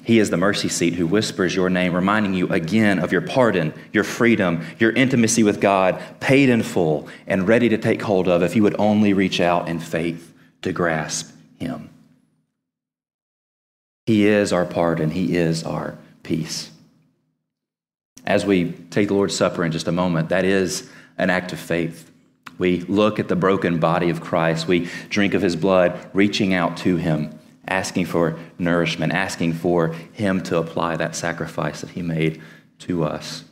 He 0.07 0.19
is 0.19 0.29
the 0.29 0.37
mercy 0.37 0.69
seat 0.69 0.93
who 0.93 1.05
whispers 1.05 1.53
your 1.53 1.69
name, 1.69 1.93
reminding 1.93 2.33
you 2.33 2.47
again 2.47 2.99
of 2.99 3.11
your 3.11 3.19
pardon, 3.19 3.73
your 3.91 4.05
freedom, 4.05 4.65
your 4.79 4.91
intimacy 4.91 5.43
with 5.43 5.59
God, 5.59 6.01
paid 6.21 6.47
in 6.47 6.63
full 6.63 7.09
and 7.27 7.45
ready 7.45 7.67
to 7.67 7.77
take 7.77 8.01
hold 8.01 8.29
of 8.29 8.41
if 8.41 8.55
you 8.55 8.63
would 8.63 8.79
only 8.79 9.11
reach 9.11 9.41
out 9.41 9.67
in 9.67 9.81
faith 9.81 10.33
to 10.61 10.71
grasp 10.71 11.35
Him. 11.59 11.89
He 14.05 14.25
is 14.25 14.53
our 14.53 14.65
pardon, 14.65 15.09
He 15.09 15.35
is 15.35 15.65
our 15.65 15.97
peace. 16.23 16.71
As 18.25 18.45
we 18.45 18.71
take 18.89 19.09
the 19.09 19.13
Lord's 19.13 19.35
Supper 19.35 19.65
in 19.65 19.73
just 19.73 19.89
a 19.89 19.91
moment, 19.91 20.29
that 20.29 20.45
is 20.45 20.89
an 21.17 21.29
act 21.29 21.51
of 21.51 21.59
faith. 21.59 22.09
We 22.57 22.79
look 22.83 23.19
at 23.19 23.27
the 23.27 23.35
broken 23.35 23.77
body 23.77 24.09
of 24.09 24.21
Christ, 24.21 24.69
we 24.69 24.87
drink 25.09 25.33
of 25.33 25.41
His 25.41 25.57
blood, 25.57 25.99
reaching 26.13 26.53
out 26.53 26.77
to 26.77 26.95
Him 26.95 27.36
asking 27.67 28.05
for 28.05 28.39
nourishment, 28.57 29.13
asking 29.13 29.53
for 29.53 29.89
Him 30.13 30.41
to 30.43 30.57
apply 30.57 30.97
that 30.97 31.15
sacrifice 31.15 31.81
that 31.81 31.91
He 31.91 32.01
made 32.01 32.41
to 32.79 33.03
us. 33.03 33.43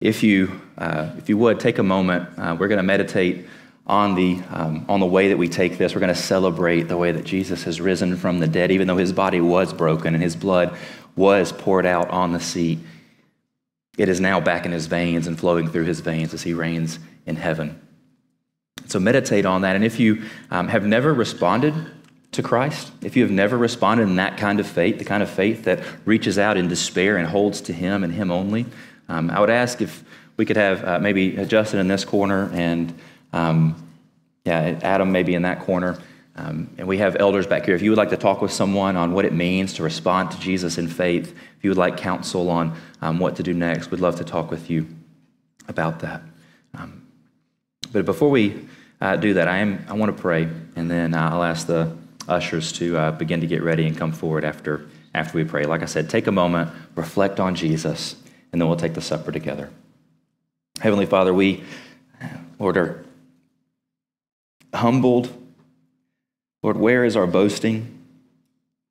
If 0.00 0.22
you, 0.22 0.60
uh, 0.78 1.10
if 1.18 1.28
you 1.28 1.36
would, 1.36 1.60
take 1.60 1.78
a 1.78 1.82
moment. 1.82 2.28
Uh, 2.38 2.56
we're 2.58 2.68
going 2.68 2.78
to 2.78 2.82
meditate 2.82 3.46
on 3.86 4.14
the, 4.14 4.40
um, 4.50 4.86
on 4.88 5.00
the 5.00 5.06
way 5.06 5.28
that 5.28 5.36
we 5.36 5.48
take 5.48 5.76
this. 5.76 5.94
We're 5.94 6.00
going 6.00 6.14
to 6.14 6.20
celebrate 6.20 6.84
the 6.84 6.96
way 6.96 7.12
that 7.12 7.24
Jesus 7.24 7.64
has 7.64 7.80
risen 7.80 8.16
from 8.16 8.38
the 8.38 8.48
dead, 8.48 8.70
even 8.70 8.86
though 8.86 8.96
His 8.96 9.12
body 9.12 9.40
was 9.40 9.72
broken 9.72 10.14
and 10.14 10.22
His 10.22 10.36
blood 10.36 10.76
was 11.16 11.52
poured 11.52 11.86
out 11.86 12.08
on 12.10 12.32
the 12.32 12.40
seat. 12.40 12.78
It 13.98 14.08
is 14.08 14.20
now 14.20 14.40
back 14.40 14.64
in 14.64 14.72
His 14.72 14.86
veins 14.86 15.26
and 15.26 15.38
flowing 15.38 15.68
through 15.68 15.84
His 15.84 16.00
veins 16.00 16.32
as 16.32 16.42
He 16.42 16.54
reigns 16.54 16.98
in 17.26 17.36
heaven. 17.36 17.80
So 18.86 18.98
meditate 18.98 19.44
on 19.44 19.62
that. 19.62 19.76
And 19.76 19.84
if 19.84 20.00
you 20.00 20.22
um, 20.50 20.68
have 20.68 20.86
never 20.86 21.12
responded 21.12 21.74
to 22.32 22.42
Christ, 22.42 22.92
if 23.02 23.16
you 23.16 23.22
have 23.24 23.32
never 23.32 23.58
responded 23.58 24.04
in 24.04 24.16
that 24.16 24.36
kind 24.36 24.60
of 24.60 24.66
faith, 24.66 24.98
the 24.98 25.04
kind 25.04 25.22
of 25.22 25.28
faith 25.28 25.64
that 25.64 25.80
reaches 26.04 26.38
out 26.38 26.56
in 26.56 26.68
despair 26.68 27.16
and 27.16 27.26
holds 27.26 27.60
to 27.62 27.72
Him 27.72 28.04
and 28.04 28.12
Him 28.12 28.30
only, 28.30 28.66
um, 29.08 29.30
I 29.30 29.40
would 29.40 29.50
ask 29.50 29.80
if 29.80 30.04
we 30.36 30.44
could 30.44 30.56
have 30.56 30.84
uh, 30.84 30.98
maybe 31.00 31.32
Justin 31.46 31.80
in 31.80 31.88
this 31.88 32.04
corner 32.04 32.48
and 32.52 32.96
um, 33.32 33.90
yeah, 34.44 34.78
Adam 34.82 35.10
maybe 35.12 35.34
in 35.34 35.42
that 35.42 35.60
corner. 35.60 35.98
Um, 36.36 36.70
and 36.78 36.86
we 36.86 36.98
have 36.98 37.16
elders 37.16 37.46
back 37.46 37.66
here. 37.66 37.74
If 37.74 37.82
you 37.82 37.90
would 37.90 37.98
like 37.98 38.10
to 38.10 38.16
talk 38.16 38.40
with 38.40 38.52
someone 38.52 38.96
on 38.96 39.12
what 39.12 39.24
it 39.24 39.32
means 39.32 39.74
to 39.74 39.82
respond 39.82 40.30
to 40.30 40.40
Jesus 40.40 40.78
in 40.78 40.88
faith, 40.88 41.32
if 41.32 41.64
you 41.64 41.70
would 41.70 41.76
like 41.76 41.96
counsel 41.96 42.48
on 42.48 42.74
um, 43.02 43.18
what 43.18 43.36
to 43.36 43.42
do 43.42 43.52
next, 43.52 43.90
we'd 43.90 44.00
love 44.00 44.16
to 44.16 44.24
talk 44.24 44.50
with 44.50 44.70
you 44.70 44.86
about 45.68 46.00
that. 46.00 46.22
Um, 46.74 47.06
but 47.92 48.04
before 48.04 48.30
we 48.30 48.66
uh, 49.00 49.16
do 49.16 49.34
that, 49.34 49.48
I, 49.48 49.58
am, 49.58 49.84
I 49.88 49.94
want 49.94 50.16
to 50.16 50.22
pray, 50.22 50.48
and 50.76 50.90
then 50.90 51.14
I'll 51.14 51.42
ask 51.42 51.66
the 51.66 51.94
ushers 52.30 52.72
to 52.74 52.96
uh, 52.96 53.10
begin 53.12 53.40
to 53.40 53.46
get 53.46 53.62
ready 53.62 53.86
and 53.86 53.96
come 53.96 54.12
forward 54.12 54.44
after, 54.44 54.88
after 55.14 55.36
we 55.36 55.44
pray. 55.44 55.64
Like 55.64 55.82
I 55.82 55.86
said, 55.86 56.08
take 56.08 56.26
a 56.26 56.32
moment, 56.32 56.70
reflect 56.94 57.40
on 57.40 57.54
Jesus, 57.54 58.14
and 58.52 58.60
then 58.60 58.68
we'll 58.68 58.76
take 58.76 58.94
the 58.94 59.00
supper 59.00 59.32
together. 59.32 59.70
Heavenly 60.80 61.06
Father, 61.06 61.34
we, 61.34 61.64
Lord, 62.58 62.76
are 62.76 63.04
humbled. 64.72 65.28
Lord, 66.62 66.76
where 66.76 67.04
is 67.04 67.16
our 67.16 67.26
boasting? 67.26 67.98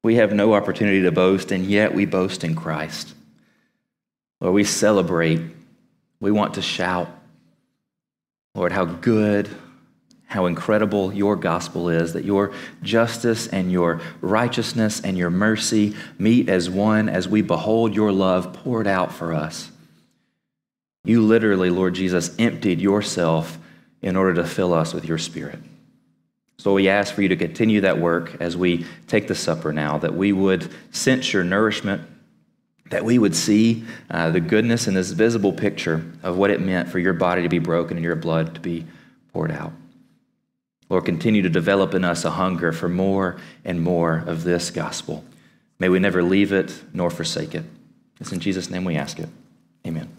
We 0.03 0.15
have 0.15 0.33
no 0.33 0.53
opportunity 0.53 1.01
to 1.03 1.11
boast, 1.11 1.51
and 1.51 1.65
yet 1.65 1.93
we 1.93 2.05
boast 2.05 2.43
in 2.43 2.55
Christ. 2.55 3.13
Lord, 4.41 4.53
we 4.53 4.63
celebrate. 4.63 5.41
We 6.19 6.31
want 6.31 6.55
to 6.55 6.61
shout, 6.61 7.09
Lord, 8.55 8.71
how 8.71 8.85
good 8.85 9.49
how 10.29 10.45
incredible 10.45 11.11
your 11.11 11.35
gospel 11.35 11.89
is, 11.89 12.13
that 12.13 12.23
your 12.23 12.53
justice 12.83 13.47
and 13.47 13.71
your 13.71 13.99
righteousness 14.21 15.01
and 15.01 15.17
your 15.17 15.31
mercy 15.31 15.95
meet 16.19 16.47
as 16.47 16.69
one 16.69 17.09
as 17.09 17.27
we 17.27 17.41
behold 17.41 17.95
your 17.95 18.11
love 18.11 18.53
poured 18.53 18.85
out 18.85 19.11
for 19.11 19.33
us. 19.33 19.71
You 21.03 21.23
literally, 21.23 21.71
Lord 21.71 21.95
Jesus, 21.95 22.35
emptied 22.37 22.79
yourself 22.79 23.57
in 24.03 24.15
order 24.15 24.35
to 24.35 24.45
fill 24.45 24.71
us 24.71 24.93
with 24.93 25.03
your 25.03 25.17
spirit. 25.17 25.57
So 26.59 26.75
we 26.75 26.89
ask 26.89 27.11
for 27.11 27.23
you 27.23 27.29
to 27.29 27.35
continue 27.35 27.81
that 27.81 27.97
work 27.97 28.37
as 28.39 28.55
we 28.55 28.85
take 29.07 29.27
the 29.27 29.35
supper 29.35 29.73
now, 29.73 29.97
that 29.97 30.13
we 30.13 30.31
would 30.31 30.71
sense 30.91 31.33
your 31.33 31.43
nourishment, 31.43 32.03
that 32.91 33.03
we 33.03 33.17
would 33.17 33.35
see 33.35 33.83
uh, 34.11 34.29
the 34.29 34.41
goodness 34.41 34.87
in 34.87 34.93
this 34.93 35.09
visible 35.09 35.53
picture 35.53 36.05
of 36.21 36.37
what 36.37 36.51
it 36.51 36.61
meant 36.61 36.87
for 36.87 36.99
your 36.99 37.13
body 37.13 37.41
to 37.41 37.49
be 37.49 37.59
broken 37.59 37.97
and 37.97 38.03
your 38.03 38.15
blood 38.15 38.53
to 38.53 38.59
be 38.59 38.85
poured 39.33 39.51
out. 39.51 39.73
Lord, 40.89 41.05
continue 41.05 41.43
to 41.43 41.49
develop 41.49 41.93
in 41.93 42.03
us 42.03 42.25
a 42.25 42.31
hunger 42.31 42.71
for 42.71 42.89
more 42.89 43.37
and 43.63 43.81
more 43.81 44.23
of 44.25 44.43
this 44.43 44.71
gospel. 44.71 45.23
May 45.77 45.87
we 45.87 45.99
never 45.99 46.23
leave 46.23 46.51
it 46.51 46.83
nor 46.93 47.09
forsake 47.09 47.55
it. 47.55 47.63
It's 48.19 48.31
in 48.31 48.39
Jesus' 48.39 48.69
name 48.69 48.83
we 48.83 48.95
ask 48.95 49.19
it. 49.19 49.29
Amen. 49.87 50.09